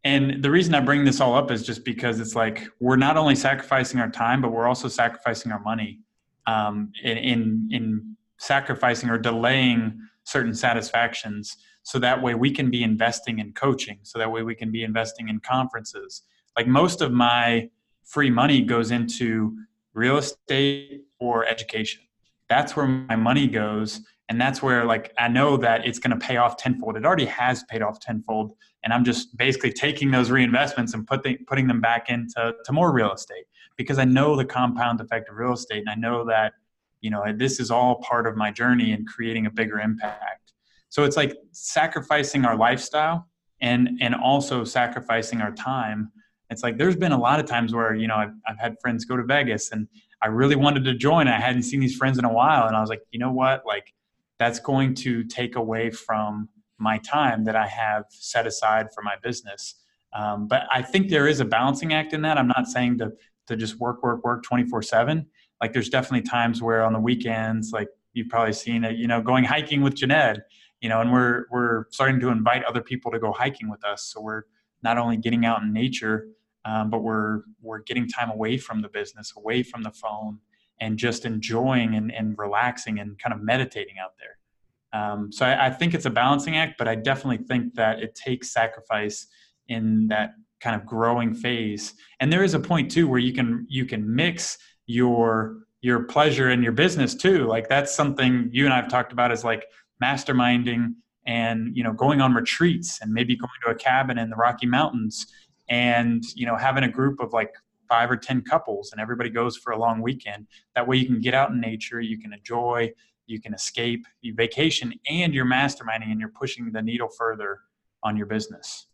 And 0.04 0.44
the 0.44 0.52
reason 0.52 0.76
I 0.76 0.82
bring 0.82 1.06
this 1.06 1.22
all 1.22 1.36
up 1.36 1.52
is 1.52 1.64
just 1.66 1.86
because 1.86 2.20
it's 2.20 2.36
like 2.36 2.68
we're 2.80 2.98
not 2.98 3.18
only 3.18 3.36
sacrificing 3.36 4.00
our 4.00 4.10
time, 4.10 4.42
but 4.42 4.52
we're 4.52 4.68
also 4.68 4.88
sacrificing 4.88 5.52
our 5.52 5.62
money 5.62 6.02
um, 6.48 6.92
in, 7.04 7.18
in, 7.18 7.70
in 7.72 8.18
sacrificing 8.38 9.10
or 9.10 9.18
delaying 9.18 9.98
certain 10.26 10.54
satisfactions. 10.54 11.56
So 11.84 12.00
that 12.00 12.22
way 12.22 12.34
we 12.36 12.52
can 12.52 12.70
be 12.70 12.84
investing 12.84 13.40
in 13.40 13.54
coaching. 13.54 14.00
So 14.04 14.20
that 14.20 14.32
way 14.32 14.44
we 14.44 14.56
can 14.56 14.72
be 14.72 14.84
investing 14.84 15.30
in 15.30 15.40
conferences. 15.40 16.24
Like 16.58 16.68
most 16.68 17.02
of 17.02 17.12
my 17.12 17.70
free 18.04 18.30
money 18.30 18.62
goes 18.62 18.92
into 18.92 19.56
real 19.94 20.18
estate 20.18 21.04
or 21.20 21.46
education. 21.46 22.02
That's 22.50 22.76
where 22.76 22.88
my 22.88 23.16
money 23.16 23.48
goes 23.48 24.02
and 24.30 24.40
that's 24.40 24.62
where 24.62 24.86
like 24.86 25.14
i 25.18 25.28
know 25.28 25.58
that 25.58 25.86
it's 25.86 26.00
going 26.00 26.18
to 26.18 26.26
pay 26.26 26.38
off 26.38 26.58
tenfold 26.58 26.96
it 26.98 27.06
already 27.06 27.26
has 27.26 27.64
paid 27.66 27.82
off 27.82 28.00
tenfold 28.00 28.54
and 28.84 28.94
i'm 28.94 29.04
just 29.04 29.36
basically 29.38 29.72
taking 29.72 30.12
those 30.12 30.30
reinvestments 30.30 30.94
and 30.94 31.06
putting 31.06 31.38
putting 31.48 31.68
them 31.68 31.82
back 31.82 32.10
into 32.10 32.54
to 32.66 32.74
more 32.74 32.92
real 32.92 33.12
estate 33.14 33.46
because 33.78 34.00
i 34.00 34.04
know 34.04 34.36
the 34.36 34.46
compound 34.46 35.00
effect 35.02 35.30
of 35.30 35.36
real 35.36 35.54
estate 35.54 35.80
and 35.80 35.90
i 35.90 35.96
know 35.96 36.26
that 36.26 36.54
you 37.02 37.10
know 37.10 37.24
this 37.36 37.60
is 37.60 37.70
all 37.70 37.96
part 38.02 38.26
of 38.26 38.36
my 38.36 38.50
journey 38.50 38.92
in 38.92 39.06
creating 39.06 39.46
a 39.46 39.52
bigger 39.52 39.80
impact 39.80 40.54
so 40.90 41.04
it's 41.04 41.18
like 41.18 41.36
sacrificing 41.52 42.46
our 42.46 42.56
lifestyle 42.56 43.28
and 43.62 44.00
and 44.02 44.16
also 44.16 44.64
sacrificing 44.64 45.42
our 45.42 45.52
time 45.52 46.12
it's 46.54 46.64
like 46.64 46.78
there's 46.78 46.96
been 46.96 47.12
a 47.12 47.20
lot 47.20 47.40
of 47.40 47.46
times 47.46 47.74
where 47.74 47.94
you 47.94 48.08
know 48.08 48.16
I've, 48.16 48.34
I've 48.48 48.60
had 48.60 48.76
friends 48.82 49.04
go 49.04 49.18
to 49.18 49.24
vegas 49.24 49.72
and 49.72 49.88
i 50.22 50.28
really 50.28 50.56
wanted 50.56 50.86
to 50.86 50.94
join 50.94 51.28
i 51.28 51.40
hadn't 51.40 51.64
seen 51.64 51.82
these 51.82 51.98
friends 51.98 52.18
in 52.18 52.24
a 52.24 52.32
while 52.32 52.68
and 52.68 52.76
i 52.78 52.80
was 52.80 52.90
like 52.90 53.02
you 53.12 53.20
know 53.20 53.32
what 53.32 53.66
like 53.66 53.94
that's 54.40 54.60
going 54.60 54.94
to 54.94 55.24
take 55.24 55.56
away 55.56 55.90
from 55.90 56.50
my 56.78 56.98
time 57.00 57.46
that 57.46 57.56
I 57.56 57.68
have 57.68 58.06
set 58.10 58.46
aside 58.46 58.88
for 58.94 59.02
my 59.02 59.16
business. 59.24 59.76
Um, 60.14 60.48
but 60.48 60.64
I 60.72 60.82
think 60.82 61.10
there 61.10 61.28
is 61.28 61.40
a 61.40 61.46
balancing 61.46 61.94
act 61.94 62.14
in 62.14 62.22
that. 62.24 62.38
I'm 62.38 62.48
not 62.48 62.68
saying 62.68 63.00
to 63.00 63.14
to 63.48 63.58
just 63.58 63.78
work, 63.78 64.02
work, 64.04 64.24
work 64.24 64.42
24 64.44 64.82
seven. 64.84 65.26
Like 65.60 65.74
there's 65.74 65.90
definitely 65.90 66.22
times 66.22 66.62
where 66.62 66.84
on 66.84 66.94
the 66.94 67.00
weekends, 67.00 67.72
like 67.74 67.90
you've 68.14 68.30
probably 68.30 68.54
seen 68.54 68.84
it, 68.86 68.96
you 68.98 69.08
know, 69.08 69.22
going 69.22 69.44
hiking 69.44 69.82
with 69.82 69.96
Jeanette, 69.96 70.48
you 70.82 70.88
know, 70.88 71.02
and 71.02 71.12
we're 71.12 71.46
we're 71.52 71.86
starting 71.92 72.20
to 72.20 72.30
invite 72.30 72.64
other 72.64 72.82
people 72.82 73.12
to 73.12 73.20
go 73.20 73.32
hiking 73.32 73.70
with 73.70 73.84
us. 73.84 74.12
So 74.14 74.22
we're 74.22 74.44
not 74.82 74.98
only 74.98 75.18
getting 75.18 75.46
out 75.46 75.62
in 75.62 75.74
nature, 75.74 76.28
um, 76.66 76.90
but 76.90 77.00
we're 77.00 77.42
we're 77.62 77.80
getting 77.80 78.08
time 78.08 78.30
away 78.30 78.58
from 78.58 78.82
the 78.82 78.90
business, 78.90 79.34
away 79.38 79.64
from 79.64 79.84
the 79.84 79.92
phone, 79.92 80.40
and 80.80 80.98
just 80.98 81.26
enjoying 81.26 81.96
and, 81.96 82.12
and 82.12 82.38
relaxing 82.38 83.00
and 83.00 83.18
kind 83.20 83.34
of 83.34 83.42
meditating 83.42 83.96
out 84.04 84.14
there. 84.20 85.00
Um, 85.00 85.32
so 85.32 85.46
I, 85.46 85.68
I, 85.68 85.70
think 85.72 85.96
it's 85.96 86.06
a 86.06 86.10
balancing 86.12 86.56
act, 86.56 86.76
but 86.78 86.88
I 86.88 86.94
definitely 86.94 87.44
think 87.46 87.74
that 87.74 88.00
it 88.00 88.14
takes 88.14 88.54
sacrifice 88.54 89.26
in 89.68 90.08
that 90.10 90.36
kind 90.62 90.80
of 90.80 90.86
growing 90.86 91.34
phase. 91.34 91.94
And 92.20 92.32
there 92.32 92.44
is 92.44 92.54
a 92.54 92.60
point 92.60 92.92
too 92.92 93.08
where 93.08 93.20
you 93.20 93.34
can 93.34 93.66
you 93.70 93.86
can 93.86 94.16
mix 94.16 94.58
your 94.86 95.64
your 95.82 96.04
pleasure 96.04 96.50
and 96.50 96.64
your 96.64 96.72
business 96.72 97.16
too. 97.16 97.46
Like 97.46 97.68
that's 97.68 97.94
something 97.94 98.50
you 98.52 98.66
and 98.66 98.74
I've 98.74 98.88
talked 98.88 99.12
about 99.12 99.32
is 99.32 99.44
like 99.44 99.66
masterminding 100.02 100.94
and 101.26 101.76
you 101.76 101.84
know 101.84 101.94
going 101.94 102.22
on 102.22 102.34
retreats 102.34 103.00
and 103.02 103.14
maybe 103.14 103.36
going 103.36 103.50
to 103.66 103.72
a 103.72 103.76
cabin 103.76 104.18
in 104.18 104.30
the 104.30 104.36
Rocky 104.36 104.66
Mountains 104.66 105.28
and 105.70 106.24
you 106.36 106.46
know 106.46 106.56
having 106.56 106.84
a 106.84 106.90
group 106.90 107.20
of 107.20 107.34
like 107.34 107.54
five 107.90 108.10
or 108.10 108.18
ten 108.18 108.42
couples 108.42 108.92
and 108.92 109.02
everybody 109.02 109.30
goes 109.30 109.58
for 109.58 109.74
a 109.74 109.78
long 109.78 110.02
weekend 110.02 110.48
that 110.76 110.88
way 110.88 110.98
you 110.98 111.06
can 111.06 111.22
get 111.22 111.34
out 111.34 111.52
in 111.52 111.60
nature 111.60 112.02
you 112.02 112.18
can 112.18 112.34
enjoy 112.34 112.92
you 113.28 113.40
can 113.40 113.54
escape 113.54 114.06
you 114.22 114.34
vacation 114.34 114.94
and 115.10 115.34
you're 115.34 115.46
masterminding 115.46 116.12
and 116.12 116.20
you're 116.20 116.30
pushing 116.30 116.72
the 116.72 116.82
needle 116.82 117.10
further 117.18 117.60
on 118.04 118.18
your 118.18 118.26
business. 118.26 118.88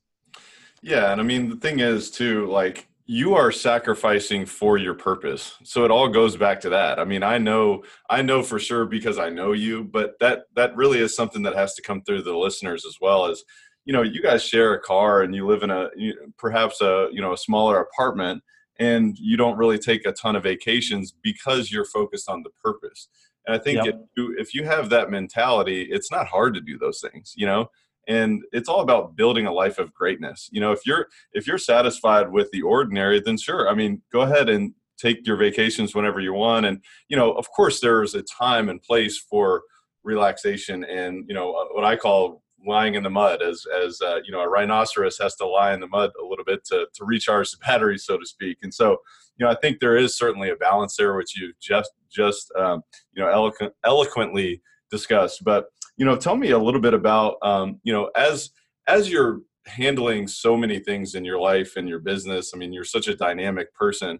Yeah 0.82 1.12
and 1.12 1.20
i 1.20 1.24
mean 1.24 1.50
the 1.50 1.56
thing 1.56 1.80
is 1.80 2.12
too 2.12 2.48
like 2.48 2.88
you 3.06 3.34
are 3.34 3.52
sacrificing 3.52 4.46
for 4.46 4.78
your 4.78 4.94
purpose 4.94 5.56
so 5.64 5.84
it 5.84 5.90
all 5.90 6.08
goes 6.08 6.38
back 6.38 6.62
to 6.62 6.70
that. 6.70 7.00
I 7.00 7.06
mean 7.06 7.24
i 7.24 7.38
know 7.38 7.84
i 8.10 8.22
know 8.22 8.44
for 8.44 8.60
sure 8.60 8.86
because 8.86 9.18
i 9.18 9.30
know 9.30 9.52
you 9.52 9.84
but 9.84 10.14
that 10.20 10.44
that 10.56 10.76
really 10.76 11.00
is 11.00 11.16
something 11.16 11.42
that 11.44 11.56
has 11.56 11.74
to 11.76 11.82
come 11.82 12.02
through 12.02 12.22
the 12.22 12.38
listeners 12.38 12.86
as 12.86 12.98
well 13.02 13.26
as 13.26 13.44
you 13.90 13.94
know 13.94 14.04
you 14.04 14.22
guys 14.22 14.44
share 14.44 14.76
a 14.76 14.80
car 14.80 15.24
and 15.24 15.34
you 15.34 15.48
live 15.48 15.64
in 15.64 15.72
a 15.72 15.90
perhaps 16.38 16.80
a 16.80 17.10
you 17.12 17.20
know 17.24 17.34
a 17.34 17.38
smaller 17.38 17.80
apartment 17.80 18.44
and 18.78 19.18
you 19.18 19.36
don't 19.36 19.58
really 19.58 19.80
take 19.80 20.06
a 20.06 20.12
ton 20.12 20.36
of 20.36 20.44
vacations 20.44 21.12
because 21.24 21.72
you're 21.72 21.86
focused 21.86 22.30
on 22.30 22.44
the 22.44 22.52
purpose. 22.64 23.10
And 23.48 23.56
I 23.56 23.60
think 23.60 23.84
yep. 23.84 23.96
if, 23.96 23.96
you, 24.16 24.36
if 24.38 24.54
you 24.54 24.64
have 24.64 24.92
that 24.92 25.10
mentality, 25.10 25.88
it's 25.90 26.12
not 26.12 26.28
hard 26.28 26.54
to 26.54 26.62
do 26.62 26.78
those 26.78 27.02
things, 27.02 27.34
you 27.36 27.48
know. 27.48 27.72
And 28.08 28.44
it's 28.52 28.70
all 28.70 28.82
about 28.82 29.16
building 29.16 29.48
a 29.48 29.52
life 29.52 29.80
of 29.80 29.92
greatness. 29.92 30.50
You 30.52 30.62
know, 30.62 30.72
if 30.72 30.86
you're 30.86 31.08
if 31.34 31.48
you're 31.48 31.58
satisfied 31.58 32.32
with 32.32 32.52
the 32.52 32.62
ordinary, 32.62 33.20
then 33.20 33.38
sure. 33.38 33.68
I 33.68 33.74
mean, 33.74 34.04
go 34.14 34.22
ahead 34.22 34.50
and 34.50 34.76
take 35.00 35.26
your 35.26 35.38
vacations 35.38 35.96
whenever 35.96 36.20
you 36.20 36.34
want. 36.34 36.68
And 36.68 36.84
you 37.08 37.18
know, 37.18 37.32
of 37.32 37.50
course, 37.50 37.80
there's 37.80 38.14
a 38.14 38.22
time 38.22 38.70
and 38.70 38.80
place 38.84 39.18
for 39.18 39.64
relaxation 40.04 40.84
and 40.86 41.26
you 41.28 41.34
know 41.34 41.54
uh, 41.54 41.66
what 41.72 41.84
I 41.84 41.96
call 41.96 42.44
lying 42.66 42.96
in 42.96 43.04
the 43.04 43.10
mud 43.10 43.42
as 43.42 43.66
as 43.86 44.02
uh, 44.02 44.20
you 44.26 44.32
know 44.32 44.42
a 44.42 44.50
rhinoceros 44.50 45.18
has 45.18 45.36
to 45.36 45.46
lie 45.46 45.74
in 45.74 45.80
the 45.80 45.88
mud 45.88 46.12
a 46.22 46.26
little 46.26 46.46
bit 46.46 46.66
to 46.66 46.88
to 46.94 47.06
recharge 47.06 47.52
the 47.52 47.58
battery 47.66 47.98
so 47.98 48.18
to 48.18 48.26
speak. 48.26 48.58
And 48.64 48.74
so 48.74 48.98
you 49.38 49.46
know 49.46 49.52
i 49.52 49.56
think 49.56 49.80
there 49.80 49.98
is 49.98 50.18
certainly 50.18 50.50
a 50.50 50.56
balance 50.56 50.98
there 50.98 51.16
which 51.16 51.40
you've 51.40 51.60
just 51.60 51.92
just 52.12 52.52
um, 52.58 52.82
you 53.14 53.24
know 53.24 53.30
eloquent, 53.30 53.74
eloquently 53.86 54.62
discussed. 54.92 55.44
But 55.44 55.68
you 55.98 56.06
know 56.06 56.16
tell 56.16 56.36
me 56.36 56.52
a 56.52 56.58
little 56.58 56.82
bit 56.82 56.94
about 56.94 57.36
um, 57.44 57.80
you 57.84 57.94
know 57.94 58.10
as 58.16 58.50
as 58.88 59.10
you're 59.10 59.42
handling 59.68 60.28
so 60.28 60.58
many 60.58 60.80
things 60.80 61.16
in 61.16 61.24
your 61.24 61.40
life 61.40 61.74
and 61.76 61.88
your 61.88 62.00
business 62.00 62.52
i 62.56 62.58
mean 62.58 62.74
you're 62.74 62.84
such 62.84 63.08
a 63.08 63.16
dynamic 63.16 63.72
person 63.74 64.20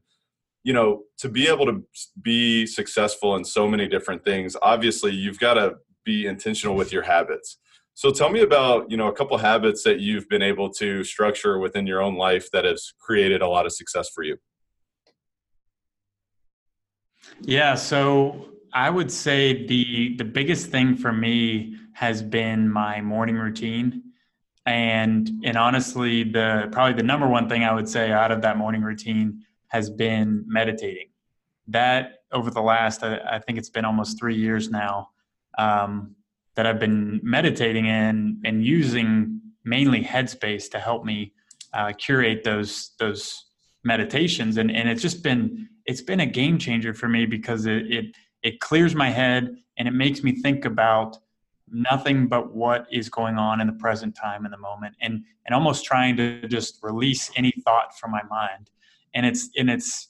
you 0.64 0.74
know 0.74 1.04
to 1.18 1.30
be 1.30 1.48
able 1.48 1.66
to 1.66 1.84
be 2.22 2.68
successful 2.68 3.36
in 3.36 3.44
so 3.44 3.68
many 3.68 3.88
different 3.88 4.24
things 4.24 4.56
obviously 4.62 5.12
you've 5.12 5.40
got 5.40 5.56
to 5.56 5.76
be 6.06 6.28
intentional 6.28 6.76
with 6.76 6.92
your 6.92 7.04
habits 7.04 7.58
so 8.00 8.12
tell 8.12 8.30
me 8.30 8.40
about 8.40 8.90
you 8.90 8.96
know 8.96 9.10
a 9.10 9.12
couple 9.12 9.38
habits 9.38 9.84
that 9.84 10.00
you've 10.00 10.30
been 10.30 10.42
able 10.42 10.70
to 10.70 11.04
structure 11.04 11.60
within 11.60 11.86
your 11.86 12.02
own 12.02 12.16
life 12.16 12.50
that 12.54 12.64
has 12.64 12.94
created 12.98 13.42
a 13.42 13.48
lot 13.50 13.66
of 13.66 13.74
success 13.74 14.08
for 14.16 14.24
you. 14.24 14.38
Yeah, 17.42 17.76
so 17.76 18.52
I 18.72 18.90
would 18.90 19.12
say 19.12 19.66
the 19.66 20.16
the 20.16 20.24
biggest 20.24 20.70
thing 20.70 20.96
for 20.96 21.12
me 21.12 21.76
has 21.92 22.24
been 22.24 22.70
my 22.70 23.02
morning 23.02 23.36
routine. 23.36 24.02
And 24.66 25.30
and 25.44 25.58
honestly, 25.58 26.24
the 26.24 26.70
probably 26.72 26.94
the 26.94 27.04
number 27.04 27.28
one 27.28 27.50
thing 27.50 27.66
I 27.66 27.74
would 27.74 27.90
say 27.90 28.14
out 28.14 28.32
of 28.32 28.42
that 28.44 28.56
morning 28.56 28.82
routine 28.82 29.44
has 29.68 29.90
been 29.90 30.46
meditating. 30.48 31.10
That 31.68 32.20
over 32.32 32.50
the 32.50 32.62
last, 32.62 33.04
I, 33.04 33.20
I 33.30 33.40
think 33.40 33.58
it's 33.58 33.70
been 33.70 33.84
almost 33.84 34.18
three 34.18 34.38
years 34.38 34.70
now. 34.70 35.10
Um, 35.58 36.16
that 36.56 36.66
I've 36.66 36.80
been 36.80 37.20
meditating 37.24 37.86
in 37.86 38.42
and 38.46 38.66
using 38.66 39.42
mainly 39.64 40.04
Headspace 40.04 40.70
to 40.72 40.80
help 40.80 41.06
me 41.06 41.34
uh, 41.74 41.94
curate 41.98 42.44
those 42.44 42.92
those 43.00 43.46
meditations. 43.84 44.58
And, 44.58 44.72
and 44.72 44.90
it's 44.90 45.02
just 45.02 45.24
been 45.24 45.70
it's 45.86 46.02
been 46.02 46.20
a 46.20 46.26
game 46.26 46.58
changer 46.58 46.94
for 46.94 47.08
me 47.08 47.26
because 47.26 47.66
it, 47.66 47.92
it 47.92 48.06
it 48.44 48.60
clears 48.60 48.96
my 48.96 49.10
head 49.10 49.56
and 49.78 49.88
it 49.88 49.92
makes 49.92 50.24
me 50.24 50.34
think 50.34 50.66
about 50.66 51.18
nothing 51.72 52.28
but 52.28 52.54
what 52.56 52.88
is 52.92 53.10
going 53.10 53.38
on 53.38 53.62
in 53.62 53.68
the 53.68 53.74
present 53.74 54.16
time 54.16 54.46
in 54.46 54.52
the 54.52 54.58
moment 54.58 54.96
and 55.02 55.24
and 55.46 55.54
almost 55.56 55.86
trying 55.86 56.18
to 56.18 56.48
just 56.48 56.80
release 56.82 57.32
any 57.36 57.54
thought 57.64 57.98
from 57.98 58.12
my 58.12 58.24
mind. 58.24 58.70
And 59.14 59.26
it's 59.26 59.50
and 59.58 59.70
it's 59.70 60.10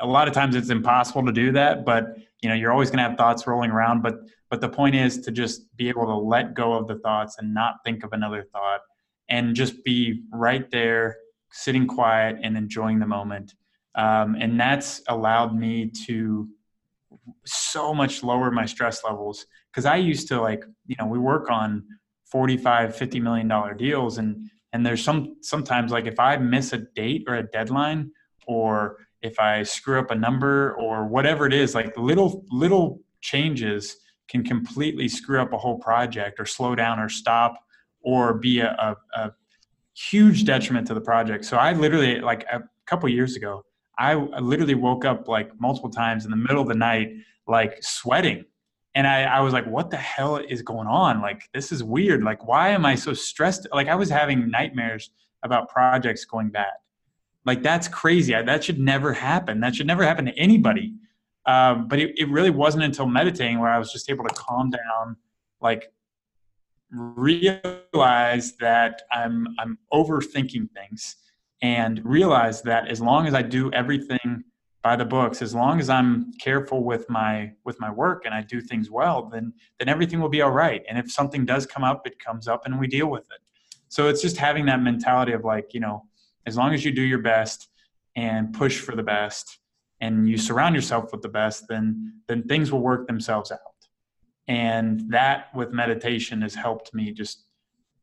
a 0.00 0.06
lot 0.06 0.28
of 0.28 0.34
times 0.34 0.54
it's 0.54 0.70
impossible 0.70 1.26
to 1.26 1.32
do 1.32 1.52
that 1.52 1.84
but 1.84 2.16
you 2.40 2.48
know 2.48 2.54
you're 2.54 2.72
always 2.72 2.90
going 2.90 2.98
to 2.98 3.08
have 3.08 3.18
thoughts 3.18 3.46
rolling 3.46 3.70
around 3.70 4.02
but 4.02 4.14
but 4.50 4.60
the 4.60 4.68
point 4.68 4.96
is 4.96 5.20
to 5.20 5.30
just 5.30 5.74
be 5.76 5.88
able 5.88 6.06
to 6.06 6.14
let 6.14 6.54
go 6.54 6.72
of 6.74 6.88
the 6.88 6.98
thoughts 6.98 7.36
and 7.38 7.54
not 7.54 7.76
think 7.84 8.04
of 8.04 8.12
another 8.12 8.44
thought 8.52 8.80
and 9.28 9.54
just 9.54 9.84
be 9.84 10.24
right 10.32 10.70
there 10.70 11.16
sitting 11.52 11.86
quiet 11.86 12.36
and 12.42 12.56
enjoying 12.56 12.98
the 12.98 13.06
moment. 13.06 13.54
Um, 13.94 14.34
and 14.34 14.58
that's 14.58 15.02
allowed 15.08 15.56
me 15.56 15.90
to 16.06 16.48
so 17.44 17.94
much 17.94 18.22
lower 18.22 18.50
my 18.50 18.64
stress 18.64 19.02
levels 19.04 19.46
because 19.70 19.84
i 19.84 19.96
used 19.96 20.28
to 20.28 20.40
like 20.40 20.64
you 20.86 20.96
know 20.98 21.06
we 21.06 21.18
work 21.18 21.50
on 21.50 21.84
45 22.26 22.94
50 22.96 23.20
million 23.20 23.48
dollar 23.48 23.74
deals 23.74 24.18
and 24.18 24.48
and 24.72 24.86
there's 24.86 25.02
some 25.02 25.36
sometimes 25.42 25.90
like 25.90 26.06
if 26.06 26.20
i 26.20 26.36
miss 26.36 26.72
a 26.72 26.78
date 26.78 27.24
or 27.26 27.34
a 27.34 27.42
deadline 27.42 28.12
or 28.46 28.98
if 29.22 29.38
i 29.40 29.62
screw 29.62 29.98
up 29.98 30.10
a 30.10 30.14
number 30.14 30.74
or 30.74 31.06
whatever 31.06 31.46
it 31.46 31.52
is 31.52 31.74
like 31.74 31.96
little 31.96 32.44
little 32.50 33.00
changes 33.20 33.96
can 34.30 34.42
completely 34.44 35.08
screw 35.08 35.40
up 35.40 35.52
a 35.52 35.58
whole 35.58 35.78
project 35.78 36.40
or 36.40 36.46
slow 36.46 36.74
down 36.74 36.98
or 36.98 37.08
stop 37.08 37.56
or 38.02 38.34
be 38.34 38.60
a, 38.60 38.70
a, 38.70 39.20
a 39.20 39.32
huge 39.94 40.44
detriment 40.44 40.86
to 40.86 40.94
the 40.94 41.00
project 41.00 41.44
so 41.44 41.56
i 41.56 41.72
literally 41.72 42.20
like 42.20 42.44
a 42.44 42.62
couple 42.86 43.08
years 43.08 43.36
ago 43.36 43.64
I 44.00 44.14
literally 44.14 44.74
woke 44.74 45.04
up 45.04 45.28
like 45.28 45.50
multiple 45.60 45.90
times 45.90 46.24
in 46.24 46.30
the 46.30 46.36
middle 46.36 46.62
of 46.62 46.68
the 46.68 46.74
night, 46.74 47.12
like 47.46 47.76
sweating. 47.82 48.46
And 48.94 49.06
I, 49.06 49.24
I 49.24 49.40
was 49.40 49.52
like, 49.52 49.66
what 49.66 49.90
the 49.90 49.98
hell 49.98 50.38
is 50.38 50.62
going 50.62 50.88
on? 50.88 51.20
Like, 51.20 51.42
this 51.52 51.70
is 51.70 51.84
weird. 51.84 52.24
Like, 52.24 52.48
why 52.48 52.70
am 52.70 52.86
I 52.86 52.94
so 52.94 53.12
stressed? 53.12 53.68
Like, 53.72 53.88
I 53.88 53.94
was 53.94 54.08
having 54.08 54.50
nightmares 54.50 55.10
about 55.42 55.68
projects 55.68 56.24
going 56.24 56.48
bad. 56.48 56.72
Like, 57.44 57.62
that's 57.62 57.88
crazy. 57.88 58.34
I, 58.34 58.40
that 58.42 58.64
should 58.64 58.80
never 58.80 59.12
happen. 59.12 59.60
That 59.60 59.74
should 59.74 59.86
never 59.86 60.02
happen 60.02 60.24
to 60.24 60.32
anybody. 60.32 60.94
Um, 61.46 61.88
but 61.88 61.98
it, 61.98 62.18
it 62.18 62.28
really 62.28 62.50
wasn't 62.50 62.84
until 62.84 63.06
meditating 63.06 63.58
where 63.58 63.70
I 63.70 63.78
was 63.78 63.92
just 63.92 64.10
able 64.10 64.24
to 64.24 64.34
calm 64.34 64.70
down, 64.70 65.16
like, 65.60 65.92
realize 66.90 68.56
that 68.58 69.02
I'm, 69.12 69.46
I'm 69.58 69.78
overthinking 69.92 70.70
things 70.72 71.16
and 71.62 72.00
realize 72.04 72.62
that 72.62 72.88
as 72.88 73.00
long 73.00 73.26
as 73.26 73.34
I 73.34 73.42
do 73.42 73.70
everything 73.72 74.44
by 74.82 74.96
the 74.96 75.04
books, 75.04 75.42
as 75.42 75.54
long 75.54 75.78
as 75.78 75.90
I'm 75.90 76.32
careful 76.40 76.84
with 76.84 77.08
my 77.10 77.52
with 77.64 77.78
my 77.80 77.90
work 77.90 78.24
and 78.24 78.34
I 78.34 78.42
do 78.42 78.60
things 78.60 78.90
well, 78.90 79.28
then 79.30 79.52
then 79.78 79.88
everything 79.88 80.20
will 80.20 80.30
be 80.30 80.40
all 80.40 80.50
right. 80.50 80.82
And 80.88 80.98
if 80.98 81.10
something 81.10 81.44
does 81.44 81.66
come 81.66 81.84
up, 81.84 82.06
it 82.06 82.18
comes 82.18 82.48
up 82.48 82.62
and 82.64 82.80
we 82.80 82.86
deal 82.86 83.08
with 83.08 83.24
it. 83.30 83.40
So 83.88 84.08
it's 84.08 84.22
just 84.22 84.36
having 84.36 84.66
that 84.66 84.80
mentality 84.80 85.32
of 85.32 85.44
like, 85.44 85.74
you 85.74 85.80
know, 85.80 86.06
as 86.46 86.56
long 86.56 86.72
as 86.72 86.84
you 86.84 86.92
do 86.92 87.02
your 87.02 87.18
best 87.18 87.68
and 88.16 88.54
push 88.54 88.80
for 88.80 88.96
the 88.96 89.02
best 89.02 89.59
and 90.00 90.28
you 90.28 90.38
surround 90.38 90.74
yourself 90.74 91.12
with 91.12 91.22
the 91.22 91.28
best, 91.28 91.66
then 91.68 92.14
then 92.28 92.42
things 92.44 92.72
will 92.72 92.80
work 92.80 93.06
themselves 93.06 93.50
out. 93.50 93.58
And 94.48 95.12
that 95.12 95.54
with 95.54 95.72
meditation 95.72 96.42
has 96.42 96.54
helped 96.54 96.92
me 96.94 97.12
just 97.12 97.44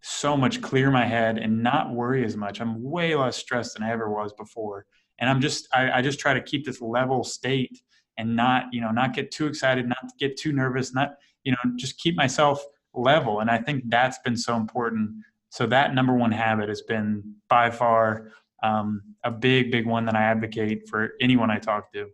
so 0.02 0.38
much 0.38 0.62
clear 0.62 0.90
my 0.92 1.06
head 1.06 1.38
and 1.38 1.62
not 1.62 1.92
worry 1.94 2.24
as 2.24 2.38
much. 2.38 2.62
I'm 2.62 2.82
way 2.82 3.16
less 3.16 3.36
stressed 3.36 3.74
than 3.74 3.84
I 3.84 3.92
ever 3.92 4.10
was 4.10 4.32
before. 4.34 4.86
And 5.20 5.30
I'm 5.30 5.42
just, 5.42 5.68
I, 5.74 5.92
I 5.92 6.02
just 6.02 6.20
try 6.20 6.34
to 6.34 6.42
keep 6.42 6.66
this 6.66 6.82
level 6.82 7.24
state 7.24 7.82
and 8.18 8.36
not, 8.36 8.66
you 8.72 8.82
know, 8.82 8.92
not 8.92 9.14
get 9.14 9.32
too 9.32 9.48
excited, 9.48 9.88
not 9.88 9.98
get 10.20 10.38
too 10.38 10.52
nervous, 10.52 10.94
not, 10.94 11.16
you 11.44 11.52
know, 11.52 11.72
just 11.76 11.98
keep 12.00 12.16
myself 12.16 12.64
level. 12.94 13.42
And 13.42 13.50
I 13.50 13.58
think 13.58 13.84
that's 13.88 14.20
been 14.20 14.38
so 14.38 14.56
important. 14.56 15.12
So 15.50 15.66
that 15.68 15.94
number 15.94 16.14
one 16.14 16.32
habit 16.32 16.70
has 16.70 16.82
been 16.84 17.36
by 17.50 17.72
far 17.72 18.32
um, 18.64 19.02
a 19.28 19.32
big, 19.32 19.72
big 19.72 19.86
one 19.86 20.06
that 20.06 20.16
I 20.16 20.24
advocate 20.24 20.88
for 20.88 21.12
anyone 21.22 21.52
I 21.52 21.60
talk 21.60 21.92
to. 21.94 22.10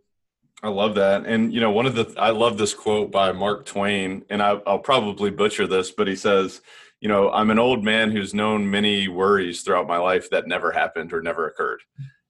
I 0.62 0.68
love 0.68 0.94
that. 0.96 1.26
And, 1.26 1.52
you 1.52 1.60
know, 1.60 1.70
one 1.70 1.86
of 1.86 1.94
the, 1.94 2.12
I 2.18 2.30
love 2.30 2.58
this 2.58 2.74
quote 2.74 3.12
by 3.12 3.32
Mark 3.32 3.66
Twain, 3.66 4.24
and 4.30 4.42
I, 4.42 4.60
I'll 4.66 4.78
probably 4.78 5.30
butcher 5.30 5.66
this, 5.66 5.90
but 5.90 6.08
he 6.08 6.16
says, 6.16 6.60
you 7.00 7.08
know, 7.08 7.30
I'm 7.30 7.50
an 7.50 7.58
old 7.58 7.84
man 7.84 8.10
who's 8.10 8.32
known 8.32 8.70
many 8.70 9.08
worries 9.08 9.62
throughout 9.62 9.86
my 9.86 9.98
life 9.98 10.30
that 10.30 10.48
never 10.48 10.72
happened 10.72 11.12
or 11.12 11.20
never 11.20 11.46
occurred. 11.46 11.82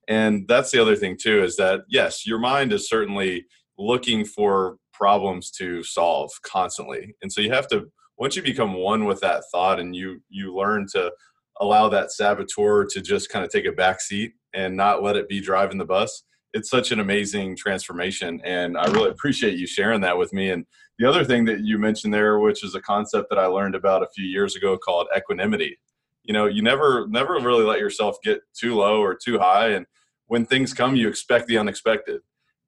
And 0.08 0.46
that's 0.48 0.70
the 0.70 0.82
other 0.82 0.96
thing 0.96 1.16
too 1.20 1.42
is 1.42 1.56
that 1.56 1.82
yes, 1.88 2.26
your 2.26 2.38
mind 2.38 2.72
is 2.72 2.88
certainly 2.88 3.46
looking 3.78 4.24
for 4.24 4.76
problems 4.92 5.50
to 5.52 5.82
solve 5.82 6.30
constantly. 6.42 7.14
And 7.22 7.32
so 7.32 7.40
you 7.40 7.52
have 7.52 7.68
to 7.68 7.86
once 8.18 8.36
you 8.36 8.42
become 8.42 8.74
one 8.74 9.04
with 9.04 9.20
that 9.20 9.44
thought 9.50 9.80
and 9.80 9.94
you 9.94 10.20
you 10.28 10.54
learn 10.54 10.86
to 10.92 11.12
allow 11.60 11.88
that 11.88 12.12
saboteur 12.12 12.84
to 12.84 13.00
just 13.00 13.30
kind 13.30 13.44
of 13.44 13.50
take 13.50 13.66
a 13.66 13.72
back 13.72 14.00
seat 14.00 14.32
and 14.54 14.76
not 14.76 15.02
let 15.02 15.16
it 15.16 15.28
be 15.28 15.40
driving 15.40 15.78
the 15.78 15.84
bus, 15.84 16.24
it's 16.52 16.70
such 16.70 16.92
an 16.92 17.00
amazing 17.00 17.56
transformation. 17.56 18.40
And 18.44 18.78
I 18.78 18.86
really 18.86 19.10
appreciate 19.10 19.58
you 19.58 19.66
sharing 19.66 20.00
that 20.02 20.16
with 20.16 20.32
me. 20.32 20.50
And 20.50 20.64
the 20.98 21.08
other 21.08 21.24
thing 21.24 21.44
that 21.46 21.60
you 21.60 21.78
mentioned 21.78 22.14
there, 22.14 22.38
which 22.38 22.62
is 22.62 22.74
a 22.74 22.80
concept 22.80 23.28
that 23.30 23.38
I 23.38 23.46
learned 23.46 23.74
about 23.74 24.02
a 24.02 24.08
few 24.14 24.24
years 24.24 24.54
ago 24.54 24.78
called 24.78 25.08
equanimity. 25.16 25.78
You 26.22 26.32
know, 26.32 26.46
you 26.46 26.62
never 26.62 27.06
never 27.08 27.34
really 27.34 27.64
let 27.64 27.80
yourself 27.80 28.16
get 28.22 28.40
too 28.54 28.76
low 28.76 29.02
or 29.02 29.14
too 29.14 29.38
high. 29.38 29.70
And 29.70 29.84
when 30.26 30.46
things 30.46 30.72
come, 30.72 30.96
you 30.96 31.08
expect 31.08 31.48
the 31.48 31.58
unexpected. 31.58 32.20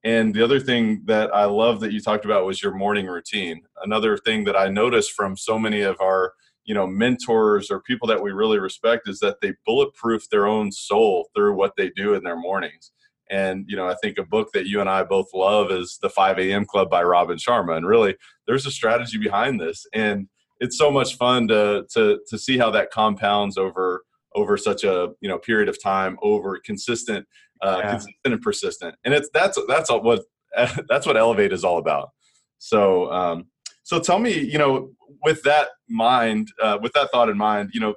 And 0.05 0.35
the 0.35 0.44
other 0.44 0.61
thing 0.61 1.03
that 1.07 1.35
I 1.35 1.46
love 1.46 1.81
that 1.81 1.92
you 1.92 2.01
talked 2.01 2.25
about 2.25 2.46
was 2.46 2.62
your 2.62 2.75
morning 2.75 3.07
routine. 3.07 3.62
Another 3.83 4.16
thing 4.16 4.44
that 4.44 4.57
I 4.57 4.68
noticed 4.68 5.12
from 5.12 5.37
so 5.37 5.59
many 5.59 5.81
of 5.81 6.01
our, 6.01 6.35
you 6.66 6.74
know, 6.74 6.87
mentors 6.87 7.70
or 7.70 7.81
people 7.81 8.09
that 8.09 8.22
we 8.22 8.33
really 8.33 8.59
respect 8.59 9.09
is 9.09 9.20
that 9.20 9.37
they 9.40 9.55
bulletproof 9.64 10.29
their 10.31 10.46
own 10.46 10.72
soul 10.72 11.29
through 11.35 11.55
what 11.55 11.72
they 11.76 11.90
do 11.90 12.14
in 12.14 12.24
their 12.24 12.37
mornings. 12.37 12.92
And 13.31 13.64
you 13.68 13.76
know, 13.76 13.88
I 13.88 13.94
think 14.02 14.18
a 14.18 14.24
book 14.24 14.50
that 14.52 14.66
you 14.66 14.81
and 14.81 14.90
I 14.90 15.02
both 15.02 15.29
love 15.33 15.70
is 15.70 15.98
The 16.02 16.11
5 16.11 16.38
a.m. 16.38 16.64
Club 16.64 16.90
by 16.90 17.02
Robin 17.02 17.38
Sharma. 17.38 17.76
And 17.76 17.87
really, 17.87 18.16
there's 18.46 18.66
a 18.66 18.70
strategy 18.70 19.18
behind 19.18 19.61
this, 19.61 19.87
and 19.92 20.29
it's 20.61 20.79
so 20.79 20.90
much 20.90 21.16
fun 21.16 21.48
to 21.48 21.87
to 21.94 22.20
to 22.29 22.38
see 22.38 22.59
how 22.59 22.70
that 22.70 22.90
compounds 22.90 23.59
over 23.59 24.05
over 24.35 24.57
such 24.57 24.85
a 24.85 25.09
you 25.20 25.29
know 25.29 25.38
period 25.38 25.68
of 25.68 25.83
time, 25.83 26.16
over 26.22 26.61
consistent, 26.64 27.26
uh, 27.62 27.81
yeah. 27.83 27.90
consistent 27.90 28.16
and 28.24 28.42
persistent. 28.42 28.94
And 29.05 29.12
it's 29.12 29.29
that's 29.35 29.59
that's 29.66 29.90
what 29.90 30.22
that's 30.88 31.07
what 31.07 31.16
Elevate 31.16 31.52
is 31.52 31.64
all 31.64 31.79
about. 31.79 32.11
So 32.59 33.11
um, 33.11 33.46
so 33.83 34.00
tell 34.00 34.18
me, 34.18 34.38
you 34.38 34.59
know, 34.59 34.90
with 35.26 35.42
that 35.42 35.68
mind, 35.88 36.48
uh, 36.62 36.78
with 36.80 36.92
that 36.94 37.10
thought 37.10 37.28
in 37.28 37.36
mind, 37.36 37.70
you 37.74 37.80
know, 37.80 37.94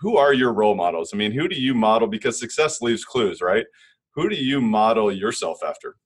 who 0.00 0.16
are 0.16 0.32
your 0.32 0.52
role 0.52 0.74
models? 0.74 1.10
I 1.12 1.16
mean, 1.16 1.32
who 1.32 1.48
do 1.48 1.56
you 1.56 1.74
model? 1.74 2.06
Because 2.06 2.38
success 2.38 2.80
leaves 2.80 3.04
clues, 3.04 3.40
right? 3.40 3.66
who 4.14 4.28
do 4.28 4.36
you 4.36 4.60
model 4.60 5.12
yourself 5.12 5.58
after? 5.66 5.96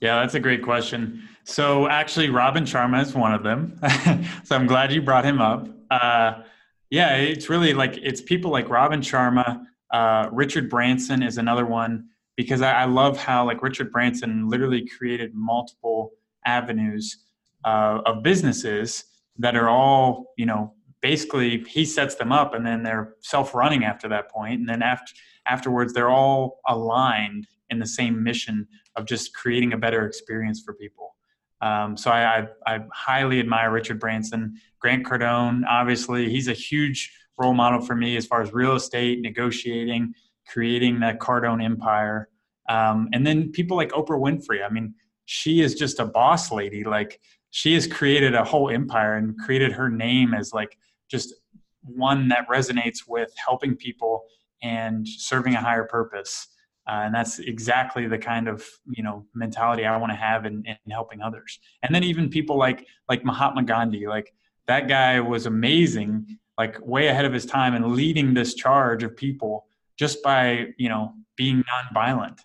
Yeah, 0.00 0.20
that's 0.20 0.34
a 0.34 0.40
great 0.40 0.62
question. 0.62 1.28
So 1.44 1.88
actually, 1.88 2.30
Robin 2.30 2.64
Sharma 2.64 3.02
is 3.02 3.14
one 3.14 3.34
of 3.34 3.42
them. 3.42 3.78
so 4.44 4.56
I'm 4.56 4.66
glad 4.66 4.92
you 4.92 5.02
brought 5.02 5.24
him 5.24 5.40
up. 5.40 5.68
Uh, 5.90 6.42
yeah, 6.90 7.16
it's 7.16 7.48
really 7.48 7.74
like 7.74 7.98
it's 7.98 8.20
people 8.20 8.50
like 8.50 8.68
Robin 8.68 9.00
Sharma. 9.00 9.64
Uh, 9.90 10.28
Richard 10.32 10.70
Branson 10.70 11.22
is 11.22 11.36
another 11.38 11.66
one 11.66 12.08
because 12.36 12.62
I, 12.62 12.82
I, 12.82 12.84
love 12.84 13.18
how 13.18 13.44
like 13.44 13.60
Richard 13.60 13.90
Branson 13.90 14.48
literally 14.48 14.86
created 14.86 15.34
multiple 15.34 16.12
avenues 16.46 17.24
uh, 17.64 18.00
of 18.06 18.22
businesses 18.22 19.04
that 19.40 19.56
are 19.56 19.68
all 19.68 20.32
you 20.36 20.46
know 20.46 20.74
basically 21.02 21.64
he 21.64 21.84
sets 21.84 22.14
them 22.16 22.30
up 22.32 22.54
and 22.54 22.64
then 22.64 22.82
they're 22.82 23.14
self-running 23.20 23.84
after 23.84 24.08
that 24.08 24.30
point. 24.30 24.60
And 24.60 24.68
then 24.68 24.82
after 24.82 25.12
afterwards 25.46 25.92
they're 25.92 26.10
all 26.10 26.60
aligned 26.68 27.46
in 27.70 27.78
the 27.78 27.86
same 27.86 28.22
mission 28.22 28.66
of 28.96 29.06
just 29.06 29.34
creating 29.34 29.72
a 29.72 29.78
better 29.78 30.06
experience 30.06 30.60
for 30.62 30.74
people. 30.74 31.16
Um, 31.62 31.96
so 31.96 32.10
I, 32.10 32.40
I, 32.66 32.74
I, 32.74 32.80
highly 32.92 33.38
admire 33.38 33.70
richard 33.70 34.00
branson. 34.00 34.54
Grant 34.78 35.06
cardone 35.06 35.62
obviously 35.68 36.28
he's 36.28 36.48
a 36.48 36.54
huge 36.54 37.12
role 37.38 37.54
model 37.54 37.80
for 37.80 37.94
me 37.94 38.16
as 38.16 38.26
far 38.26 38.42
as 38.42 38.52
real 38.52 38.74
estate 38.74 39.20
negotiating 39.20 40.14
creating 40.46 41.00
that 41.00 41.18
cardone 41.18 41.62
empire. 41.62 42.28
Um, 42.68 43.08
and 43.12 43.26
then 43.26 43.52
people 43.52 43.76
like 43.76 43.90
oprah 43.92 44.20
winfrey 44.20 44.64
i 44.64 44.68
mean 44.68 44.94
she 45.30 45.60
is 45.60 45.76
just 45.76 46.00
a 46.00 46.04
boss 46.04 46.50
lady. 46.50 46.82
Like 46.82 47.20
she 47.50 47.74
has 47.74 47.86
created 47.86 48.34
a 48.34 48.44
whole 48.44 48.70
empire 48.70 49.16
and 49.16 49.36
created 49.38 49.72
her 49.72 49.88
name 49.88 50.34
as 50.34 50.52
like 50.52 50.78
just 51.10 51.34
one 51.82 52.28
that 52.28 52.48
resonates 52.48 53.08
with 53.08 53.32
helping 53.44 53.74
people 53.74 54.22
and 54.62 55.08
serving 55.08 55.54
a 55.54 55.60
higher 55.60 55.84
purpose. 55.84 56.48
Uh, 56.88 57.02
and 57.04 57.14
that's 57.14 57.38
exactly 57.38 58.06
the 58.06 58.18
kind 58.18 58.48
of 58.48 58.66
you 58.90 59.02
know 59.02 59.24
mentality 59.34 59.84
I 59.84 59.96
want 59.96 60.12
to 60.12 60.16
have 60.16 60.46
in, 60.46 60.64
in 60.66 60.90
helping 60.90 61.22
others. 61.22 61.58
And 61.82 61.94
then 61.94 62.02
even 62.04 62.28
people 62.30 62.58
like 62.58 62.86
like 63.08 63.24
Mahatma 63.24 63.62
Gandhi, 63.64 64.06
like 64.06 64.32
that 64.66 64.88
guy 64.88 65.20
was 65.20 65.46
amazing, 65.46 66.38
like 66.58 66.78
way 66.84 67.08
ahead 67.08 67.24
of 67.24 67.32
his 67.32 67.46
time 67.46 67.74
and 67.74 67.94
leading 67.94 68.34
this 68.34 68.54
charge 68.54 69.02
of 69.02 69.16
people 69.16 69.66
just 69.96 70.22
by 70.22 70.68
you 70.78 70.88
know 70.88 71.12
being 71.36 71.62
nonviolent. 71.64 72.38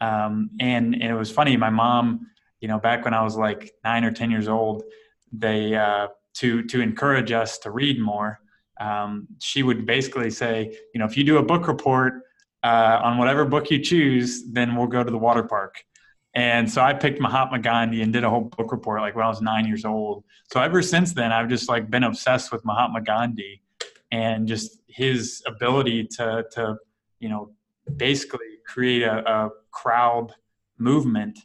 Um, 0.00 0.50
and, 0.60 0.94
and 0.94 1.02
it 1.02 1.14
was 1.14 1.30
funny. 1.30 1.56
My 1.56 1.70
mom, 1.70 2.28
you 2.60 2.68
know, 2.68 2.78
back 2.78 3.04
when 3.04 3.14
I 3.14 3.22
was 3.22 3.36
like 3.36 3.72
nine 3.84 4.04
or 4.04 4.10
ten 4.10 4.30
years 4.30 4.48
old, 4.48 4.82
they 5.32 5.74
uh, 5.74 6.08
to 6.34 6.62
to 6.64 6.80
encourage 6.80 7.32
us 7.32 7.58
to 7.58 7.70
read 7.70 8.00
more. 8.00 8.40
Um, 8.80 9.26
she 9.40 9.62
would 9.62 9.86
basically 9.86 10.30
say, 10.30 10.76
you 10.94 10.98
know, 11.00 11.04
if 11.04 11.16
you 11.16 11.24
do 11.24 11.38
a 11.38 11.42
book 11.42 11.66
report 11.66 12.22
uh, 12.62 13.00
on 13.02 13.18
whatever 13.18 13.44
book 13.44 13.70
you 13.70 13.80
choose, 13.80 14.50
then 14.52 14.76
we'll 14.76 14.86
go 14.86 15.02
to 15.02 15.10
the 15.10 15.18
water 15.18 15.42
park. 15.42 15.84
And 16.34 16.70
so 16.70 16.82
I 16.82 16.94
picked 16.94 17.20
Mahatma 17.20 17.58
Gandhi 17.58 18.02
and 18.02 18.12
did 18.12 18.22
a 18.22 18.30
whole 18.30 18.42
book 18.42 18.70
report 18.70 19.00
like 19.00 19.16
when 19.16 19.24
I 19.24 19.28
was 19.28 19.40
nine 19.40 19.66
years 19.66 19.84
old. 19.84 20.24
So 20.52 20.60
ever 20.60 20.82
since 20.82 21.12
then, 21.12 21.32
I've 21.32 21.48
just 21.48 21.68
like 21.68 21.90
been 21.90 22.04
obsessed 22.04 22.52
with 22.52 22.64
Mahatma 22.64 23.00
Gandhi 23.00 23.62
and 24.12 24.46
just 24.46 24.78
his 24.86 25.42
ability 25.46 26.06
to 26.06 26.44
to 26.52 26.76
you 27.20 27.28
know 27.28 27.50
basically 27.96 28.46
create 28.66 29.02
a, 29.02 29.28
a 29.28 29.50
crowd 29.70 30.32
movement 30.78 31.38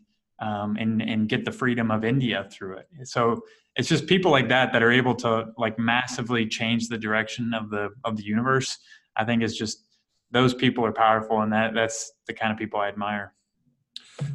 um, 0.44 0.76
and 0.80 1.02
and 1.02 1.30
get 1.30 1.46
the 1.46 1.52
freedom 1.52 1.90
of 1.90 2.04
India 2.04 2.48
through 2.52 2.78
it. 2.78 2.88
So 3.06 3.42
it's 3.76 3.88
just 3.88 4.08
people 4.08 4.30
like 4.30 4.50
that 4.50 4.74
that 4.74 4.84
are 4.84 4.92
able 4.92 5.16
to 5.16 5.46
like 5.58 5.80
massively 5.80 6.46
change 6.46 6.90
the 6.90 6.98
direction 6.98 7.54
of 7.54 7.70
the 7.70 7.90
of 8.04 8.18
the 8.18 8.24
universe. 8.24 8.78
I 9.16 9.24
think 9.24 9.42
it's 9.42 9.58
just 9.58 9.86
those 10.32 10.54
people 10.54 10.86
are 10.86 10.92
powerful, 10.92 11.42
and 11.42 11.54
that 11.54 11.74
that's 11.74 12.12
the 12.28 12.34
kind 12.34 12.52
of 12.52 12.58
people 12.58 12.80
I 12.80 12.90
admire. 12.90 13.34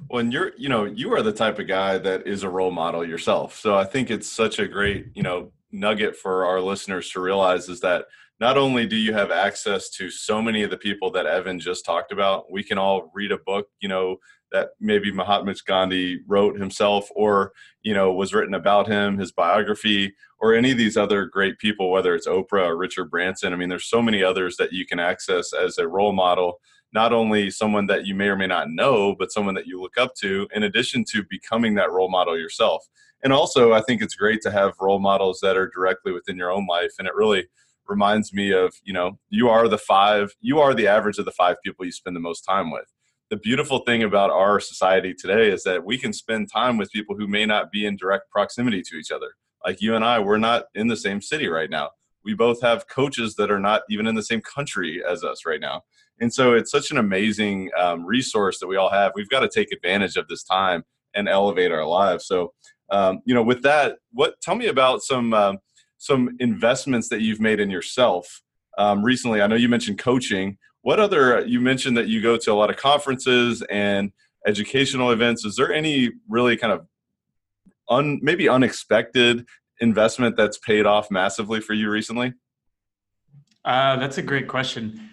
Well, 0.08 0.20
and 0.20 0.32
you're, 0.32 0.52
you 0.56 0.68
know, 0.68 0.84
you 0.84 1.12
are 1.14 1.22
the 1.22 1.32
type 1.32 1.58
of 1.58 1.68
guy 1.68 1.98
that 1.98 2.26
is 2.26 2.42
a 2.42 2.48
role 2.48 2.70
model 2.70 3.06
yourself. 3.06 3.56
So 3.56 3.76
I 3.76 3.84
think 3.84 4.10
it's 4.10 4.28
such 4.28 4.58
a 4.58 4.66
great, 4.66 5.06
you 5.14 5.22
know, 5.22 5.52
nugget 5.70 6.16
for 6.16 6.46
our 6.46 6.60
listeners 6.60 7.10
to 7.10 7.20
realize 7.20 7.68
is 7.68 7.80
that 7.80 8.06
not 8.40 8.56
only 8.56 8.86
do 8.86 8.96
you 8.96 9.12
have 9.12 9.30
access 9.30 9.88
to 9.90 10.10
so 10.10 10.40
many 10.40 10.62
of 10.62 10.70
the 10.70 10.76
people 10.76 11.10
that 11.12 11.26
Evan 11.26 11.60
just 11.60 11.84
talked 11.84 12.12
about, 12.12 12.50
we 12.50 12.62
can 12.62 12.78
all 12.78 13.10
read 13.14 13.32
a 13.32 13.38
book, 13.38 13.68
you 13.80 13.88
know, 13.88 14.16
that 14.52 14.70
maybe 14.80 15.12
Mahatma 15.12 15.54
Gandhi 15.66 16.20
wrote 16.26 16.58
himself 16.58 17.08
or, 17.14 17.52
you 17.82 17.94
know, 17.94 18.12
was 18.12 18.34
written 18.34 18.54
about 18.54 18.86
him, 18.86 19.18
his 19.18 19.32
biography, 19.32 20.14
or 20.40 20.54
any 20.54 20.70
of 20.70 20.78
these 20.78 20.96
other 20.96 21.26
great 21.26 21.58
people, 21.58 21.90
whether 21.90 22.14
it's 22.14 22.26
Oprah 22.26 22.68
or 22.68 22.76
Richard 22.76 23.10
Branson. 23.10 23.52
I 23.52 23.56
mean, 23.56 23.68
there's 23.68 23.88
so 23.88 24.02
many 24.02 24.22
others 24.22 24.56
that 24.56 24.72
you 24.72 24.86
can 24.86 24.98
access 24.98 25.52
as 25.52 25.78
a 25.78 25.88
role 25.88 26.12
model, 26.12 26.60
not 26.92 27.12
only 27.12 27.50
someone 27.50 27.86
that 27.86 28.06
you 28.06 28.14
may 28.14 28.28
or 28.28 28.36
may 28.36 28.46
not 28.46 28.70
know, 28.70 29.14
but 29.18 29.32
someone 29.32 29.54
that 29.54 29.66
you 29.66 29.80
look 29.80 29.98
up 29.98 30.14
to, 30.20 30.48
in 30.54 30.62
addition 30.62 31.04
to 31.12 31.24
becoming 31.28 31.74
that 31.74 31.90
role 31.90 32.10
model 32.10 32.38
yourself. 32.38 32.84
And 33.22 33.32
also, 33.32 33.72
I 33.72 33.82
think 33.82 34.00
it's 34.00 34.14
great 34.14 34.40
to 34.42 34.50
have 34.50 34.74
role 34.80 35.00
models 35.00 35.40
that 35.42 35.56
are 35.56 35.68
directly 35.68 36.12
within 36.12 36.36
your 36.36 36.52
own 36.52 36.66
life. 36.66 36.92
And 36.98 37.08
it 37.08 37.14
really, 37.14 37.48
reminds 37.88 38.32
me 38.32 38.52
of 38.52 38.74
you 38.84 38.92
know 38.92 39.18
you 39.30 39.48
are 39.48 39.66
the 39.66 39.78
five 39.78 40.34
you 40.40 40.60
are 40.60 40.74
the 40.74 40.86
average 40.86 41.18
of 41.18 41.24
the 41.24 41.32
five 41.32 41.56
people 41.64 41.84
you 41.84 41.90
spend 41.90 42.14
the 42.14 42.20
most 42.20 42.42
time 42.42 42.70
with 42.70 42.84
the 43.30 43.36
beautiful 43.36 43.80
thing 43.80 44.02
about 44.02 44.30
our 44.30 44.58
society 44.58 45.12
today 45.12 45.50
is 45.50 45.62
that 45.64 45.84
we 45.84 45.98
can 45.98 46.12
spend 46.12 46.50
time 46.50 46.78
with 46.78 46.90
people 46.92 47.14
who 47.14 47.26
may 47.26 47.44
not 47.44 47.70
be 47.70 47.84
in 47.84 47.96
direct 47.96 48.30
proximity 48.30 48.82
to 48.82 48.96
each 48.96 49.10
other. 49.10 49.32
Like 49.64 49.82
you 49.82 49.94
and 49.94 50.04
i 50.04 50.18
we're 50.18 50.38
not 50.38 50.64
in 50.74 50.86
the 50.86 50.96
same 50.96 51.20
city 51.20 51.48
right 51.48 51.68
now. 51.68 51.90
We 52.24 52.34
both 52.34 52.62
have 52.62 52.88
coaches 52.88 53.34
that 53.36 53.50
are 53.50 53.60
not 53.60 53.82
even 53.90 54.06
in 54.06 54.14
the 54.14 54.22
same 54.22 54.40
country 54.40 55.02
as 55.06 55.24
us 55.24 55.44
right 55.44 55.60
now. 55.60 55.82
And 56.20 56.32
so 56.32 56.54
it's 56.54 56.70
such 56.70 56.90
an 56.90 56.98
amazing 56.98 57.70
um, 57.78 58.04
resource 58.04 58.58
that 58.60 58.66
we 58.66 58.76
all 58.76 58.90
have. 58.90 59.12
We've 59.14 59.28
got 59.28 59.40
to 59.40 59.48
take 59.48 59.72
advantage 59.72 60.16
of 60.16 60.26
this 60.28 60.42
time 60.42 60.84
and 61.14 61.28
elevate 61.28 61.70
our 61.70 61.86
lives. 61.86 62.26
So 62.26 62.52
um, 62.90 63.20
you 63.26 63.34
know 63.34 63.42
with 63.42 63.62
that 63.62 63.96
what 64.12 64.40
tell 64.40 64.54
me 64.54 64.68
about 64.68 65.02
some 65.02 65.34
um, 65.34 65.58
some 65.98 66.30
investments 66.38 67.08
that 67.10 67.20
you've 67.20 67.40
made 67.40 67.60
in 67.60 67.70
yourself. 67.70 68.42
Um, 68.78 69.02
recently. 69.02 69.42
I 69.42 69.48
know 69.48 69.56
you 69.56 69.68
mentioned 69.68 69.98
coaching. 69.98 70.56
What 70.88 71.00
other, 71.00 71.44
you 71.46 71.60
mentioned 71.60 71.98
that 71.98 72.08
you 72.08 72.22
go 72.22 72.38
to 72.38 72.50
a 72.50 72.54
lot 72.54 72.70
of 72.70 72.78
conferences 72.78 73.60
and 73.68 74.10
educational 74.46 75.10
events. 75.10 75.44
Is 75.44 75.54
there 75.54 75.70
any 75.70 76.12
really 76.30 76.56
kind 76.56 76.72
of 76.72 76.86
un, 77.90 78.18
maybe 78.22 78.48
unexpected 78.48 79.44
investment 79.82 80.34
that's 80.34 80.56
paid 80.56 80.86
off 80.86 81.10
massively 81.10 81.60
for 81.60 81.74
you 81.74 81.90
recently? 81.90 82.32
Uh, 83.66 83.96
that's 83.96 84.16
a 84.16 84.22
great 84.22 84.48
question. 84.48 85.10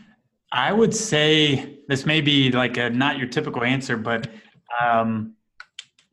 I 0.49 0.71
would 0.71 0.95
say 0.95 1.79
this 1.89 2.05
may 2.05 2.21
be 2.21 2.51
like 2.51 2.77
a 2.77 2.89
not 2.89 3.17
your 3.17 3.27
typical 3.27 3.65
answer, 3.65 3.97
but 3.97 4.29
um, 4.81 5.33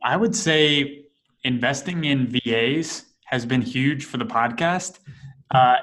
I 0.03 0.16
would 0.16 0.35
say 0.35 1.05
investing 1.44 2.05
in 2.07 2.27
VAs 2.27 3.05
has 3.27 3.46
been 3.46 3.62
huge 3.62 4.07
for 4.07 4.16
the 4.16 4.27
podcast. 4.27 4.98
Uh, 5.53 5.77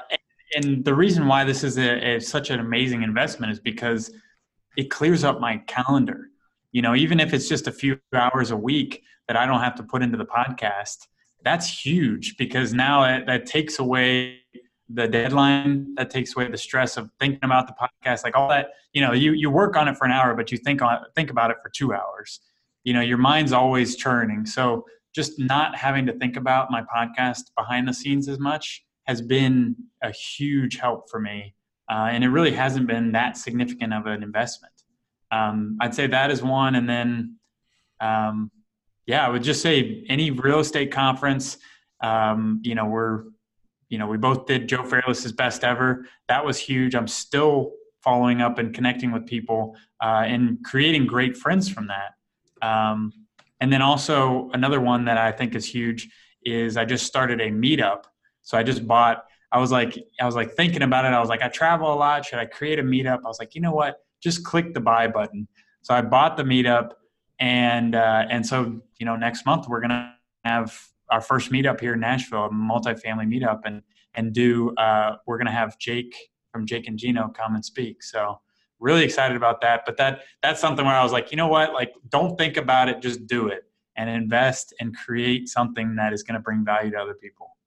and 0.55 0.83
the 0.83 0.93
reason 0.93 1.27
why 1.27 1.43
this 1.43 1.63
is 1.63 1.77
a, 1.77 2.15
a, 2.15 2.19
such 2.19 2.49
an 2.49 2.59
amazing 2.59 3.03
investment 3.03 3.51
is 3.51 3.59
because 3.59 4.11
it 4.77 4.89
clears 4.89 5.23
up 5.23 5.39
my 5.39 5.57
calendar. 5.67 6.29
You 6.71 6.81
know, 6.81 6.95
even 6.95 7.19
if 7.19 7.33
it's 7.33 7.49
just 7.49 7.67
a 7.67 7.71
few 7.71 7.99
hours 8.13 8.51
a 8.51 8.57
week 8.57 9.03
that 9.27 9.35
I 9.35 9.45
don't 9.45 9.59
have 9.61 9.75
to 9.75 9.83
put 9.83 10.01
into 10.01 10.17
the 10.17 10.25
podcast, 10.25 11.07
that's 11.43 11.67
huge 11.85 12.37
because 12.37 12.73
now 12.73 13.03
it, 13.03 13.25
that 13.25 13.45
takes 13.45 13.79
away 13.79 14.41
the 14.89 15.07
deadline 15.07 15.93
that 15.95 16.09
takes 16.09 16.35
away 16.35 16.49
the 16.49 16.57
stress 16.57 16.97
of 16.97 17.11
thinking 17.19 17.39
about 17.43 17.67
the 17.67 17.73
podcast 17.73 18.23
like 18.23 18.35
all 18.35 18.49
that 18.49 18.71
you 18.91 19.01
know 19.01 19.13
you 19.13 19.33
you 19.33 19.49
work 19.49 19.75
on 19.75 19.87
it 19.87 19.95
for 19.95 20.05
an 20.05 20.11
hour 20.11 20.33
but 20.33 20.51
you 20.51 20.57
think 20.57 20.81
on 20.81 20.97
think 21.15 21.29
about 21.29 21.51
it 21.51 21.57
for 21.61 21.69
2 21.69 21.93
hours 21.93 22.39
you 22.83 22.91
know 22.91 23.01
your 23.01 23.17
mind's 23.17 23.53
always 23.53 23.95
churning 23.95 24.47
so 24.47 24.83
just 25.13 25.39
not 25.39 25.75
having 25.75 26.07
to 26.07 26.13
think 26.13 26.37
about 26.37 26.71
my 26.71 26.81
podcast 26.81 27.51
behind 27.55 27.87
the 27.87 27.93
scenes 27.93 28.27
as 28.27 28.39
much 28.39 28.83
has 29.09 29.23
been 29.23 29.75
a 30.03 30.11
huge 30.11 30.77
help 30.77 31.09
for 31.09 31.19
me. 31.19 31.55
Uh, 31.89 32.09
and 32.11 32.23
it 32.23 32.29
really 32.29 32.51
hasn't 32.51 32.85
been 32.85 33.11
that 33.11 33.35
significant 33.37 33.91
of 33.91 34.05
an 34.05 34.21
investment. 34.21 34.73
Um, 35.31 35.77
I'd 35.81 35.95
say 35.95 36.05
that 36.05 36.29
is 36.29 36.43
one. 36.43 36.75
And 36.75 36.87
then, 36.87 37.37
um, 37.99 38.51
yeah, 39.07 39.25
I 39.25 39.29
would 39.29 39.41
just 39.41 39.63
say 39.63 40.05
any 40.09 40.29
real 40.29 40.59
estate 40.59 40.91
conference, 40.91 41.57
um, 42.01 42.61
you 42.63 42.75
know, 42.75 42.85
we're, 42.85 43.23
you 43.89 43.97
know, 43.97 44.05
we 44.05 44.17
both 44.17 44.45
did 44.45 44.69
Joe 44.69 44.83
Fairless's 44.83 45.31
best 45.31 45.63
ever. 45.63 46.05
That 46.27 46.45
was 46.45 46.59
huge. 46.59 46.93
I'm 46.93 47.07
still 47.07 47.71
following 48.03 48.41
up 48.41 48.59
and 48.59 48.75
connecting 48.75 49.11
with 49.11 49.25
people 49.25 49.75
uh, 50.03 50.23
and 50.27 50.63
creating 50.63 51.07
great 51.07 51.35
friends 51.35 51.67
from 51.67 51.87
that. 51.87 52.11
Um, 52.61 53.11
and 53.59 53.73
then 53.73 53.81
also 53.81 54.51
another 54.53 54.79
one 54.79 55.05
that 55.05 55.17
I 55.17 55.31
think 55.31 55.55
is 55.55 55.65
huge 55.65 56.09
is 56.45 56.77
I 56.77 56.85
just 56.85 57.07
started 57.07 57.41
a 57.41 57.49
meetup. 57.49 58.03
So 58.41 58.57
I 58.57 58.63
just 58.63 58.87
bought. 58.87 59.25
I 59.51 59.59
was 59.59 59.71
like, 59.71 59.97
I 60.21 60.25
was 60.25 60.35
like 60.35 60.51
thinking 60.51 60.83
about 60.83 61.05
it. 61.05 61.09
I 61.09 61.19
was 61.19 61.29
like, 61.29 61.41
I 61.41 61.47
travel 61.47 61.91
a 61.91 61.95
lot. 61.95 62.25
Should 62.25 62.39
I 62.39 62.45
create 62.45 62.77
a 62.77 62.83
meetup? 62.83 63.19
I 63.25 63.27
was 63.27 63.39
like, 63.39 63.55
you 63.55 63.61
know 63.61 63.71
what? 63.71 63.97
Just 64.21 64.43
click 64.43 64.73
the 64.73 64.79
buy 64.79 65.07
button. 65.07 65.47
So 65.81 65.93
I 65.93 66.01
bought 66.01 66.37
the 66.37 66.43
meetup, 66.43 66.91
and 67.39 67.95
uh, 67.95 68.25
and 68.29 68.45
so 68.45 68.81
you 68.99 69.05
know, 69.05 69.15
next 69.15 69.45
month 69.45 69.67
we're 69.67 69.81
gonna 69.81 70.15
have 70.43 70.77
our 71.09 71.21
first 71.21 71.51
meetup 71.51 71.79
here 71.79 71.93
in 71.93 71.99
Nashville, 71.99 72.45
a 72.45 72.49
multifamily 72.49 73.27
meetup, 73.27 73.61
and 73.65 73.81
and 74.13 74.33
do. 74.33 74.73
Uh, 74.75 75.17
we're 75.25 75.37
gonna 75.37 75.51
have 75.51 75.77
Jake 75.79 76.15
from 76.51 76.65
Jake 76.65 76.87
and 76.87 76.97
Gino 76.97 77.29
come 77.29 77.55
and 77.55 77.63
speak. 77.63 78.03
So 78.03 78.39
really 78.79 79.03
excited 79.03 79.37
about 79.37 79.61
that. 79.61 79.83
But 79.85 79.97
that 79.97 80.21
that's 80.41 80.59
something 80.59 80.85
where 80.85 80.95
I 80.95 81.03
was 81.03 81.11
like, 81.11 81.31
you 81.31 81.37
know 81.37 81.47
what? 81.47 81.73
Like, 81.73 81.93
don't 82.09 82.37
think 82.37 82.57
about 82.57 82.89
it, 82.89 83.01
just 83.01 83.27
do 83.27 83.47
it 83.47 83.63
and 83.95 84.09
invest 84.09 84.73
and 84.79 84.95
create 84.95 85.49
something 85.49 85.95
that 85.95 86.13
is 86.13 86.23
to 86.35 86.39
bring 86.39 86.63
value 86.63 86.89
to 86.91 86.97
other 86.97 87.13
people. 87.13 87.57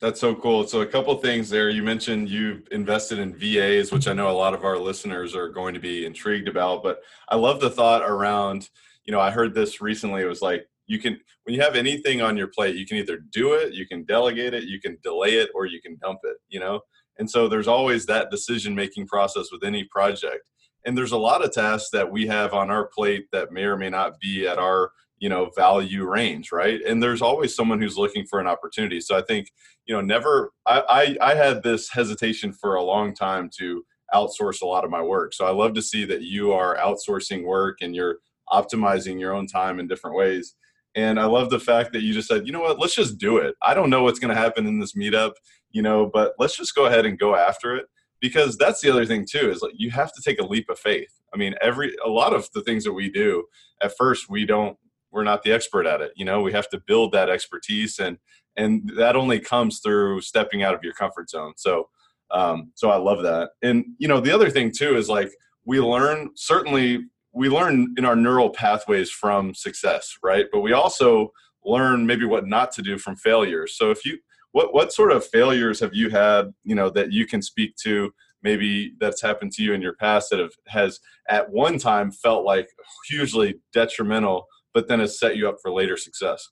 That's 0.00 0.20
so 0.20 0.34
cool. 0.34 0.66
So 0.66 0.80
a 0.80 0.86
couple 0.86 1.14
things 1.16 1.50
there. 1.50 1.68
You 1.68 1.82
mentioned 1.82 2.30
you've 2.30 2.66
invested 2.70 3.18
in 3.18 3.34
VAs, 3.34 3.92
which 3.92 4.08
I 4.08 4.14
know 4.14 4.30
a 4.30 4.32
lot 4.32 4.54
of 4.54 4.64
our 4.64 4.78
listeners 4.78 5.34
are 5.34 5.50
going 5.50 5.74
to 5.74 5.80
be 5.80 6.06
intrigued 6.06 6.48
about. 6.48 6.82
But 6.82 7.00
I 7.28 7.36
love 7.36 7.60
the 7.60 7.68
thought 7.68 8.02
around, 8.02 8.70
you 9.04 9.12
know, 9.12 9.20
I 9.20 9.30
heard 9.30 9.54
this 9.54 9.82
recently. 9.82 10.22
It 10.22 10.26
was 10.26 10.40
like 10.40 10.66
you 10.86 10.98
can 10.98 11.20
when 11.44 11.54
you 11.54 11.60
have 11.60 11.76
anything 11.76 12.22
on 12.22 12.36
your 12.36 12.48
plate, 12.48 12.76
you 12.76 12.86
can 12.86 12.96
either 12.96 13.18
do 13.30 13.52
it, 13.52 13.74
you 13.74 13.86
can 13.86 14.04
delegate 14.04 14.54
it, 14.54 14.64
you 14.64 14.80
can 14.80 14.96
delay 15.02 15.34
it, 15.34 15.50
or 15.54 15.66
you 15.66 15.82
can 15.82 15.98
dump 16.00 16.20
it, 16.24 16.38
you 16.48 16.60
know? 16.60 16.80
And 17.18 17.30
so 17.30 17.48
there's 17.48 17.68
always 17.68 18.06
that 18.06 18.30
decision 18.30 18.74
making 18.74 19.06
process 19.06 19.52
with 19.52 19.62
any 19.64 19.84
project 19.84 20.44
and 20.84 20.96
there's 20.96 21.12
a 21.12 21.18
lot 21.18 21.44
of 21.44 21.52
tasks 21.52 21.90
that 21.90 22.10
we 22.10 22.26
have 22.26 22.54
on 22.54 22.70
our 22.70 22.86
plate 22.86 23.26
that 23.32 23.52
may 23.52 23.64
or 23.64 23.76
may 23.76 23.90
not 23.90 24.18
be 24.18 24.46
at 24.46 24.58
our 24.58 24.92
you 25.20 25.28
know 25.28 25.50
value 25.54 26.04
range 26.04 26.50
right? 26.50 26.80
And 26.86 27.02
there's 27.02 27.22
always 27.22 27.54
someone 27.54 27.80
who's 27.80 27.96
looking 27.96 28.26
for 28.26 28.40
an 28.40 28.46
opportunity. 28.46 29.00
So 29.00 29.16
i 29.16 29.22
think 29.22 29.52
you 29.86 29.94
know 29.94 30.00
never 30.00 30.52
i 30.66 31.16
i, 31.20 31.32
I 31.32 31.34
had 31.34 31.62
this 31.62 31.90
hesitation 31.90 32.52
for 32.52 32.74
a 32.74 32.82
long 32.82 33.14
time 33.14 33.50
to 33.58 33.84
outsource 34.12 34.60
a 34.60 34.66
lot 34.66 34.84
of 34.84 34.90
my 34.90 35.02
work. 35.02 35.34
So 35.34 35.46
i 35.46 35.50
love 35.50 35.74
to 35.74 35.82
see 35.82 36.04
that 36.06 36.22
you 36.22 36.52
are 36.52 36.76
outsourcing 36.76 37.44
work 37.44 37.78
and 37.80 37.94
you're 37.94 38.16
optimizing 38.48 39.20
your 39.20 39.32
own 39.32 39.46
time 39.46 39.78
in 39.78 39.86
different 39.86 40.16
ways. 40.16 40.56
And 40.96 41.20
i 41.20 41.26
love 41.26 41.50
the 41.50 41.60
fact 41.60 41.92
that 41.92 42.02
you 42.02 42.12
just 42.12 42.28
said 42.28 42.46
you 42.46 42.52
know 42.52 42.62
what? 42.62 42.80
Let's 42.80 42.96
just 42.96 43.18
do 43.18 43.36
it. 43.36 43.54
I 43.62 43.74
don't 43.74 43.90
know 43.90 44.02
what's 44.02 44.18
going 44.18 44.34
to 44.34 44.40
happen 44.40 44.66
in 44.66 44.80
this 44.80 44.94
meetup 44.94 45.34
you 45.72 45.82
know 45.82 46.10
but 46.12 46.32
let's 46.38 46.56
just 46.56 46.74
go 46.74 46.86
ahead 46.86 47.06
and 47.06 47.18
go 47.18 47.36
after 47.36 47.76
it. 47.76 47.86
Because 48.20 48.58
that's 48.58 48.82
the 48.82 48.90
other 48.90 49.06
thing 49.06 49.24
too 49.30 49.50
is 49.50 49.62
like 49.62 49.72
you 49.76 49.90
have 49.92 50.12
to 50.12 50.22
take 50.22 50.38
a 50.40 50.44
leap 50.44 50.68
of 50.68 50.78
faith. 50.78 51.12
I 51.32 51.36
mean 51.36 51.54
every 51.62 51.94
a 52.04 52.08
lot 52.08 52.34
of 52.34 52.48
the 52.54 52.62
things 52.62 52.84
that 52.84 52.92
we 52.92 53.10
do 53.10 53.44
at 53.82 53.96
first 53.96 54.28
we 54.28 54.44
don't 54.46 54.76
we're 55.12 55.24
not 55.24 55.42
the 55.42 55.52
expert 55.52 55.86
at 55.86 56.00
it 56.00 56.12
you 56.16 56.24
know 56.24 56.40
we 56.40 56.52
have 56.52 56.68
to 56.68 56.80
build 56.86 57.12
that 57.12 57.28
expertise 57.28 57.98
and 57.98 58.18
and 58.56 58.90
that 58.96 59.16
only 59.16 59.38
comes 59.38 59.80
through 59.80 60.20
stepping 60.20 60.62
out 60.62 60.74
of 60.74 60.82
your 60.82 60.92
comfort 60.92 61.28
zone 61.30 61.52
so 61.56 61.88
um 62.30 62.70
so 62.74 62.90
i 62.90 62.96
love 62.96 63.22
that 63.22 63.50
and 63.62 63.84
you 63.98 64.08
know 64.08 64.20
the 64.20 64.32
other 64.32 64.50
thing 64.50 64.70
too 64.70 64.96
is 64.96 65.08
like 65.08 65.30
we 65.64 65.80
learn 65.80 66.30
certainly 66.34 67.04
we 67.32 67.48
learn 67.48 67.94
in 67.96 68.04
our 68.04 68.16
neural 68.16 68.50
pathways 68.50 69.10
from 69.10 69.54
success, 69.54 70.16
right? 70.22 70.46
But 70.52 70.60
we 70.60 70.72
also 70.72 71.32
learn 71.64 72.06
maybe 72.06 72.24
what 72.24 72.46
not 72.46 72.72
to 72.72 72.82
do 72.82 72.98
from 72.98 73.16
failures. 73.16 73.76
So 73.76 73.90
if 73.90 74.04
you 74.04 74.18
what 74.52 74.74
what 74.74 74.92
sort 74.92 75.12
of 75.12 75.24
failures 75.24 75.78
have 75.80 75.94
you 75.94 76.10
had, 76.10 76.52
you 76.64 76.74
know, 76.74 76.90
that 76.90 77.12
you 77.12 77.26
can 77.26 77.42
speak 77.42 77.76
to 77.84 78.12
maybe 78.42 78.94
that's 78.98 79.22
happened 79.22 79.52
to 79.52 79.62
you 79.62 79.74
in 79.74 79.82
your 79.82 79.94
past 79.94 80.30
that 80.30 80.40
have 80.40 80.52
has 80.66 80.98
at 81.28 81.50
one 81.50 81.78
time 81.78 82.10
felt 82.10 82.44
like 82.44 82.68
hugely 83.08 83.60
detrimental 83.72 84.46
but 84.74 84.88
then 84.88 85.00
has 85.00 85.18
set 85.18 85.36
you 85.36 85.48
up 85.48 85.56
for 85.62 85.72
later 85.72 85.96
success? 85.96 86.48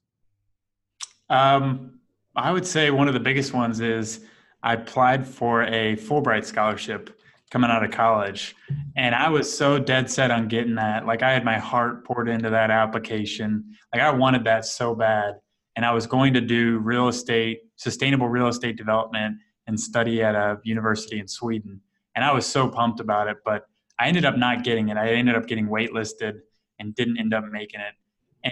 Um, 1.31 2.01
I 2.37 2.53
would 2.53 2.67
say 2.67 2.91
one 2.91 3.09
of 3.09 3.15
the 3.15 3.21
biggest 3.21 3.53
ones 3.53 3.81
is 3.81 4.25
I 4.63 4.75
applied 4.75 5.27
for 5.27 5.65
a 5.65 5.97
Fulbright 5.97 6.45
scholarship 6.45 7.19
coming 7.51 7.71
out 7.71 7.85
of 7.85 7.91
college. 7.91 8.55
And 8.97 9.15
I 9.15 9.29
was 9.29 9.55
so 9.55 9.79
dead 9.79 10.11
set 10.11 10.31
on 10.31 10.49
getting 10.49 10.75
that. 10.75 11.07
Like 11.07 11.23
I 11.23 11.33
had 11.33 11.45
my 11.45 11.59
heart 11.59 12.05
poured 12.05 12.29
into 12.29 12.51
that 12.51 12.71
application. 12.71 13.65
Like 13.93 14.03
I 14.03 14.11
wanted 14.11 14.45
that 14.45 14.67
so 14.67 14.95
bad. 14.95 15.35
And 15.77 15.87
I 15.87 15.93
was 15.93 16.07
going 16.07 16.35
to 16.35 16.41
do 16.41 16.79
real 16.79 17.09
estate, 17.09 17.61
sustainable 17.77 18.29
real 18.29 18.49
estate 18.49 18.77
development 18.77 19.37
and 19.67 19.79
study 19.79 20.23
at 20.23 20.35
a 20.35 20.59
university 20.65 21.21
in 21.21 21.29
Sweden. 21.29 21.81
And 22.17 22.25
I 22.25 22.33
was 22.33 22.47
so 22.47 22.69
pumped 22.69 23.01
about 23.01 23.29
it, 23.29 23.37
but 23.45 23.65
I 23.99 24.09
ended 24.09 24.25
up 24.25 24.37
not 24.37 24.65
getting 24.65 24.89
it. 24.89 24.97
I 24.97 25.11
ended 25.11 25.37
up 25.37 25.47
getting 25.47 25.69
waitlisted 25.69 26.41
and 26.79 26.95
didn't 26.95 27.19
end 27.19 27.33
up 27.33 27.45
making 27.51 27.81
it. 27.81 27.95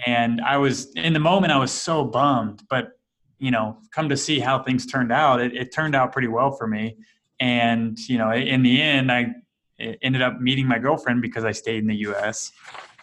And 0.06 0.40
I 0.40 0.56
was 0.56 0.92
in 0.94 1.12
the 1.12 1.20
moment 1.20 1.52
I 1.52 1.58
was 1.58 1.72
so 1.72 2.04
bummed, 2.04 2.62
but 2.68 2.92
you 3.38 3.50
know, 3.50 3.78
come 3.92 4.08
to 4.08 4.16
see 4.16 4.40
how 4.40 4.62
things 4.62 4.86
turned 4.86 5.12
out, 5.12 5.40
it, 5.40 5.54
it 5.54 5.72
turned 5.72 5.94
out 5.94 6.12
pretty 6.12 6.28
well 6.28 6.52
for 6.52 6.66
me. 6.66 6.96
And 7.38 7.98
you 8.08 8.18
know 8.18 8.32
in 8.32 8.62
the 8.62 8.80
end 8.80 9.12
i 9.12 9.26
ended 10.00 10.22
up 10.22 10.40
meeting 10.40 10.66
my 10.66 10.78
girlfriend 10.78 11.20
because 11.20 11.44
i 11.44 11.52
stayed 11.52 11.80
in 11.80 11.86
the 11.86 11.96
us 11.96 12.50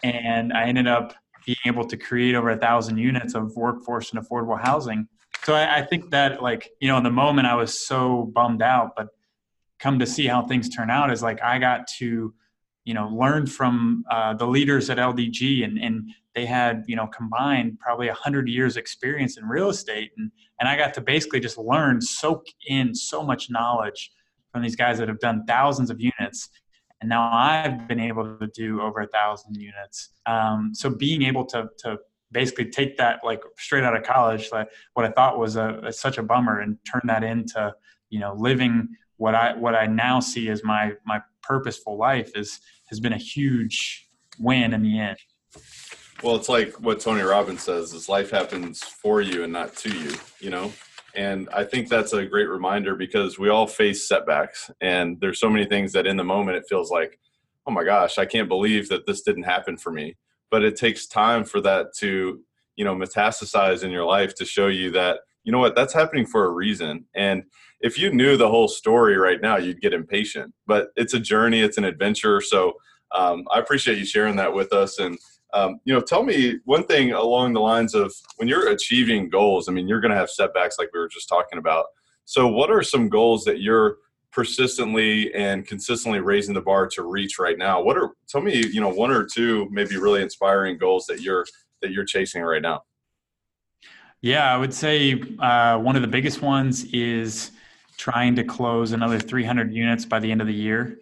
and 0.02 0.52
i 0.52 0.64
ended 0.64 0.88
up 0.88 1.14
being 1.44 1.58
able 1.66 1.84
to 1.86 1.96
create 1.96 2.34
over 2.34 2.50
a 2.50 2.56
thousand 2.56 2.98
units 2.98 3.34
of 3.34 3.54
workforce 3.56 4.12
and 4.12 4.24
affordable 4.24 4.60
housing. 4.60 5.08
So 5.44 5.54
I, 5.54 5.78
I, 5.78 5.82
think 5.82 6.10
that 6.10 6.42
like 6.42 6.70
you 6.80 6.88
know 6.88 6.96
in 6.96 7.04
the 7.04 7.10
moment 7.10 7.46
i 7.46 7.54
was 7.54 7.86
so 7.86 8.30
bummed 8.34 8.62
out 8.62 8.92
but 8.96 9.08
come 9.78 9.98
to 9.98 10.06
see 10.06 10.26
how 10.26 10.42
things 10.42 10.70
turn 10.70 10.90
out 10.90 11.10
is 11.10 11.22
like 11.22 11.42
i 11.42 11.58
got 11.58 11.86
to 11.98 12.32
you 12.84 12.94
know 12.94 13.08
learn 13.08 13.46
from 13.46 14.04
uh, 14.10 14.32
the 14.34 14.46
leaders 14.46 14.88
at 14.88 14.96
ldg 14.96 15.64
and, 15.64 15.78
and 15.78 16.08
they 16.34 16.44
had 16.44 16.84
you 16.86 16.96
know 16.96 17.06
combined 17.06 17.78
probably 17.78 18.06
100 18.08 18.48
years 18.48 18.76
experience 18.76 19.36
in 19.36 19.44
real 19.46 19.68
estate 19.68 20.10
and, 20.16 20.30
and 20.60 20.68
i 20.68 20.76
got 20.76 20.94
to 20.94 21.00
basically 21.00 21.40
just 21.40 21.58
learn 21.58 22.00
soak 22.00 22.46
in 22.68 22.94
so 22.94 23.22
much 23.22 23.50
knowledge 23.50 24.10
from 24.52 24.62
these 24.62 24.76
guys 24.76 24.98
that 24.98 25.08
have 25.08 25.20
done 25.20 25.44
thousands 25.46 25.90
of 25.90 26.00
units 26.00 26.48
and 27.00 27.08
now 27.08 27.30
i've 27.32 27.86
been 27.88 28.00
able 28.00 28.38
to 28.38 28.46
do 28.48 28.80
over 28.80 29.00
a 29.00 29.06
thousand 29.08 29.54
units. 29.56 30.10
Um, 30.26 30.70
so 30.74 30.90
being 30.90 31.22
able 31.22 31.44
to 31.46 31.68
to 31.78 31.98
basically 32.32 32.68
take 32.70 32.96
that 32.98 33.20
like 33.24 33.40
straight 33.56 33.84
out 33.84 33.96
of 33.96 34.02
college 34.02 34.50
like 34.50 34.68
what 34.94 35.06
i 35.06 35.10
thought 35.10 35.38
was 35.38 35.56
a, 35.56 35.80
a, 35.84 35.92
such 35.92 36.18
a 36.18 36.22
bummer 36.22 36.60
and 36.60 36.76
turn 36.90 37.02
that 37.04 37.22
into 37.22 37.72
you 38.10 38.18
know 38.18 38.34
living 38.36 38.88
what 39.18 39.34
i 39.36 39.54
what 39.54 39.74
i 39.74 39.86
now 39.86 40.18
see 40.18 40.48
as 40.48 40.64
my 40.64 40.92
my 41.06 41.20
purposeful 41.42 41.96
life 41.96 42.32
is 42.34 42.60
has 42.88 42.98
been 42.98 43.12
a 43.12 43.18
huge 43.18 44.08
win 44.40 44.74
in 44.74 44.82
the 44.82 44.98
end 44.98 45.16
well 46.22 46.36
it's 46.36 46.48
like 46.48 46.72
what 46.80 47.00
tony 47.00 47.22
robbins 47.22 47.62
says 47.62 47.92
is 47.92 48.08
life 48.08 48.30
happens 48.30 48.82
for 48.82 49.20
you 49.20 49.44
and 49.44 49.52
not 49.52 49.74
to 49.76 49.90
you 49.90 50.12
you 50.40 50.50
know 50.50 50.72
and 51.14 51.48
I 51.52 51.64
think 51.64 51.88
that's 51.88 52.12
a 52.12 52.26
great 52.26 52.48
reminder 52.48 52.96
because 52.96 53.38
we 53.38 53.48
all 53.48 53.66
face 53.66 54.08
setbacks, 54.08 54.70
and 54.80 55.20
there's 55.20 55.38
so 55.38 55.48
many 55.48 55.64
things 55.64 55.92
that 55.92 56.06
in 56.06 56.16
the 56.16 56.24
moment 56.24 56.56
it 56.56 56.66
feels 56.68 56.90
like, 56.90 57.18
oh 57.66 57.70
my 57.70 57.84
gosh, 57.84 58.18
I 58.18 58.26
can't 58.26 58.48
believe 58.48 58.88
that 58.88 59.06
this 59.06 59.22
didn't 59.22 59.44
happen 59.44 59.76
for 59.76 59.92
me. 59.92 60.16
But 60.50 60.64
it 60.64 60.76
takes 60.76 61.06
time 61.06 61.44
for 61.44 61.60
that 61.62 61.94
to, 61.98 62.40
you 62.76 62.84
know, 62.84 62.94
metastasize 62.94 63.84
in 63.84 63.90
your 63.90 64.04
life 64.04 64.34
to 64.36 64.44
show 64.44 64.66
you 64.66 64.90
that, 64.90 65.20
you 65.44 65.52
know 65.52 65.58
what, 65.58 65.76
that's 65.76 65.94
happening 65.94 66.26
for 66.26 66.46
a 66.46 66.50
reason. 66.50 67.04
And 67.14 67.44
if 67.80 67.98
you 67.98 68.12
knew 68.12 68.36
the 68.36 68.48
whole 68.48 68.68
story 68.68 69.16
right 69.16 69.40
now, 69.40 69.56
you'd 69.56 69.80
get 69.80 69.94
impatient. 69.94 70.52
But 70.66 70.88
it's 70.96 71.14
a 71.14 71.20
journey, 71.20 71.60
it's 71.60 71.78
an 71.78 71.84
adventure. 71.84 72.40
So 72.40 72.74
um, 73.14 73.44
I 73.52 73.60
appreciate 73.60 73.98
you 73.98 74.04
sharing 74.04 74.36
that 74.36 74.52
with 74.52 74.72
us. 74.72 74.98
And 74.98 75.16
um, 75.54 75.80
you 75.84 75.94
know, 75.94 76.00
tell 76.00 76.24
me 76.24 76.58
one 76.64 76.84
thing 76.84 77.12
along 77.12 77.52
the 77.52 77.60
lines 77.60 77.94
of 77.94 78.12
when 78.36 78.48
you're 78.48 78.68
achieving 78.70 79.30
goals. 79.30 79.68
I 79.68 79.72
mean, 79.72 79.86
you're 79.86 80.00
going 80.00 80.10
to 80.10 80.16
have 80.16 80.28
setbacks 80.28 80.78
like 80.78 80.90
we 80.92 80.98
were 80.98 81.08
just 81.08 81.28
talking 81.28 81.58
about. 81.58 81.86
So, 82.24 82.48
what 82.48 82.70
are 82.70 82.82
some 82.82 83.08
goals 83.08 83.44
that 83.44 83.60
you're 83.60 83.98
persistently 84.32 85.32
and 85.32 85.64
consistently 85.64 86.18
raising 86.18 86.54
the 86.54 86.60
bar 86.60 86.88
to 86.88 87.02
reach 87.04 87.38
right 87.38 87.56
now? 87.56 87.80
What 87.80 87.96
are 87.96 88.10
tell 88.28 88.40
me, 88.40 88.66
you 88.66 88.80
know, 88.80 88.88
one 88.88 89.12
or 89.12 89.24
two 89.24 89.68
maybe 89.70 89.96
really 89.96 90.22
inspiring 90.22 90.76
goals 90.76 91.06
that 91.06 91.20
you're 91.20 91.46
that 91.82 91.92
you're 91.92 92.04
chasing 92.04 92.42
right 92.42 92.62
now? 92.62 92.82
Yeah, 94.20 94.52
I 94.52 94.56
would 94.56 94.74
say 94.74 95.22
uh, 95.38 95.78
one 95.78 95.96
of 95.96 96.02
the 96.02 96.08
biggest 96.08 96.42
ones 96.42 96.84
is 96.92 97.52
trying 97.96 98.34
to 98.36 98.42
close 98.42 98.90
another 98.92 99.20
300 99.20 99.72
units 99.72 100.04
by 100.04 100.18
the 100.18 100.32
end 100.32 100.40
of 100.40 100.48
the 100.48 100.54
year, 100.54 100.98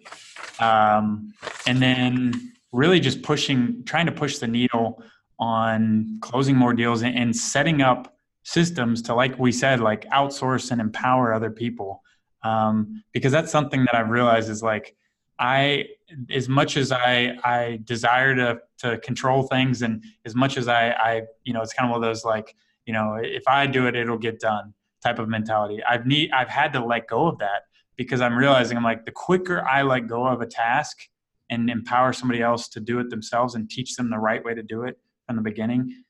um, 0.59 1.33
and 1.65 1.81
then 1.81 2.52
really 2.73 2.99
just 2.99 3.21
pushing, 3.21 3.83
trying 3.85 4.07
to 4.07 4.11
push 4.11 4.39
the 4.39 4.47
needle 4.47 5.01
on 5.39 6.17
closing 6.21 6.55
more 6.55 6.73
deals 6.73 7.03
and, 7.03 7.17
and 7.17 7.35
setting 7.35 7.81
up 7.81 8.15
systems 8.43 9.01
to, 9.03 9.15
like 9.15 9.37
we 9.39 9.51
said, 9.51 9.79
like 9.79 10.05
outsource 10.09 10.71
and 10.71 10.81
empower 10.81 11.33
other 11.33 11.51
people. 11.51 12.01
Um, 12.43 13.03
because 13.13 13.31
that's 13.31 13.51
something 13.51 13.85
that 13.85 13.95
I've 13.95 14.09
realized 14.09 14.49
is 14.49 14.61
like, 14.61 14.95
I, 15.39 15.85
as 16.31 16.49
much 16.49 16.77
as 16.77 16.91
I, 16.91 17.35
I 17.43 17.79
desire 17.85 18.35
to, 18.35 18.59
to 18.79 18.97
control 18.99 19.43
things 19.43 19.81
and 19.81 20.03
as 20.25 20.35
much 20.35 20.57
as 20.57 20.67
I, 20.67 20.89
I, 20.91 21.21
you 21.43 21.53
know, 21.53 21.61
it's 21.61 21.73
kind 21.73 21.89
of 21.89 21.91
one 21.91 22.03
of 22.03 22.07
those 22.07 22.25
like, 22.25 22.55
you 22.85 22.93
know, 22.93 23.17
if 23.21 23.43
I 23.47 23.65
do 23.65 23.87
it, 23.87 23.95
it'll 23.95 24.17
get 24.17 24.39
done 24.39 24.73
type 25.01 25.19
of 25.19 25.29
mentality. 25.29 25.81
I've 25.83 26.05
need, 26.05 26.31
I've 26.31 26.49
had 26.49 26.73
to 26.73 26.85
let 26.85 27.07
go 27.07 27.27
of 27.27 27.37
that 27.39 27.63
because 27.95 28.21
I'm 28.21 28.37
realizing 28.37 28.77
I'm 28.77 28.83
like, 28.83 29.05
the 29.05 29.11
quicker 29.11 29.65
I 29.67 29.83
let 29.83 30.07
go 30.07 30.25
of 30.25 30.41
a 30.41 30.45
task, 30.45 31.07
and 31.49 31.69
empower 31.69 32.13
somebody 32.13 32.41
else 32.41 32.67
to 32.69 32.79
do 32.79 32.99
it 32.99 33.09
themselves 33.09 33.55
and 33.55 33.69
teach 33.69 33.95
them 33.95 34.09
the 34.09 34.17
right 34.17 34.43
way 34.43 34.53
to 34.53 34.63
do 34.63 34.83
it 34.83 34.97
from 35.27 35.35
the 35.35 35.41
beginning, 35.41 36.03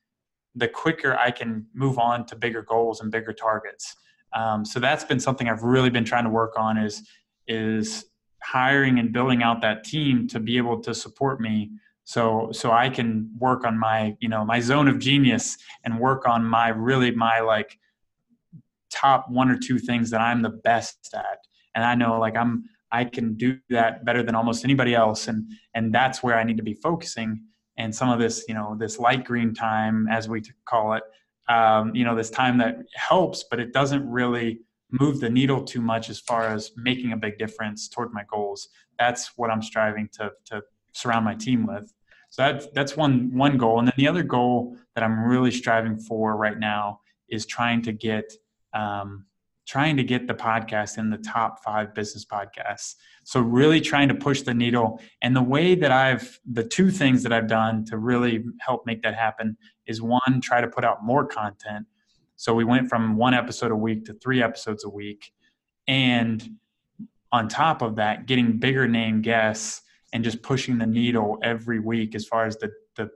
the 0.54 0.68
quicker 0.68 1.16
I 1.16 1.30
can 1.30 1.66
move 1.74 1.98
on 1.98 2.26
to 2.26 2.36
bigger 2.36 2.62
goals 2.62 3.00
and 3.00 3.10
bigger 3.10 3.32
targets. 3.32 3.94
Um, 4.32 4.64
so 4.64 4.80
that's 4.80 5.04
been 5.04 5.20
something 5.20 5.48
I've 5.48 5.62
really 5.62 5.90
been 5.90 6.04
trying 6.04 6.24
to 6.24 6.30
work 6.30 6.54
on 6.56 6.76
is 6.76 7.02
is 7.46 8.06
hiring 8.42 8.98
and 8.98 9.12
building 9.12 9.42
out 9.42 9.62
that 9.62 9.84
team 9.84 10.26
to 10.28 10.40
be 10.40 10.56
able 10.56 10.80
to 10.80 10.94
support 10.94 11.40
me 11.40 11.70
so 12.04 12.50
so 12.52 12.70
I 12.70 12.90
can 12.90 13.30
work 13.38 13.64
on 13.64 13.78
my 13.78 14.16
you 14.20 14.28
know 14.28 14.44
my 14.44 14.60
zone 14.60 14.88
of 14.88 14.98
genius 14.98 15.56
and 15.84 15.98
work 15.98 16.28
on 16.28 16.44
my 16.44 16.68
really 16.68 17.10
my 17.10 17.40
like 17.40 17.78
top 18.90 19.30
one 19.30 19.50
or 19.50 19.58
two 19.58 19.78
things 19.78 20.10
that 20.10 20.20
I'm 20.20 20.42
the 20.42 20.50
best 20.50 21.14
at 21.14 21.38
and 21.74 21.84
I 21.84 21.94
know 21.94 22.18
like 22.20 22.36
I'm 22.36 22.64
I 22.94 23.04
can 23.04 23.34
do 23.34 23.58
that 23.70 24.04
better 24.04 24.22
than 24.22 24.34
almost 24.36 24.64
anybody 24.64 24.94
else, 24.94 25.26
and 25.28 25.50
and 25.74 25.92
that's 25.92 26.22
where 26.22 26.38
I 26.38 26.44
need 26.44 26.56
to 26.58 26.62
be 26.62 26.74
focusing. 26.74 27.30
And 27.76 27.92
some 27.92 28.08
of 28.08 28.20
this, 28.20 28.44
you 28.48 28.54
know, 28.54 28.76
this 28.78 29.00
light 29.00 29.24
green 29.24 29.52
time, 29.52 30.06
as 30.08 30.28
we 30.28 30.42
call 30.64 30.92
it, 30.94 31.02
um, 31.48 31.92
you 31.94 32.04
know, 32.04 32.14
this 32.14 32.30
time 32.30 32.56
that 32.58 32.76
helps, 32.94 33.44
but 33.50 33.58
it 33.58 33.72
doesn't 33.72 34.08
really 34.08 34.60
move 35.00 35.18
the 35.18 35.28
needle 35.28 35.62
too 35.64 35.80
much 35.80 36.08
as 36.08 36.20
far 36.20 36.46
as 36.54 36.70
making 36.76 37.10
a 37.12 37.16
big 37.16 37.36
difference 37.36 37.88
toward 37.88 38.12
my 38.12 38.22
goals. 38.30 38.68
That's 38.96 39.32
what 39.36 39.50
I'm 39.50 39.62
striving 39.62 40.08
to 40.16 40.30
to 40.50 40.62
surround 40.92 41.24
my 41.24 41.34
team 41.34 41.66
with. 41.66 41.92
So 42.30 42.42
that's 42.42 42.68
that's 42.74 42.96
one 42.96 43.36
one 43.36 43.58
goal, 43.58 43.80
and 43.80 43.88
then 43.88 43.94
the 43.96 44.08
other 44.08 44.22
goal 44.22 44.76
that 44.94 45.02
I'm 45.02 45.24
really 45.24 45.50
striving 45.50 45.98
for 45.98 46.36
right 46.36 46.58
now 46.58 47.00
is 47.28 47.44
trying 47.44 47.82
to 47.82 47.92
get 47.92 48.32
um, 48.72 49.26
trying 49.66 49.96
to 49.96 50.04
get 50.04 50.26
the 50.26 50.34
podcast 50.34 50.98
in 50.98 51.10
the 51.10 51.18
top 51.18 51.62
five 51.62 51.94
business 51.94 52.24
podcasts. 52.24 52.94
So 53.24 53.40
really 53.40 53.80
trying 53.80 54.08
to 54.08 54.14
push 54.14 54.42
the 54.42 54.52
needle. 54.52 55.00
And 55.22 55.34
the 55.34 55.42
way 55.42 55.74
that 55.74 55.90
I've 55.90 56.38
the 56.44 56.64
two 56.64 56.90
things 56.90 57.22
that 57.22 57.32
I've 57.32 57.48
done 57.48 57.84
to 57.86 57.98
really 57.98 58.44
help 58.60 58.84
make 58.86 59.02
that 59.02 59.14
happen 59.14 59.56
is 59.86 60.02
one, 60.02 60.40
try 60.42 60.60
to 60.60 60.68
put 60.68 60.84
out 60.84 61.04
more 61.04 61.26
content. 61.26 61.86
So 62.36 62.54
we 62.54 62.64
went 62.64 62.88
from 62.88 63.16
one 63.16 63.32
episode 63.32 63.70
a 63.70 63.76
week 63.76 64.04
to 64.06 64.14
three 64.14 64.42
episodes 64.42 64.84
a 64.84 64.88
week. 64.88 65.32
And 65.86 66.46
on 67.32 67.48
top 67.48 67.82
of 67.82 67.96
that, 67.96 68.26
getting 68.26 68.58
bigger 68.58 68.86
name 68.86 69.22
guests 69.22 69.82
and 70.12 70.22
just 70.22 70.42
pushing 70.42 70.78
the 70.78 70.86
needle 70.86 71.38
every 71.42 71.80
week 71.80 72.14
as 72.14 72.26
far 72.26 72.46
as 72.46 72.56
the 72.58 72.70
the 72.96 73.10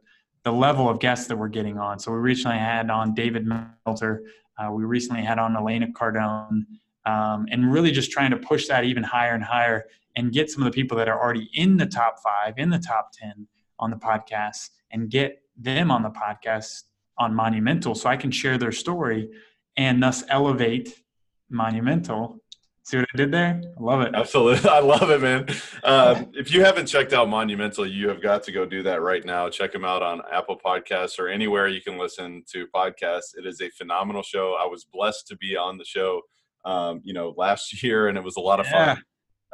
the 0.44 0.52
level 0.52 0.88
of 0.88 0.98
guests 0.98 1.26
that 1.26 1.36
we're 1.36 1.48
getting 1.48 1.78
on. 1.78 1.98
So 1.98 2.12
we 2.12 2.18
recently 2.18 2.58
had 2.58 2.90
on 2.90 3.14
David 3.14 3.46
Meltzer, 3.86 4.22
uh, 4.58 4.70
we 4.70 4.84
recently 4.84 5.22
had 5.22 5.38
on 5.38 5.56
Elena 5.56 5.88
Cardone, 5.88 6.64
um, 7.06 7.46
and 7.50 7.72
really 7.72 7.90
just 7.90 8.10
trying 8.10 8.30
to 8.30 8.36
push 8.36 8.66
that 8.68 8.84
even 8.84 9.02
higher 9.02 9.34
and 9.34 9.44
higher 9.44 9.86
and 10.16 10.32
get 10.32 10.50
some 10.50 10.62
of 10.62 10.70
the 10.70 10.74
people 10.74 10.96
that 10.96 11.08
are 11.08 11.20
already 11.20 11.48
in 11.54 11.76
the 11.76 11.86
top 11.86 12.16
five, 12.20 12.54
in 12.58 12.70
the 12.70 12.78
top 12.78 13.12
10 13.12 13.46
on 13.78 13.90
the 13.90 13.96
podcast, 13.96 14.70
and 14.90 15.10
get 15.10 15.42
them 15.56 15.90
on 15.90 16.02
the 16.02 16.10
podcast 16.10 16.84
on 17.18 17.34
Monumental 17.34 17.94
so 17.94 18.08
I 18.08 18.16
can 18.16 18.30
share 18.30 18.58
their 18.58 18.72
story 18.72 19.28
and 19.76 20.02
thus 20.02 20.24
elevate 20.28 21.02
Monumental 21.50 22.40
See 22.88 22.96
what 22.96 23.06
I 23.12 23.16
did 23.18 23.30
there? 23.30 23.60
I 23.78 23.82
love 23.82 24.00
it. 24.00 24.14
Absolutely. 24.14 24.70
I 24.70 24.80
love 24.80 25.10
it, 25.10 25.20
man. 25.20 25.46
Uh, 25.84 26.24
if 26.32 26.50
you 26.50 26.64
haven't 26.64 26.86
checked 26.86 27.12
out 27.12 27.28
Monumental, 27.28 27.86
you 27.86 28.08
have 28.08 28.22
got 28.22 28.42
to 28.44 28.52
go 28.52 28.64
do 28.64 28.82
that 28.84 29.02
right 29.02 29.22
now. 29.26 29.50
Check 29.50 29.72
them 29.72 29.84
out 29.84 30.02
on 30.02 30.22
Apple 30.32 30.58
Podcasts 30.64 31.18
or 31.18 31.28
anywhere 31.28 31.68
you 31.68 31.82
can 31.82 31.98
listen 31.98 32.42
to 32.50 32.66
podcasts. 32.74 33.36
It 33.36 33.44
is 33.44 33.60
a 33.60 33.68
phenomenal 33.68 34.22
show. 34.22 34.56
I 34.58 34.64
was 34.64 34.84
blessed 34.84 35.26
to 35.26 35.36
be 35.36 35.54
on 35.54 35.76
the 35.76 35.84
show, 35.84 36.22
um, 36.64 37.02
you 37.04 37.12
know, 37.12 37.34
last 37.36 37.82
year, 37.82 38.08
and 38.08 38.16
it 38.16 38.24
was 38.24 38.36
a 38.36 38.40
lot 38.40 38.58
of 38.58 38.64
Yeah. 38.64 38.94
fun. 38.94 39.04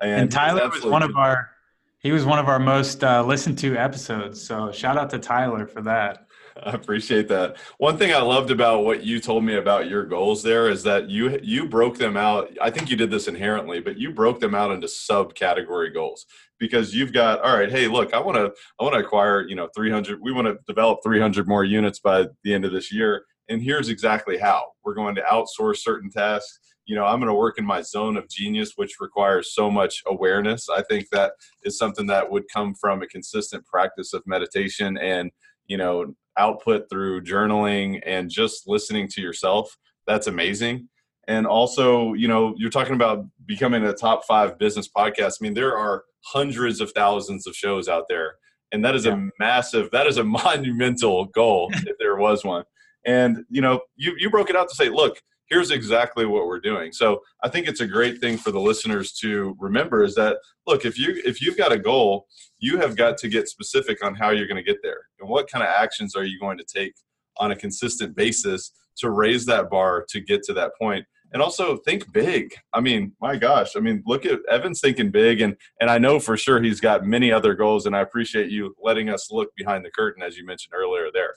And, 0.01 0.31
Tyler 0.31 0.55
was 0.67 0.77
absolutely 0.77 0.93
one 0.93 1.03
of 1.03 1.17
our 1.17 1.51
he 1.99 2.13
was 2.13 2.25
one 2.25 2.39
of 2.39 2.47
our 2.47 2.61
most 2.61 3.03
uh, 3.03 3.25
listened 3.25 3.59
to 3.59 3.77
episodes. 3.77 4.41
So 4.47 4.71
shout 4.71 4.97
out 4.97 5.11
to 5.11 5.19
Tyler 5.19 5.67
for 5.67 5.83
that. 5.83 6.24
I 6.63 6.71
appreciate 6.75 7.29
that. 7.29 7.57
One 7.79 7.97
thing 7.97 8.13
I 8.13 8.21
loved 8.21 8.51
about 8.51 8.85
what 8.85 9.03
you 9.03 9.21
told 9.21 9.45
me 9.45 9.57
about 9.57 9.89
your 9.89 10.05
goals 10.05 10.43
there 10.43 10.69
is 10.69 10.83
that 10.85 11.11
you 11.11 11.39
you 11.43 11.69
broke 11.69 11.99
them 11.99 12.17
out. 12.17 12.57
I 12.61 12.71
think 12.71 12.91
you 12.91 12.97
did 12.97 13.11
this 13.11 13.29
inherently, 13.29 13.81
but 13.81 13.99
you 13.99 14.13
broke 14.13 14.41
them 14.41 14.55
out 14.55 14.71
into 14.71 14.87
subcategory 14.87 15.93
goals 15.93 16.27
because 16.59 16.95
you've 16.95 17.13
got 17.13 17.41
all 17.43 17.57
right. 17.57 17.71
Hey, 17.71 17.89
look, 17.89 18.15
I 18.15 18.21
want 18.21 18.37
to 18.37 18.53
I 18.81 18.85
want 18.85 18.95
to 18.95 19.01
acquire 19.01 19.47
you 19.47 19.57
know 19.57 19.69
300. 19.75 20.21
We 20.21 20.33
want 20.33 20.47
to 20.47 20.59
develop 20.67 21.01
300 21.03 21.49
more 21.49 21.65
units 21.65 21.99
by 21.99 22.27
the 22.43 22.55
end 22.55 22.65
of 22.65 22.73
this 22.73 22.93
year, 22.93 23.25
and 23.49 23.63
here's 23.63 23.89
exactly 23.89 24.39
how 24.39 24.73
we're 24.85 24.95
going 24.95 25.15
to 25.17 25.23
outsource 25.23 25.79
certain 25.79 26.11
tasks. 26.11 26.61
You 26.87 26.95
know, 26.95 27.07
I'm 27.07 27.19
going 27.19 27.31
to 27.31 27.35
work 27.35 27.59
in 27.59 27.65
my 27.65 27.81
zone 27.81 28.19
of 28.19 28.29
genius, 28.29 28.73
which 28.77 29.01
requires 29.01 29.55
so 29.55 29.71
much 29.71 30.03
awareness. 30.07 30.69
I 30.69 30.83
think 30.83 31.09
that 31.13 31.33
is 31.63 31.79
something 31.79 32.07
that 32.09 32.31
would 32.31 32.45
come 32.53 32.75
from 32.75 33.03
a 33.03 33.07
consistent 33.07 33.65
practice 33.65 34.13
of 34.13 34.23
meditation 34.27 34.99
and 34.99 35.31
you 35.67 35.79
know 35.79 36.15
output 36.39 36.89
through 36.91 37.23
journaling 37.23 38.01
and 38.07 38.31
just 38.31 38.69
listening 38.69 39.09
to 39.09 39.21
yourself 39.21 39.77
that's 40.07 40.27
amazing. 40.27 40.89
And 41.29 41.47
also 41.47 42.13
you 42.13 42.29
know 42.29 42.55
you're 42.59 42.71
talking 42.71 42.95
about 42.95 43.25
becoming 43.47 43.85
a 43.85 43.95
top 43.95 44.25
five 44.27 44.59
business 44.59 44.89
podcast. 44.95 45.39
I 45.41 45.45
mean 45.45 45.55
there 45.55 45.77
are 45.77 46.05
hundreds 46.27 46.81
of 46.81 46.93
thousands 46.93 47.47
of 47.47 47.55
shows 47.55 47.89
out 47.89 48.05
there 48.09 48.35
and 48.73 48.85
that 48.85 48.95
is 48.95 49.07
Yeah. 49.07 49.15
a 49.15 49.29
massive 49.39 49.89
that 49.93 50.07
is 50.07 50.19
a 50.19 50.25
monumental 50.41 51.27
goal 51.27 51.71
if 51.73 51.97
there 51.99 52.17
was 52.17 52.45
one. 52.45 52.65
And 53.07 53.45
you 53.49 53.63
know 53.63 53.81
you, 53.97 54.15
you 54.19 54.29
broke 54.31 54.51
it 54.51 54.57
out 54.57 54.69
to 54.69 54.75
say 54.75 54.89
look 54.91 55.19
here's 55.49 55.71
exactly 55.71 56.27
what 56.27 56.47
we're 56.47 56.61
doing. 56.61 56.93
So 56.93 57.21
i 57.43 57.49
think 57.49 57.69
it's 57.69 57.81
a 57.81 57.87
great 57.87 58.21
thing 58.21 58.37
for 58.37 58.51
the 58.51 58.61
listeners 58.61 59.13
to 59.13 59.57
remember 59.59 60.03
is 60.05 60.15
that 60.15 60.39
look 60.67 60.85
if 60.85 60.99
you 60.99 61.21
if 61.25 61.41
you've 61.41 61.57
got 61.57 61.73
a 61.73 61.79
goal 61.79 62.27
you 62.59 62.79
have 62.79 62.97
got 62.97 63.19
to 63.19 63.29
get 63.29 63.49
specific 63.49 64.03
on 64.05 64.15
how 64.15 64.31
you're 64.31 64.47
going 64.47 64.63
to 64.65 64.73
get 64.73 64.83
there. 64.83 65.03
And 65.21 65.29
what 65.29 65.51
kind 65.51 65.63
of 65.63 65.69
actions 65.69 66.17
are 66.17 66.25
you 66.25 66.39
going 66.41 66.59
to 66.59 66.65
take 66.65 66.95
on 67.37 67.51
a 67.51 67.57
consistent 67.57 68.17
basis 68.17 68.73
to 68.99 69.11
raise 69.11 69.45
that 69.47 69.69
bar 69.69 70.05
to 70.09 70.21
get 70.21 70.43
to 70.45 70.55
that 70.55 70.73
point? 70.81 71.05
and 71.33 71.43
also 71.43 71.77
think 71.79 72.11
big. 72.13 72.55
I 72.73 72.81
mean 72.81 73.13
my 73.21 73.37
gosh 73.37 73.77
i 73.77 73.81
mean 73.81 74.03
look 74.07 74.25
at 74.25 74.39
evan's 74.51 74.81
thinking 74.81 75.11
big 75.11 75.41
and 75.41 75.57
and 75.81 75.91
i 75.91 75.99
know 75.99 76.19
for 76.21 76.37
sure 76.37 76.63
he's 76.63 76.81
got 76.81 77.05
many 77.05 77.33
other 77.33 77.55
goals 77.55 77.87
and 77.87 77.97
i 77.97 78.01
appreciate 78.01 78.51
you 78.51 78.75
letting 78.83 79.09
us 79.11 79.31
look 79.31 79.49
behind 79.57 79.85
the 79.85 79.91
curtain 79.91 80.23
as 80.23 80.37
you 80.37 80.47
mentioned 80.47 80.75
earlier 80.75 81.09
there. 81.13 81.35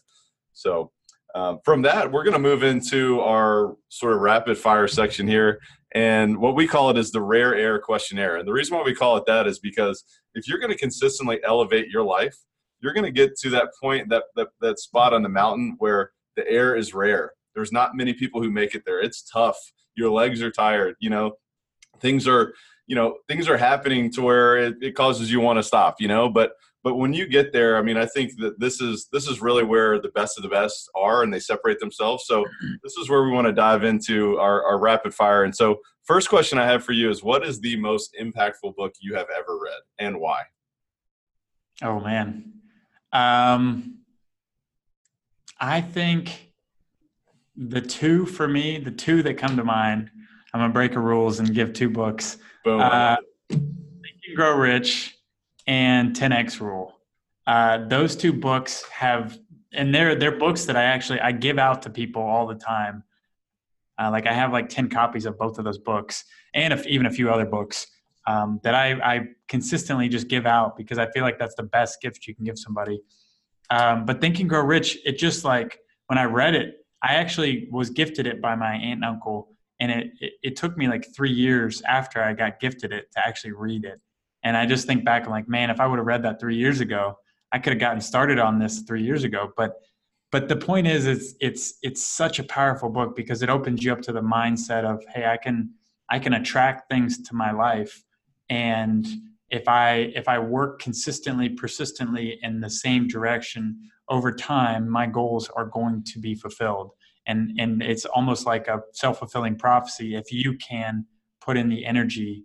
So 0.53 0.91
um, 1.37 1.59
from 1.63 1.83
that 1.83 2.11
we're 2.11 2.23
going 2.23 2.33
to 2.33 2.39
move 2.39 2.63
into 2.63 3.21
our 3.21 3.75
sort 3.89 4.13
of 4.13 4.21
rapid 4.21 4.57
fire 4.57 4.87
section 4.87 5.27
here 5.27 5.59
and 5.93 6.35
what 6.35 6.55
we 6.55 6.67
call 6.67 6.89
it 6.89 6.97
is 6.97 7.11
the 7.11 7.21
rare 7.21 7.55
air 7.55 7.79
questionnaire. 7.79 8.37
And 8.37 8.47
the 8.47 8.51
reason 8.51 8.75
why 8.75 8.83
we 8.83 8.95
call 8.95 9.17
it 9.17 9.25
that 9.27 9.45
is 9.45 9.59
because 9.59 10.03
if 10.33 10.47
you're 10.47 10.57
going 10.57 10.71
to 10.71 10.77
consistently 10.77 11.39
elevate 11.45 11.89
your 11.89 12.03
life 12.03 12.35
you're 12.81 12.93
going 12.93 13.05
to 13.05 13.11
get 13.11 13.37
to 13.37 13.49
that 13.51 13.69
point 13.81 14.09
that, 14.09 14.23
that 14.35 14.47
that 14.61 14.79
spot 14.79 15.13
on 15.13 15.21
the 15.21 15.29
mountain 15.29 15.75
where 15.77 16.11
the 16.35 16.47
air 16.49 16.75
is 16.75 16.93
rare. 16.93 17.33
There's 17.53 17.71
not 17.71 17.95
many 17.95 18.13
people 18.13 18.41
who 18.41 18.51
make 18.51 18.73
it 18.75 18.83
there. 18.85 18.99
It's 18.99 19.21
tough. 19.21 19.57
Your 19.95 20.09
legs 20.09 20.41
are 20.41 20.51
tired 20.51 20.95
you 20.99 21.11
know? 21.11 21.33
Things 21.99 22.27
are 22.27 22.53
you 22.87 22.95
know 22.95 23.17
things 23.27 23.47
are 23.47 23.57
happening 23.57 24.11
to 24.13 24.21
where 24.23 24.57
it, 24.57 24.75
it 24.81 24.95
causes 24.95 25.31
you 25.31 25.39
want 25.39 25.57
to 25.57 25.63
stop 25.63 25.97
you 25.99 26.07
know? 26.07 26.29
But 26.29 26.53
but 26.83 26.95
when 26.95 27.13
you 27.13 27.27
get 27.27 27.51
there 27.51 27.77
i 27.77 27.81
mean 27.81 27.97
i 27.97 28.05
think 28.05 28.31
that 28.37 28.59
this 28.59 28.81
is 28.81 29.07
this 29.11 29.27
is 29.27 29.41
really 29.41 29.63
where 29.63 29.99
the 29.99 30.09
best 30.09 30.37
of 30.37 30.43
the 30.43 30.49
best 30.49 30.89
are 30.95 31.23
and 31.23 31.33
they 31.33 31.39
separate 31.39 31.79
themselves 31.79 32.25
so 32.27 32.45
this 32.83 32.95
is 32.97 33.09
where 33.09 33.23
we 33.23 33.31
want 33.31 33.47
to 33.47 33.53
dive 33.53 33.83
into 33.83 34.37
our, 34.39 34.63
our 34.63 34.79
rapid 34.79 35.13
fire 35.13 35.43
and 35.43 35.55
so 35.55 35.77
first 36.03 36.29
question 36.29 36.57
i 36.57 36.65
have 36.65 36.83
for 36.83 36.93
you 36.93 37.09
is 37.09 37.23
what 37.23 37.45
is 37.45 37.59
the 37.59 37.75
most 37.77 38.15
impactful 38.21 38.75
book 38.75 38.93
you 38.99 39.15
have 39.15 39.27
ever 39.37 39.59
read 39.59 39.81
and 39.99 40.19
why 40.19 40.41
Oh 41.81 41.99
man. 41.99 42.53
Um 43.11 43.99
I 45.59 45.81
think 45.81 46.53
the 47.55 47.81
two 47.81 48.25
for 48.25 48.47
me, 48.47 48.79
the 48.79 48.91
two 48.91 49.23
that 49.23 49.35
come 49.35 49.57
to 49.57 49.63
mind, 49.63 50.09
I'm 50.53 50.59
gonna 50.59 50.73
break 50.73 50.93
the 50.93 50.99
rules 50.99 51.39
and 51.39 51.53
give 51.53 51.73
two 51.73 51.89
books. 51.89 52.37
boom 52.63 52.81
Uh, 52.81 53.17
Think 53.49 53.63
and 54.27 54.35
Grow 54.35 54.55
Rich 54.55 55.16
and 55.67 56.15
10x 56.15 56.59
Rule. 56.59 56.93
Uh, 57.45 57.85
those 57.87 58.15
two 58.15 58.33
books 58.33 58.83
have, 58.89 59.37
and 59.73 59.93
they're 59.93 60.15
they're 60.15 60.37
books 60.37 60.65
that 60.65 60.75
I 60.75 60.83
actually 60.83 61.19
I 61.19 61.31
give 61.31 61.59
out 61.59 61.81
to 61.83 61.89
people 61.89 62.21
all 62.21 62.47
the 62.47 62.55
time. 62.55 63.03
Uh, 63.99 64.11
like 64.11 64.27
I 64.27 64.33
have 64.33 64.51
like 64.51 64.69
10 64.69 64.89
copies 64.89 65.25
of 65.25 65.37
both 65.37 65.57
of 65.57 65.65
those 65.65 65.77
books, 65.77 66.25
and 66.53 66.73
if, 66.73 66.85
even 66.87 67.05
a 67.05 67.09
few 67.09 67.29
other 67.29 67.45
books 67.45 67.87
um, 68.27 68.59
that 68.63 68.75
I, 68.75 68.91
I 69.15 69.27
consistently 69.47 70.09
just 70.09 70.27
give 70.27 70.45
out 70.45 70.75
because 70.75 70.97
I 70.97 71.09
feel 71.11 71.23
like 71.23 71.39
that's 71.39 71.55
the 71.55 71.63
best 71.63 72.01
gift 72.01 72.27
you 72.27 72.35
can 72.35 72.43
give 72.43 72.59
somebody. 72.59 73.01
Um, 73.69 74.05
but 74.05 74.21
Think 74.21 74.39
and 74.39 74.49
Grow 74.49 74.61
Rich, 74.61 74.99
it 75.05 75.17
just 75.17 75.45
like 75.45 75.79
when 76.07 76.17
I 76.17 76.25
read 76.25 76.53
it, 76.53 76.85
I 77.01 77.15
actually 77.15 77.67
was 77.71 77.89
gifted 77.89 78.27
it 78.27 78.41
by 78.41 78.55
my 78.55 78.73
aunt 78.73 79.03
and 79.03 79.05
uncle, 79.05 79.49
and 79.79 79.91
it, 79.91 80.07
it 80.19 80.33
it 80.43 80.55
took 80.55 80.77
me 80.77 80.87
like 80.87 81.05
three 81.15 81.31
years 81.31 81.81
after 81.83 82.21
I 82.21 82.33
got 82.33 82.59
gifted 82.59 82.91
it 82.91 83.11
to 83.13 83.25
actually 83.25 83.53
read 83.53 83.85
it. 83.85 84.01
And 84.43 84.55
I 84.55 84.65
just 84.65 84.87
think 84.87 85.03
back 85.03 85.27
like, 85.27 85.47
man, 85.47 85.69
if 85.69 85.79
I 85.79 85.87
would 85.87 85.99
have 85.99 86.05
read 86.05 86.23
that 86.23 86.39
three 86.39 86.55
years 86.55 86.79
ago, 86.79 87.17
I 87.51 87.59
could 87.59 87.73
have 87.73 87.79
gotten 87.79 88.01
started 88.01 88.39
on 88.39 88.59
this 88.59 88.81
three 88.81 89.03
years 89.03 89.23
ago. 89.23 89.51
But 89.55 89.73
but 90.31 90.49
the 90.49 90.55
point 90.55 90.87
is, 90.87 91.05
it's 91.05 91.35
it's 91.39 91.77
it's 91.81 92.05
such 92.05 92.39
a 92.39 92.43
powerful 92.43 92.89
book 92.89 93.15
because 93.15 93.41
it 93.41 93.49
opens 93.49 93.83
you 93.83 93.93
up 93.93 94.01
to 94.03 94.11
the 94.11 94.21
mindset 94.21 94.83
of, 94.83 95.03
hey, 95.13 95.25
I 95.25 95.37
can 95.37 95.71
I 96.09 96.19
can 96.19 96.33
attract 96.33 96.89
things 96.89 97.21
to 97.23 97.35
my 97.35 97.51
life, 97.51 98.03
and 98.49 99.07
if 99.49 99.67
I 99.67 100.11
if 100.15 100.27
I 100.27 100.39
work 100.39 100.81
consistently, 100.81 101.49
persistently 101.49 102.39
in 102.41 102.59
the 102.59 102.69
same 102.69 103.07
direction 103.07 103.79
over 104.09 104.31
time, 104.31 104.89
my 104.89 105.07
goals 105.07 105.49
are 105.49 105.65
going 105.65 106.03
to 106.05 106.19
be 106.19 106.35
fulfilled. 106.35 106.91
And 107.25 107.51
and 107.59 107.81
it's 107.81 108.05
almost 108.05 108.45
like 108.45 108.67
a 108.67 108.81
self 108.93 109.19
fulfilling 109.19 109.57
prophecy 109.57 110.15
if 110.15 110.31
you 110.31 110.57
can 110.57 111.05
put 111.39 111.57
in 111.57 111.69
the 111.69 111.85
energy 111.85 112.43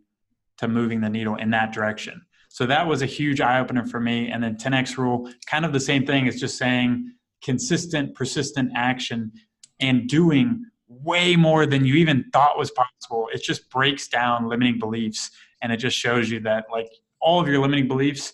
to 0.58 0.68
moving 0.68 1.00
the 1.00 1.08
needle 1.08 1.36
in 1.36 1.50
that 1.50 1.72
direction. 1.72 2.20
So 2.48 2.66
that 2.66 2.86
was 2.86 3.02
a 3.02 3.06
huge 3.06 3.40
eye 3.40 3.58
opener 3.58 3.84
for 3.84 3.98
me. 3.98 4.30
And 4.30 4.42
then 4.42 4.56
10x 4.56 4.98
rule, 4.98 5.30
kind 5.46 5.64
of 5.64 5.72
the 5.72 5.80
same 5.80 6.06
thing. 6.06 6.26
It's 6.26 6.38
just 6.38 6.58
saying 6.58 7.12
consistent, 7.42 8.14
persistent 8.14 8.72
action 8.74 9.32
and 9.80 10.08
doing 10.08 10.64
way 10.86 11.34
more 11.34 11.64
than 11.66 11.84
you 11.84 11.94
even 11.94 12.24
thought 12.32 12.58
was 12.58 12.70
possible. 12.70 13.28
It 13.32 13.42
just 13.42 13.70
breaks 13.70 14.08
down 14.08 14.48
limiting 14.48 14.78
beliefs 14.78 15.30
and 15.62 15.72
it 15.72 15.78
just 15.78 15.96
shows 15.96 16.30
you 16.30 16.40
that 16.40 16.66
like 16.70 16.88
all 17.20 17.40
of 17.40 17.48
your 17.48 17.60
limiting 17.60 17.88
beliefs 17.88 18.32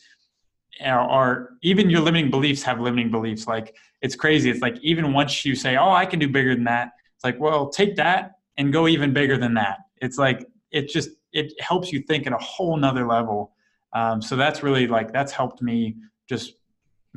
are, 0.85 1.09
are 1.09 1.51
even 1.63 1.91
your 1.91 2.01
limiting 2.01 2.31
beliefs 2.31 2.63
have 2.63 2.81
limiting 2.81 3.11
beliefs. 3.11 3.47
Like 3.47 3.77
it's 4.03 4.17
crazy. 4.17 4.51
It's 4.51 4.61
like 4.61 4.79
even 4.83 5.13
once 5.13 5.45
you 5.45 5.55
say, 5.55 5.77
"Oh, 5.77 5.91
I 5.91 6.07
can 6.07 6.19
do 6.19 6.29
bigger 6.29 6.55
than 6.55 6.65
that," 6.65 6.91
it's 7.15 7.25
like, 7.25 7.39
well, 7.39 7.69
take 7.69 7.97
that 7.97 8.33
and 8.57 8.73
go 8.73 8.89
even 8.89 9.13
bigger 9.13 9.37
than 9.37 9.55
that. 9.55 9.79
It's 10.01 10.19
like 10.19 10.47
it 10.71 10.89
just 10.89 11.11
it 11.33 11.53
helps 11.61 11.93
you 11.93 12.01
think 12.03 12.27
at 12.27 12.33
a 12.33 12.39
whole 12.39 12.77
nother 12.77 13.07
level. 13.07 13.53
Um, 13.93 14.21
so 14.21 14.37
that's 14.37 14.63
really 14.63 14.87
like 14.87 15.13
that's 15.13 15.33
helped 15.33 15.63
me 15.63 15.97
just 16.29 16.55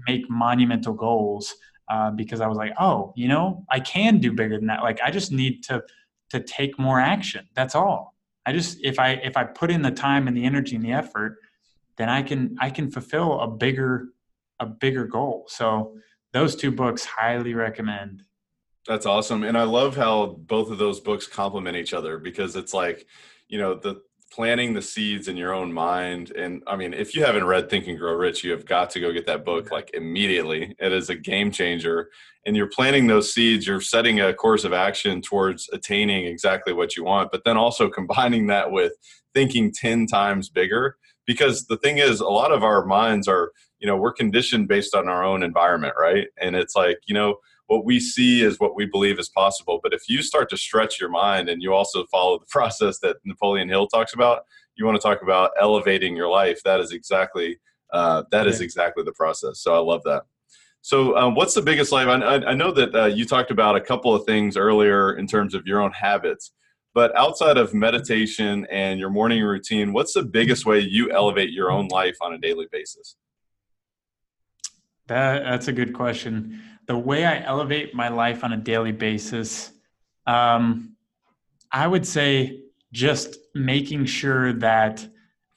make 0.08 0.30
monumental 0.30 0.94
goals 0.94 1.54
uh, 1.90 2.12
because 2.12 2.42
I 2.42 2.48
was 2.48 2.58
like, 2.58 2.74
oh, 2.80 3.14
you 3.16 3.28
know, 3.28 3.66
I 3.70 3.80
can 3.80 4.20
do 4.20 4.32
bigger 4.32 4.58
than 4.58 4.68
that. 4.68 4.82
Like 4.82 5.00
I 5.04 5.12
just 5.12 5.32
need 5.32 5.64
to 5.64 5.84
to 6.30 6.40
take 6.40 6.80
more 6.80 7.00
action. 7.00 7.48
That's 7.56 7.76
all. 7.76 8.16
I 8.46 8.54
just 8.54 8.80
if 8.82 9.00
I 9.00 9.12
if 9.24 9.38
I 9.38 9.44
put 9.44 9.70
in 9.70 9.82
the 9.82 9.92
time 9.92 10.28
and 10.28 10.36
the 10.36 10.46
energy 10.46 10.76
and 10.76 10.86
the 10.86 10.94
effort, 10.94 11.38
then 11.98 12.10
I 12.10 12.22
can 12.22 12.56
I 12.60 12.70
can 12.70 12.90
fulfill 12.90 13.40
a 13.42 13.48
bigger 13.48 14.08
a 14.60 14.66
bigger 14.66 15.06
goal. 15.06 15.46
So 15.50 15.96
those 16.34 16.56
two 16.56 16.72
books 16.72 17.04
highly 17.04 17.54
recommend. 17.54 18.24
That's 18.88 19.06
awesome. 19.06 19.44
And 19.44 19.58
I 19.58 19.64
love 19.64 19.96
how 19.96 20.38
both 20.48 20.72
of 20.72 20.78
those 20.78 21.00
books 21.00 21.28
complement 21.28 21.78
each 21.78 21.94
other 21.94 22.18
because 22.18 22.56
it's 22.56 22.74
like, 22.74 23.06
you 23.52 23.60
know, 23.60 23.76
the 23.76 24.02
planting 24.32 24.74
the 24.74 24.82
seeds 24.82 25.28
in 25.28 25.36
your 25.36 25.54
own 25.54 25.72
mind. 25.74 26.32
And 26.32 26.64
I 26.66 26.78
mean, 26.78 26.94
if 26.94 27.14
you 27.14 27.24
haven't 27.26 27.46
read 27.46 27.70
Think 27.70 27.88
and 27.88 28.00
Grow 28.00 28.14
Rich, 28.14 28.46
you 28.46 28.52
have 28.52 28.66
got 28.66 28.90
to 28.92 29.02
go 29.02 29.12
get 29.12 29.28
that 29.28 29.44
book 29.44 29.72
like 29.72 29.92
immediately. 29.94 30.74
It 30.80 30.94
is 30.94 31.10
a 31.10 31.16
game 31.16 31.52
changer. 31.52 32.10
And 32.46 32.56
you're 32.56 32.70
planting 32.70 33.08
those 33.08 33.34
seeds, 33.34 33.68
you're 33.68 33.82
setting 33.82 34.22
a 34.22 34.34
course 34.34 34.64
of 34.64 34.72
action 34.72 35.22
towards 35.22 35.70
attaining 35.74 36.26
exactly 36.26 36.72
what 36.72 36.96
you 36.96 37.04
want, 37.04 37.30
but 37.30 37.44
then 37.44 37.58
also 37.58 37.90
combining 38.00 38.48
that 38.48 38.72
with 38.72 38.94
thinking 39.34 39.72
10 39.74 40.08
times 40.08 40.50
bigger. 40.50 40.96
Because 41.28 41.66
the 41.66 41.78
thing 41.78 41.98
is, 41.98 42.20
a 42.22 42.26
lot 42.26 42.52
of 42.52 42.64
our 42.64 42.86
minds 42.86 43.28
are, 43.28 43.52
you 43.80 43.88
know, 43.88 43.98
we're 43.98 44.14
conditioned 44.14 44.70
based 44.70 44.96
on 44.96 45.10
our 45.10 45.24
own 45.24 45.44
environment, 45.44 45.94
right? 46.00 46.28
And 46.42 46.56
it's 46.56 46.76
like, 46.76 47.00
you 47.06 47.14
know, 47.14 47.36
what 47.72 47.86
we 47.86 48.02
see 48.02 48.42
is 48.42 48.60
what 48.60 48.76
we 48.76 48.86
believe 48.86 49.18
is 49.18 49.30
possible. 49.30 49.80
But 49.82 49.94
if 49.94 50.10
you 50.10 50.22
start 50.22 50.50
to 50.50 50.58
stretch 50.58 51.00
your 51.00 51.10
mind 51.10 51.48
and 51.48 51.64
you 51.64 51.74
also 51.74 52.04
follow 52.08 52.38
the 52.38 52.46
process 52.50 53.00
that 53.00 53.16
Napoleon 53.24 53.70
Hill 53.70 53.88
talks 53.88 54.14
about, 54.14 54.42
you 54.76 54.86
want 54.86 55.00
to 55.00 55.02
talk 55.02 55.22
about 55.22 55.52
elevating 55.58 56.14
your 56.14 56.28
life. 56.28 56.62
That 56.66 56.82
is 56.82 56.92
exactly 56.92 57.60
uh, 57.94 58.24
that 58.32 58.46
is 58.46 58.60
exactly 58.60 59.04
the 59.04 59.14
process. 59.14 59.62
So 59.62 59.74
I 59.74 59.80
love 59.80 60.02
that. 60.04 60.24
So, 60.82 61.16
um, 61.16 61.34
what's 61.36 61.54
the 61.54 61.62
biggest 61.62 61.94
life? 61.94 62.08
I, 62.08 62.36
I 62.46 62.54
know 62.56 62.72
that 62.72 62.94
uh, 62.94 63.06
you 63.06 63.26
talked 63.26 63.52
about 63.52 63.78
a 63.78 63.82
couple 63.82 64.14
of 64.14 64.26
things 64.26 64.58
earlier 64.58 65.14
in 65.14 65.26
terms 65.26 65.54
of 65.54 65.66
your 65.66 65.82
own 65.82 65.92
habits, 65.92 66.52
but 66.94 67.16
outside 67.16 67.58
of 67.58 67.74
meditation 67.74 68.68
and 68.70 69.00
your 69.00 69.10
morning 69.10 69.44
routine, 69.44 69.94
what's 69.94 70.14
the 70.14 70.24
biggest 70.24 70.66
way 70.66 70.80
you 70.80 71.12
elevate 71.12 71.52
your 71.52 71.72
own 71.72 71.88
life 71.88 72.18
on 72.22 72.34
a 72.34 72.38
daily 72.38 72.68
basis? 72.72 73.16
That, 75.08 75.44
that's 75.44 75.68
a 75.68 75.74
good 75.74 75.94
question. 75.94 76.62
The 76.92 76.98
way 76.98 77.24
I 77.24 77.42
elevate 77.46 77.96
my 77.96 78.10
life 78.10 78.44
on 78.44 78.52
a 78.52 78.58
daily 78.58 78.92
basis, 78.92 79.72
um, 80.28 80.98
I 81.72 81.88
would 81.88 82.06
say 82.06 82.64
just 82.92 83.38
making 83.56 84.08
sure 84.08 84.52
that 84.52 85.08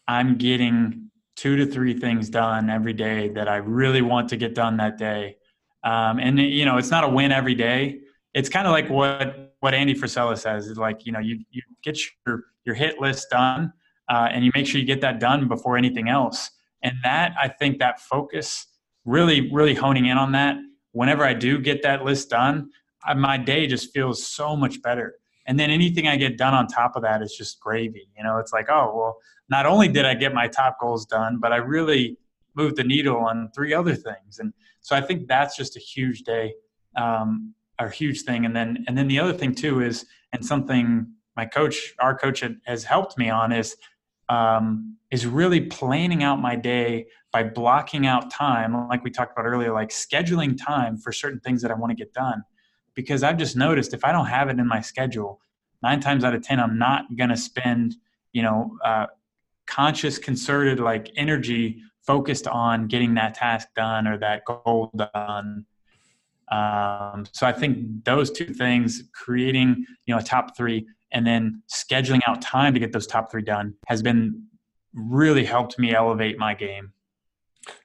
I'm 0.07 0.39
getting 0.39 1.11
two 1.35 1.57
to 1.57 1.67
three 1.67 1.99
things 1.99 2.31
done 2.31 2.71
every 2.71 2.93
day 2.93 3.31
that 3.31 3.49
I 3.49 3.57
really 3.57 4.01
want 4.01 4.29
to 4.29 4.37
get 4.37 4.55
done 4.55 4.77
that 4.77 4.97
day. 4.97 5.39
Um, 5.83 6.21
and 6.21 6.39
you 6.39 6.65
know, 6.65 6.77
it's 6.77 6.93
not 6.93 7.03
a 7.03 7.09
win 7.09 7.33
every 7.33 7.57
day. 7.57 7.99
It's 8.33 8.49
kind 8.49 8.69
of 8.69 8.71
like 8.71 8.89
what 8.89 9.57
what 9.59 9.75
Andy 9.75 9.95
Frisella 9.95 10.39
says 10.39 10.69
is 10.69 10.79
like, 10.79 11.05
you 11.05 11.11
know, 11.11 11.19
you 11.19 11.41
you 11.51 11.63
get 11.83 11.99
your 12.29 12.45
your 12.65 12.77
hit 12.77 13.01
list 13.01 13.29
done, 13.31 13.73
uh, 14.09 14.29
and 14.31 14.45
you 14.45 14.53
make 14.55 14.69
sure 14.69 14.79
you 14.81 14.87
get 14.87 15.01
that 15.01 15.19
done 15.19 15.49
before 15.49 15.77
anything 15.77 16.09
else. 16.09 16.49
And 16.85 16.95
that 17.03 17.35
I 17.43 17.49
think 17.49 17.81
that 17.81 17.99
focus, 17.99 18.69
really, 19.05 19.51
really 19.51 19.75
honing 19.75 20.07
in 20.07 20.17
on 20.17 20.31
that. 20.31 20.59
Whenever 20.95 21.25
I 21.25 21.35
do 21.35 21.59
get 21.59 21.83
that 21.83 22.05
list 22.05 22.31
done, 22.31 22.71
I, 23.05 23.15
my 23.15 23.37
day 23.37 23.67
just 23.67 23.93
feels 23.93 24.27
so 24.27 24.57
much 24.57 24.81
better. 24.81 25.17
And 25.47 25.59
then 25.61 25.71
anything 25.71 26.09
I 26.09 26.17
get 26.17 26.39
done 26.39 26.55
on 26.55 26.67
top 26.67 26.97
of 26.97 27.03
that 27.03 27.21
is 27.21 27.35
just 27.37 27.61
gravy. 27.61 28.09
You 28.17 28.25
know, 28.25 28.39
it's 28.39 28.53
like, 28.53 28.67
oh 28.71 28.93
well, 28.97 29.19
not 29.49 29.67
only 29.67 29.89
did 29.89 30.07
I 30.07 30.15
get 30.15 30.33
my 30.33 30.49
top 30.49 30.79
goals 30.81 31.05
done, 31.05 31.39
but 31.41 31.53
I 31.53 31.57
really 31.57 32.17
moved 32.55 32.77
the 32.77 32.85
needle 32.85 33.19
on 33.19 33.51
three 33.55 33.75
other 33.75 33.95
things. 33.95 34.39
And 34.39 34.53
so 34.81 34.97
I 34.97 35.01
think 35.01 35.29
that's 35.29 35.57
just 35.57 35.77
a 35.77 35.81
huge 35.81 36.23
day, 36.23 36.55
um, 36.97 37.55
or 37.81 37.89
huge 37.89 38.23
thing. 38.23 38.47
And 38.47 38.55
then, 38.55 38.85
and 38.87 38.97
then 38.97 39.09
the 39.09 39.19
other 39.19 39.33
thing 39.33 39.55
too 39.55 39.83
is, 39.83 40.07
and 40.33 40.47
something 40.47 41.07
my 41.37 41.45
coach, 41.45 41.95
our 41.99 42.17
coach 42.17 42.45
has 42.67 42.85
helped 42.85 43.19
me 43.19 43.29
on 43.29 43.51
is, 43.53 43.77
um, 44.29 44.97
is 45.11 45.27
really 45.27 45.61
planning 45.61 46.23
out 46.23 46.41
my 46.41 46.57
day 46.57 47.07
by 47.33 47.43
blocking 47.43 48.07
out 48.07 48.31
time, 48.31 48.89
like 48.89 49.03
we 49.05 49.11
talked 49.11 49.33
about 49.33 49.47
earlier, 49.47 49.73
like 49.73 49.91
scheduling 49.91 50.57
time 50.57 50.97
for 50.97 51.13
certain 51.13 51.41
things 51.41 51.63
that 51.63 51.71
I 51.71 51.75
want 51.75 51.91
to 51.91 51.97
get 51.97 52.13
done. 52.13 52.43
Because 52.95 53.23
I've 53.23 53.37
just 53.37 53.57
noticed 53.57 53.93
if 53.93 54.05
I 54.05 54.13
don't 54.13 54.27
have 54.27 54.49
it 54.49 54.59
in 54.59 54.69
my 54.69 54.81
schedule, 54.81 55.41
nine 55.83 56.01
times 56.01 56.23
out 56.25 56.35
of 56.35 56.43
ten, 56.43 56.61
I'm 56.61 56.79
not 56.79 57.05
going 57.17 57.31
to 57.31 57.37
spend, 57.37 57.97
you 58.33 58.43
know, 58.43 58.77
uh, 58.85 59.07
conscious, 59.67 60.19
concerted 60.19 60.79
like 60.79 61.11
energy 61.17 61.81
focused 62.03 62.47
on 62.47 62.87
getting 62.87 63.15
that 63.15 63.35
task 63.35 63.69
done 63.75 64.07
or 64.07 64.19
that 64.19 64.45
goal 64.45 64.91
done. 64.97 65.65
Um, 66.51 67.25
so 67.33 67.47
I 67.47 67.53
think 67.53 68.05
those 68.05 68.31
two 68.31 68.53
things, 68.53 69.05
creating 69.13 69.85
you 70.07 70.15
know 70.15 70.21
a 70.21 70.23
top 70.23 70.57
three 70.57 70.87
and 71.15 71.27
then 71.27 71.63
scheduling 71.73 72.21
out 72.27 72.43
time 72.43 72.75
to 72.75 72.81
get 72.81 72.93
those 72.93 73.07
top 73.07 73.31
three 73.31 73.43
done, 73.43 73.75
has 73.87 74.03
been 74.03 74.47
really 74.93 75.45
helped 75.45 75.79
me 75.79 75.95
elevate 75.95 76.39
my 76.39 76.53
game. 76.55 76.93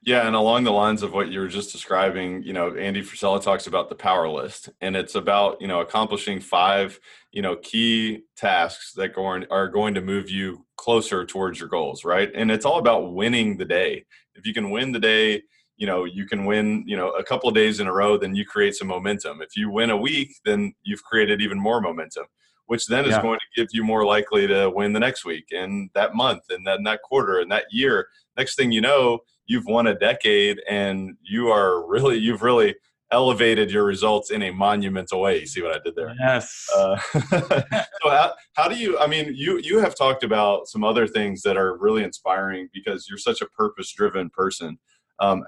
Yeah, 0.01 0.27
and 0.27 0.36
along 0.36 0.65
the 0.65 0.71
lines 0.71 1.03
of 1.03 1.13
what 1.13 1.30
you 1.30 1.39
were 1.39 1.47
just 1.47 1.71
describing, 1.71 2.43
you 2.43 2.51
know, 2.51 2.75
Andy 2.75 3.01
Frisella 3.01 3.41
talks 3.41 3.65
about 3.65 3.88
the 3.88 3.95
power 3.95 4.27
list, 4.27 4.69
and 4.82 4.93
it's 4.93 5.15
about 5.15 5.61
you 5.61 5.69
know 5.69 5.80
accomplishing 5.80 6.41
five 6.41 6.99
you 7.32 7.41
know 7.41 7.55
key 7.55 8.23
tasks 8.36 8.91
that 8.93 9.13
going 9.13 9.45
are 9.49 9.69
going 9.69 9.93
to 9.93 10.01
move 10.01 10.30
you 10.30 10.65
closer 10.75 11.25
towards 11.25 11.61
your 11.61 11.69
goals, 11.69 12.03
right? 12.03 12.30
And 12.36 12.51
it's 12.51 12.65
all 12.65 12.80
about 12.80 13.13
winning 13.13 13.55
the 13.55 13.63
day. 13.63 14.05
If 14.36 14.45
you 14.45 14.53
can 14.53 14.69
win 14.69 14.91
the 14.91 14.99
day, 14.99 15.43
you 15.77 15.88
know 15.88 16.03
you 16.03 16.25
can 16.25 16.43
win 16.43 16.84
you 16.86 16.97
know 16.97 17.11
a 17.11 17.23
couple 17.23 17.47
of 17.47 17.55
days 17.55 17.80
in 17.80 17.88
a 17.88 17.93
row, 17.93 18.17
then 18.17 18.36
you 18.36 18.45
create 18.45 18.75
some 18.75 18.89
momentum. 18.89 19.41
If 19.41 19.55
you 19.55 19.69
win 19.69 19.91
a 19.91 19.97
week, 19.97 20.32
then 20.43 20.73
you've 20.84 21.03
created 21.03 21.41
even 21.41 21.57
more 21.57 21.80
momentum 21.80 22.25
which 22.70 22.86
then 22.86 23.03
is 23.05 23.17
going 23.17 23.39
to 23.39 23.59
give 23.59 23.67
you 23.74 23.84
more 23.84 24.05
likely 24.05 24.45
to 24.45 24.70
win 24.70 24.93
the 24.93 24.99
next 24.99 25.26
week 25.26 25.45
and 25.51 25.89
that 25.95 26.13
month 26.13 26.43
and 26.51 26.67
then 26.67 26.84
that 26.84 27.01
quarter 27.01 27.39
and 27.39 27.51
that 27.51 27.65
year. 27.72 28.07
Next 28.38 28.55
thing 28.55 28.72
you 28.72 28.80
know, 28.80 29.22
you've 29.47 29.65
won 29.65 29.88
a 29.88 29.97
decade 29.97 30.61
and 30.70 31.17
you 31.24 31.47
are 31.47 31.89
really 31.89 32.17
you've 32.17 32.43
really 32.43 32.76
elevated 33.11 33.72
your 33.72 33.86
results 33.86 34.30
in 34.30 34.43
a 34.43 34.51
monumental 34.51 35.20
way. 35.20 35.39
You 35.39 35.47
see 35.47 35.63
what 35.63 35.76
I 35.76 35.80
did 35.84 35.95
there? 35.95 36.13
Yes. 36.20 36.70
Uh, 36.76 36.95
so 37.32 37.82
how, 38.03 38.34
how 38.53 38.67
do 38.67 38.76
you? 38.76 38.99
I 38.99 39.07
mean, 39.07 39.34
you 39.36 39.59
you 39.63 39.80
have 39.80 39.95
talked 39.95 40.24
about 40.24 40.67
some 40.67 40.84
other 40.84 41.07
things 41.07 41.41
that 41.41 41.57
are 41.57 41.76
really 41.76 42.03
inspiring 42.03 42.70
because 42.72 43.07
you're 43.09 43.17
such 43.17 43.41
a 43.41 43.47
purpose 43.47 43.91
driven 43.91 44.30
person. 44.30 44.78
Um, 45.20 45.43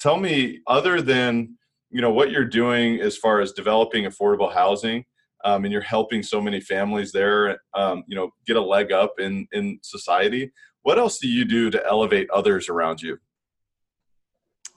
tell 0.00 0.16
me, 0.16 0.60
other 0.66 1.02
than 1.02 1.58
you 1.90 2.00
know 2.00 2.10
what 2.10 2.30
you're 2.30 2.46
doing 2.46 2.98
as 3.02 3.18
far 3.18 3.42
as 3.42 3.52
developing 3.52 4.04
affordable 4.04 4.50
housing. 4.50 5.04
Um, 5.44 5.64
and 5.64 5.72
you're 5.72 5.82
helping 5.82 6.22
so 6.22 6.40
many 6.40 6.60
families 6.60 7.12
there, 7.12 7.58
um, 7.74 8.04
you 8.06 8.16
know, 8.16 8.30
get 8.46 8.56
a 8.56 8.62
leg 8.62 8.92
up 8.92 9.14
in 9.18 9.46
in 9.52 9.78
society. 9.82 10.52
What 10.82 10.98
else 10.98 11.18
do 11.18 11.28
you 11.28 11.44
do 11.44 11.70
to 11.70 11.84
elevate 11.86 12.28
others 12.30 12.68
around 12.68 13.02
you? 13.02 13.18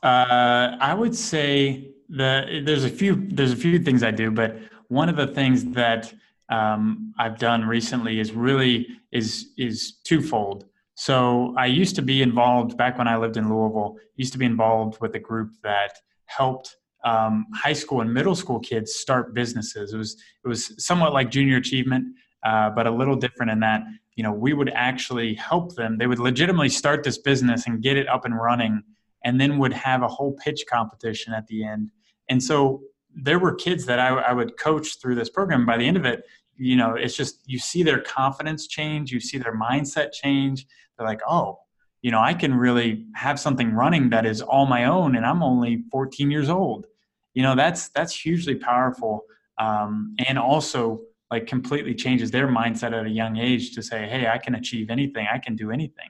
Uh, 0.04 0.78
I 0.80 0.94
would 0.94 1.16
say 1.16 1.92
the 2.10 2.62
there's 2.64 2.84
a 2.84 2.90
few 2.90 3.28
there's 3.30 3.52
a 3.52 3.56
few 3.56 3.80
things 3.80 4.04
I 4.04 4.12
do, 4.12 4.32
but 4.32 4.58
one 4.88 5.10
of 5.10 5.16
the 5.16 5.28
things 5.28 5.66
that 5.74 6.14
um, 6.50 7.14
I've 7.18 7.40
done 7.40 7.66
recently 7.66 8.20
is 8.20 8.32
really 8.32 8.88
is 9.12 9.54
is 9.58 9.98
twofold. 10.04 10.66
So 10.96 11.54
I 11.58 11.66
used 11.66 11.96
to 11.96 12.02
be 12.02 12.22
involved 12.22 12.78
back 12.78 12.98
when 12.98 13.08
I 13.08 13.18
lived 13.18 13.38
in 13.38 13.50
Louisville. 13.50 13.98
Used 14.16 14.32
to 14.34 14.40
be 14.40 14.46
involved 14.46 15.02
with 15.02 15.16
a 15.16 15.20
group 15.20 15.52
that 15.64 15.98
helped 16.26 16.78
um, 17.06 17.46
high 17.54 17.74
school 17.74 18.02
and 18.02 18.14
middle 18.14 18.36
school 18.36 18.60
kids 18.60 18.96
start 18.96 19.34
businesses. 19.34 19.94
It 19.94 19.98
was 19.98 20.18
it 20.44 20.48
was 20.48 20.74
somewhat 20.84 21.14
like 21.14 21.32
junior 21.32 21.58
achievement, 21.58 22.06
uh, 22.44 22.72
but 22.72 22.88
a 22.88 22.92
little 22.92 23.16
different 23.16 23.52
in 23.52 23.60
that 23.62 23.84
you 24.16 24.24
know 24.24 24.34
we 24.34 24.54
would 24.54 24.72
actually 24.72 25.36
help 25.36 25.76
them. 25.76 25.98
They 25.98 26.08
would 26.08 26.20
legitimately 26.20 26.70
start 26.70 27.04
this 27.04 27.20
business 27.20 27.68
and 27.68 27.82
get 27.82 27.96
it 27.96 28.10
up 28.10 28.26
and 28.26 28.36
running 28.36 28.82
and 29.24 29.40
then 29.40 29.58
would 29.58 29.74
have 29.74 30.04
a 30.04 30.08
whole 30.08 30.34
pitch 30.34 30.66
competition 30.70 31.34
at 31.34 31.48
the 31.48 31.66
end. 31.66 31.90
And 32.30 32.42
so 32.42 32.82
there 33.14 33.40
were 33.40 33.56
kids 33.56 33.86
that 33.86 34.00
I, 34.00 34.10
I, 34.10 34.34
would 34.34 34.58
coach 34.58 35.00
through 35.02 35.16
this 35.16 35.30
program. 35.30 35.66
By 35.66 35.78
the 35.78 35.88
end 35.88 35.98
of 35.98 36.06
it, 36.06 36.24
you 36.58 36.76
know, 36.76 36.94
it's 36.96 37.16
just 37.16 37.42
you 37.46 37.58
see 37.58 37.82
their 37.82 38.02
confidence 38.02 38.68
change, 38.68 39.12
you 39.12 39.20
see 39.20 39.38
their 39.38 39.58
mindset 39.58 40.12
change. 40.12 40.68
They're 40.98 41.08
like, 41.08 41.22
oh, 41.28 41.60
you 42.02 42.12
know, 42.12 42.20
I 42.20 42.34
can 42.34 42.54
really 42.54 43.06
have 43.16 43.40
something 43.40 43.74
running 43.74 44.10
that 44.12 44.26
is 44.26 44.42
all 44.42 44.68
my 44.68 44.86
own, 44.86 45.16
and 45.16 45.26
I'm 45.26 45.42
only 45.42 45.84
14 45.92 46.30
years 46.30 46.50
old. 46.50 46.86
You 47.36 47.44
know, 47.44 47.56
that's 47.56 47.90
that's 47.90 48.16
hugely 48.20 48.56
powerful, 48.56 49.26
um, 49.60 50.16
and 50.28 50.40
also 50.40 51.02
like 51.30 51.46
completely 51.46 51.94
changes 51.94 52.32
their 52.32 52.48
mindset 52.48 52.98
at 53.00 53.06
a 53.06 53.10
young 53.10 53.38
age 53.38 53.76
to 53.76 53.84
say, 53.84 54.08
hey, 54.08 54.28
I 54.28 54.38
can 54.38 54.56
achieve 54.56 54.90
anything, 54.90 55.28
I 55.32 55.38
can 55.38 55.56
do 55.56 55.70
anything. 55.72 56.10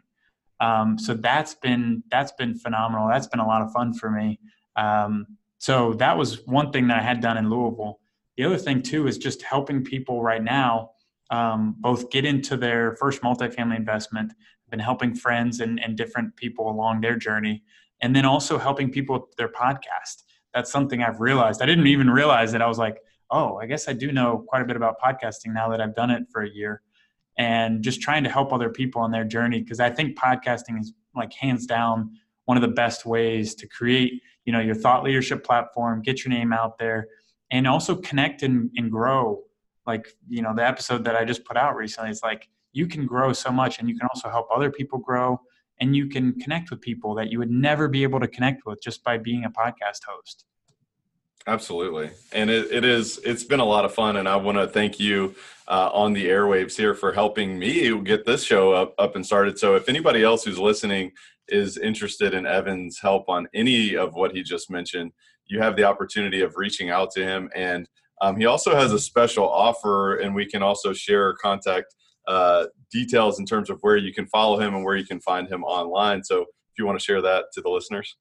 Um, 0.59 0.97
so 0.97 1.13
that's 1.13 1.55
been 1.55 2.03
that's 2.09 2.32
been 2.34 2.55
phenomenal. 2.55 3.09
That's 3.09 3.28
been 3.28 3.39
a 3.39 3.47
lot 3.47 3.61
of 3.61 3.71
fun 3.71 3.93
for 3.93 4.09
me. 4.09 4.39
Um, 4.76 5.26
so 5.57 5.93
that 5.93 6.17
was 6.17 6.45
one 6.45 6.71
thing 6.71 6.88
that 6.88 6.99
I 6.99 7.01
had 7.01 7.21
done 7.21 7.38
in 7.38 7.49
Louisville. 7.49 7.99
The 8.38 8.43
other 8.43 8.57
thing 8.57 8.82
too 8.82 9.07
is 9.07 9.17
just 9.17 9.41
helping 9.41 9.84
people 9.84 10.21
right 10.21 10.43
now 10.43 10.91
um, 11.32 11.76
both 11.80 12.09
get 12.11 12.26
into 12.26 12.57
their 12.57 12.95
first 12.97 13.21
multifamily 13.21 13.78
investment. 13.78 14.32
I've 14.32 14.71
been 14.71 14.80
helping 14.80 15.15
friends 15.15 15.59
and, 15.59 15.80
and 15.84 15.97
different 15.97 16.36
people 16.36 16.69
along 16.69 17.01
their 17.01 17.15
journey, 17.15 17.63
and 18.01 18.15
then 18.15 18.26
also 18.26 18.57
helping 18.57 18.91
people 18.91 19.19
with 19.19 19.36
their 19.38 19.49
podcast. 19.49 20.23
That's 20.55 20.71
something 20.71 21.03
I've 21.03 21.19
realized. 21.19 21.61
I 21.61 21.67
didn't 21.67 21.85
even 21.85 22.09
realize 22.09 22.53
that 22.53 22.61
I 22.61 22.67
was 22.67 22.79
like, 22.79 22.97
oh, 23.29 23.57
I 23.57 23.65
guess 23.65 23.87
I 23.87 23.93
do 23.93 24.11
know 24.11 24.45
quite 24.47 24.61
a 24.61 24.65
bit 24.65 24.77
about 24.77 24.95
podcasting 24.99 25.53
now 25.53 25.69
that 25.69 25.81
I've 25.81 25.93
done 25.93 26.09
it 26.09 26.23
for 26.31 26.41
a 26.41 26.49
year. 26.49 26.81
And 27.37 27.83
just 27.83 28.01
trying 28.01 28.23
to 28.23 28.29
help 28.29 28.53
other 28.53 28.69
people 28.69 29.01
on 29.01 29.11
their 29.11 29.25
journey 29.25 29.61
because 29.61 29.81
i 29.81 29.89
think 29.89 30.17
podcasting 30.17 30.79
is 30.79 30.93
like 31.13 31.33
hands 31.33 31.65
down 31.65 32.11
one 32.45 32.55
of 32.55 32.61
the 32.61 32.69
best 32.69 33.05
ways 33.05 33.55
to 33.55 33.67
create 33.67 34.21
you 34.45 34.53
know 34.53 34.61
your 34.61 34.73
thought 34.73 35.03
leadership 35.03 35.43
platform 35.43 36.01
get 36.01 36.23
your 36.23 36.33
name 36.33 36.53
out 36.53 36.77
there 36.77 37.07
and 37.51 37.67
also 37.67 37.95
connect 37.95 38.41
and, 38.41 38.71
and 38.77 38.89
grow. 38.89 39.41
Like 39.85 40.07
you 40.29 40.41
know 40.41 40.55
the 40.55 40.65
episode 40.65 41.03
that 41.03 41.15
i 41.15 41.25
just 41.25 41.43
put 41.43 41.57
out 41.57 41.75
recently 41.75 42.09
it's 42.09 42.23
like 42.23 42.47
you 42.71 42.87
can 42.87 43.05
grow 43.05 43.33
so 43.33 43.51
much 43.51 43.79
and 43.79 43.89
you 43.89 43.97
can 43.97 44.07
also 44.13 44.29
help 44.29 44.47
other 44.49 44.71
people 44.71 44.97
grow 44.97 45.39
and 45.80 45.95
you 45.95 46.07
can 46.07 46.34
connect 46.39 46.69
with 46.69 46.82
people 46.82 47.15
that 47.15 47.32
you 47.32 47.39
would 47.39 47.51
never 47.51 47.88
be 47.88 48.03
able 48.03 48.19
to 48.19 48.28
connect 48.28 48.65
with 48.65 48.82
just 48.82 49.03
by 49.03 49.17
being 49.17 49.45
a 49.45 49.49
podcast 49.49 50.03
host 50.07 50.45
Absolutely. 51.47 52.09
And 52.32 52.49
it, 52.49 52.71
it 52.71 52.84
is, 52.84 53.19
it's 53.23 53.43
been 53.43 53.59
a 53.59 53.65
lot 53.65 53.86
of 53.86 53.93
fun. 53.93 54.17
And 54.17 54.28
I 54.28 54.36
want 54.36 54.57
to 54.57 54.67
thank 54.67 54.99
you 54.99 55.36
uh, 55.67 55.91
on 55.93 56.13
the 56.13 56.26
airwaves 56.26 56.76
here 56.76 56.95
for 56.95 57.13
helping 57.13 57.59
me 57.59 57.99
get 58.01 58.26
this 58.26 58.43
show 58.43 58.71
up, 58.71 58.95
up 58.97 59.15
and 59.15 59.23
started. 59.23 59.59
So 59.59 59.76
if 59.76 59.88
anybody 59.88 60.23
else 60.23 60.43
who's 60.43 60.57
listening 60.57 61.11
is 61.47 61.78
interested 61.78 62.34
in 62.34 62.47
Evan's 62.47 62.99
help 62.99 63.30
on 63.30 63.47
any 63.53 63.95
of 63.95 64.15
what 64.15 64.32
he 64.32 64.41
just 64.41 64.71
mentioned, 64.71 65.11
you 65.45 65.61
have 65.61 65.76
the 65.76 65.84
opportunity 65.84 66.41
of 66.41 66.57
reaching 66.57 66.89
out 66.89 67.11
to 67.11 67.23
him. 67.23 67.51
And 67.55 67.88
um, 68.21 68.38
he 68.38 68.47
also 68.47 68.76
has 68.76 68.91
a 68.91 68.99
special 68.99 69.47
offer, 69.47 70.15
and 70.15 70.34
we 70.34 70.47
can 70.47 70.63
also 70.63 70.93
share 70.93 71.34
contact 71.34 71.93
uh, 72.28 72.65
details 72.91 73.39
in 73.39 73.45
terms 73.45 73.69
of 73.69 73.80
where 73.82 73.97
you 73.97 74.13
can 74.13 74.26
follow 74.28 74.59
him 74.59 74.76
and 74.76 74.84
where 74.84 74.95
you 74.95 75.05
can 75.05 75.19
find 75.19 75.47
him 75.47 75.63
online. 75.63 76.23
So 76.23 76.41
if 76.41 76.78
you 76.78 76.86
want 76.86 76.99
to 76.99 77.03
share 77.03 77.21
that 77.21 77.45
to 77.53 77.61
the 77.61 77.69
listeners. 77.69 78.17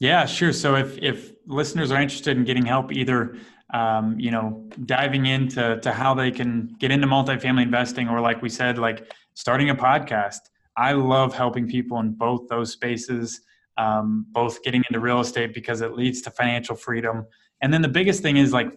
Yeah, 0.00 0.26
sure. 0.26 0.52
So 0.52 0.74
if 0.76 0.98
if 0.98 1.32
listeners 1.46 1.90
are 1.90 2.00
interested 2.00 2.36
in 2.36 2.44
getting 2.44 2.66
help, 2.66 2.92
either 2.92 3.36
um, 3.72 4.18
you 4.18 4.30
know 4.30 4.68
diving 4.84 5.26
into 5.26 5.78
to 5.80 5.92
how 5.92 6.14
they 6.14 6.30
can 6.30 6.76
get 6.78 6.90
into 6.90 7.06
multifamily 7.06 7.62
investing, 7.62 8.08
or 8.08 8.20
like 8.20 8.42
we 8.42 8.48
said, 8.48 8.78
like 8.78 9.12
starting 9.34 9.70
a 9.70 9.74
podcast. 9.74 10.40
I 10.76 10.92
love 10.92 11.34
helping 11.34 11.68
people 11.68 12.00
in 12.00 12.14
both 12.14 12.48
those 12.48 12.72
spaces, 12.72 13.40
um, 13.78 14.26
both 14.32 14.60
getting 14.64 14.82
into 14.88 14.98
real 14.98 15.20
estate 15.20 15.54
because 15.54 15.80
it 15.80 15.92
leads 15.94 16.20
to 16.22 16.30
financial 16.30 16.74
freedom, 16.74 17.26
and 17.62 17.72
then 17.72 17.80
the 17.80 17.88
biggest 17.88 18.22
thing 18.22 18.36
is 18.36 18.52
like 18.52 18.72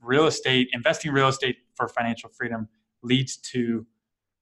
real 0.00 0.26
estate 0.26 0.68
investing 0.72 1.12
real 1.12 1.28
estate 1.28 1.58
for 1.76 1.88
financial 1.88 2.30
freedom 2.30 2.68
leads 3.02 3.36
to 3.36 3.86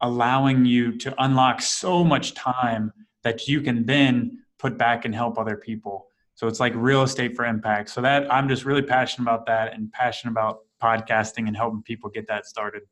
allowing 0.01 0.65
you 0.65 0.97
to 0.99 1.15
unlock 1.23 1.61
so 1.61 2.03
much 2.03 2.35
time 2.35 2.93
that 3.23 3.47
you 3.47 3.61
can 3.61 3.85
then 3.85 4.39
put 4.59 4.79
back 4.79 5.05
and 5.05 5.15
help 5.15 5.39
other 5.39 5.57
people. 5.57 6.07
So 6.35 6.47
it's 6.47 6.61
like 6.61 6.73
real 6.75 7.03
estate 7.03 7.37
for 7.37 7.45
impact. 7.45 7.91
So 7.91 8.01
that 8.01 8.33
I'm 8.33 8.49
just 8.49 8.65
really 8.65 8.83
passionate 8.83 9.25
about 9.25 9.47
that 9.47 9.75
and 9.75 9.93
passionate 9.93 10.33
about 10.33 10.61
podcasting 10.83 11.47
and 11.49 11.57
helping 11.57 11.83
people 11.83 12.09
get 12.09 12.27
that 12.29 12.47
started. 12.47 12.83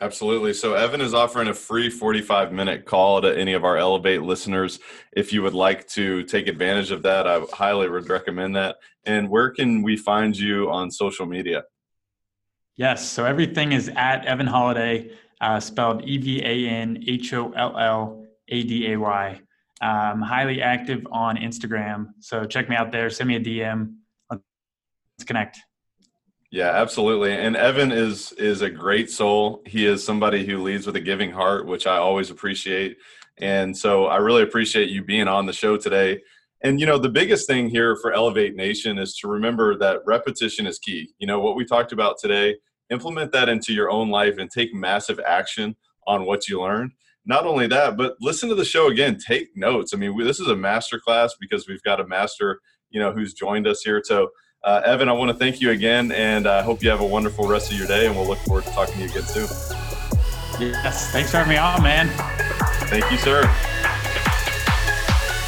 Absolutely. 0.00 0.52
So 0.52 0.74
Evan 0.74 1.00
is 1.00 1.14
offering 1.14 1.46
a 1.46 1.54
free 1.54 1.88
45 1.88 2.52
minute 2.52 2.84
call 2.84 3.22
to 3.22 3.38
any 3.38 3.52
of 3.52 3.64
our 3.64 3.76
Elevate 3.76 4.22
listeners. 4.22 4.80
If 5.12 5.32
you 5.32 5.42
would 5.42 5.54
like 5.54 5.86
to 5.90 6.24
take 6.24 6.48
advantage 6.48 6.90
of 6.90 7.02
that, 7.02 7.28
I 7.28 7.38
highly 7.52 7.88
would 7.88 8.08
recommend 8.08 8.56
that. 8.56 8.78
And 9.04 9.28
where 9.28 9.50
can 9.50 9.82
we 9.82 9.96
find 9.96 10.36
you 10.36 10.68
on 10.70 10.90
social 10.90 11.24
media? 11.24 11.62
Yes. 12.76 13.08
So 13.08 13.24
everything 13.24 13.72
is 13.72 13.90
at 13.96 14.24
Evan 14.24 14.46
Holladay, 14.46 15.12
uh, 15.40 15.60
spelled 15.60 16.04
E 16.04 16.18
V 16.18 16.42
A 16.42 16.68
N 16.68 17.02
H 17.06 17.32
O 17.34 17.52
L 17.52 17.76
L 17.76 18.26
A 18.48 18.62
D 18.62 18.92
A 18.92 18.98
Y. 18.98 19.40
I'm 19.80 20.22
highly 20.22 20.62
active 20.62 21.06
on 21.10 21.36
Instagram. 21.36 22.10
So 22.20 22.44
check 22.44 22.68
me 22.68 22.76
out 22.76 22.92
there. 22.92 23.10
Send 23.10 23.28
me 23.28 23.36
a 23.36 23.40
DM. 23.40 23.94
Let's 24.30 24.42
connect. 25.26 25.58
Yeah, 26.50 26.70
absolutely. 26.70 27.32
And 27.32 27.56
Evan 27.56 27.92
is 27.92 28.32
is 28.32 28.62
a 28.62 28.70
great 28.70 29.10
soul. 29.10 29.62
He 29.66 29.86
is 29.86 30.04
somebody 30.04 30.46
who 30.46 30.62
leads 30.62 30.86
with 30.86 30.96
a 30.96 31.00
giving 31.00 31.32
heart, 31.32 31.66
which 31.66 31.86
I 31.86 31.96
always 31.96 32.30
appreciate. 32.30 32.98
And 33.38 33.76
so 33.76 34.06
I 34.06 34.16
really 34.18 34.42
appreciate 34.42 34.90
you 34.90 35.02
being 35.02 35.28
on 35.28 35.46
the 35.46 35.52
show 35.52 35.76
today. 35.76 36.22
And 36.64 36.78
you 36.78 36.86
know, 36.86 36.98
the 36.98 37.08
biggest 37.08 37.46
thing 37.46 37.68
here 37.68 37.96
for 37.96 38.12
Elevate 38.12 38.54
Nation 38.54 38.98
is 38.98 39.16
to 39.16 39.28
remember 39.28 39.76
that 39.78 40.00
repetition 40.06 40.66
is 40.66 40.78
key. 40.78 41.10
You 41.18 41.26
know, 41.26 41.40
what 41.40 41.56
we 41.56 41.64
talked 41.64 41.92
about 41.92 42.18
today, 42.18 42.56
implement 42.90 43.32
that 43.32 43.48
into 43.48 43.72
your 43.72 43.90
own 43.90 44.10
life 44.10 44.38
and 44.38 44.50
take 44.50 44.72
massive 44.72 45.18
action 45.26 45.76
on 46.06 46.24
what 46.24 46.48
you 46.48 46.60
learned 46.60 46.92
not 47.24 47.46
only 47.46 47.66
that, 47.68 47.96
but 47.96 48.16
listen 48.20 48.48
to 48.48 48.54
the 48.54 48.64
show 48.64 48.88
again. 48.88 49.16
Take 49.18 49.56
notes. 49.56 49.94
I 49.94 49.96
mean, 49.96 50.14
we, 50.14 50.24
this 50.24 50.40
is 50.40 50.48
a 50.48 50.56
master 50.56 50.98
class 50.98 51.34
because 51.40 51.68
we've 51.68 51.82
got 51.82 52.00
a 52.00 52.06
master, 52.06 52.60
you 52.90 53.00
know, 53.00 53.12
who's 53.12 53.32
joined 53.32 53.66
us 53.66 53.82
here. 53.82 54.02
So, 54.04 54.30
uh, 54.64 54.82
Evan, 54.84 55.08
I 55.08 55.12
want 55.12 55.30
to 55.30 55.36
thank 55.36 55.60
you 55.60 55.70
again, 55.70 56.12
and 56.12 56.46
I 56.46 56.62
hope 56.62 56.82
you 56.82 56.90
have 56.90 57.00
a 57.00 57.06
wonderful 57.06 57.48
rest 57.48 57.72
of 57.72 57.78
your 57.78 57.86
day. 57.86 58.06
And 58.06 58.16
we'll 58.16 58.26
look 58.26 58.38
forward 58.40 58.64
to 58.64 58.70
talking 58.70 58.94
to 58.94 59.00
you 59.02 59.10
again 59.10 59.22
soon. 59.22 59.48
Yes, 60.60 61.10
thanks 61.10 61.30
for 61.30 61.38
having 61.38 61.50
me 61.50 61.56
on, 61.56 61.82
man. 61.82 62.08
Thank 62.88 63.10
you, 63.10 63.18
sir. 63.18 63.42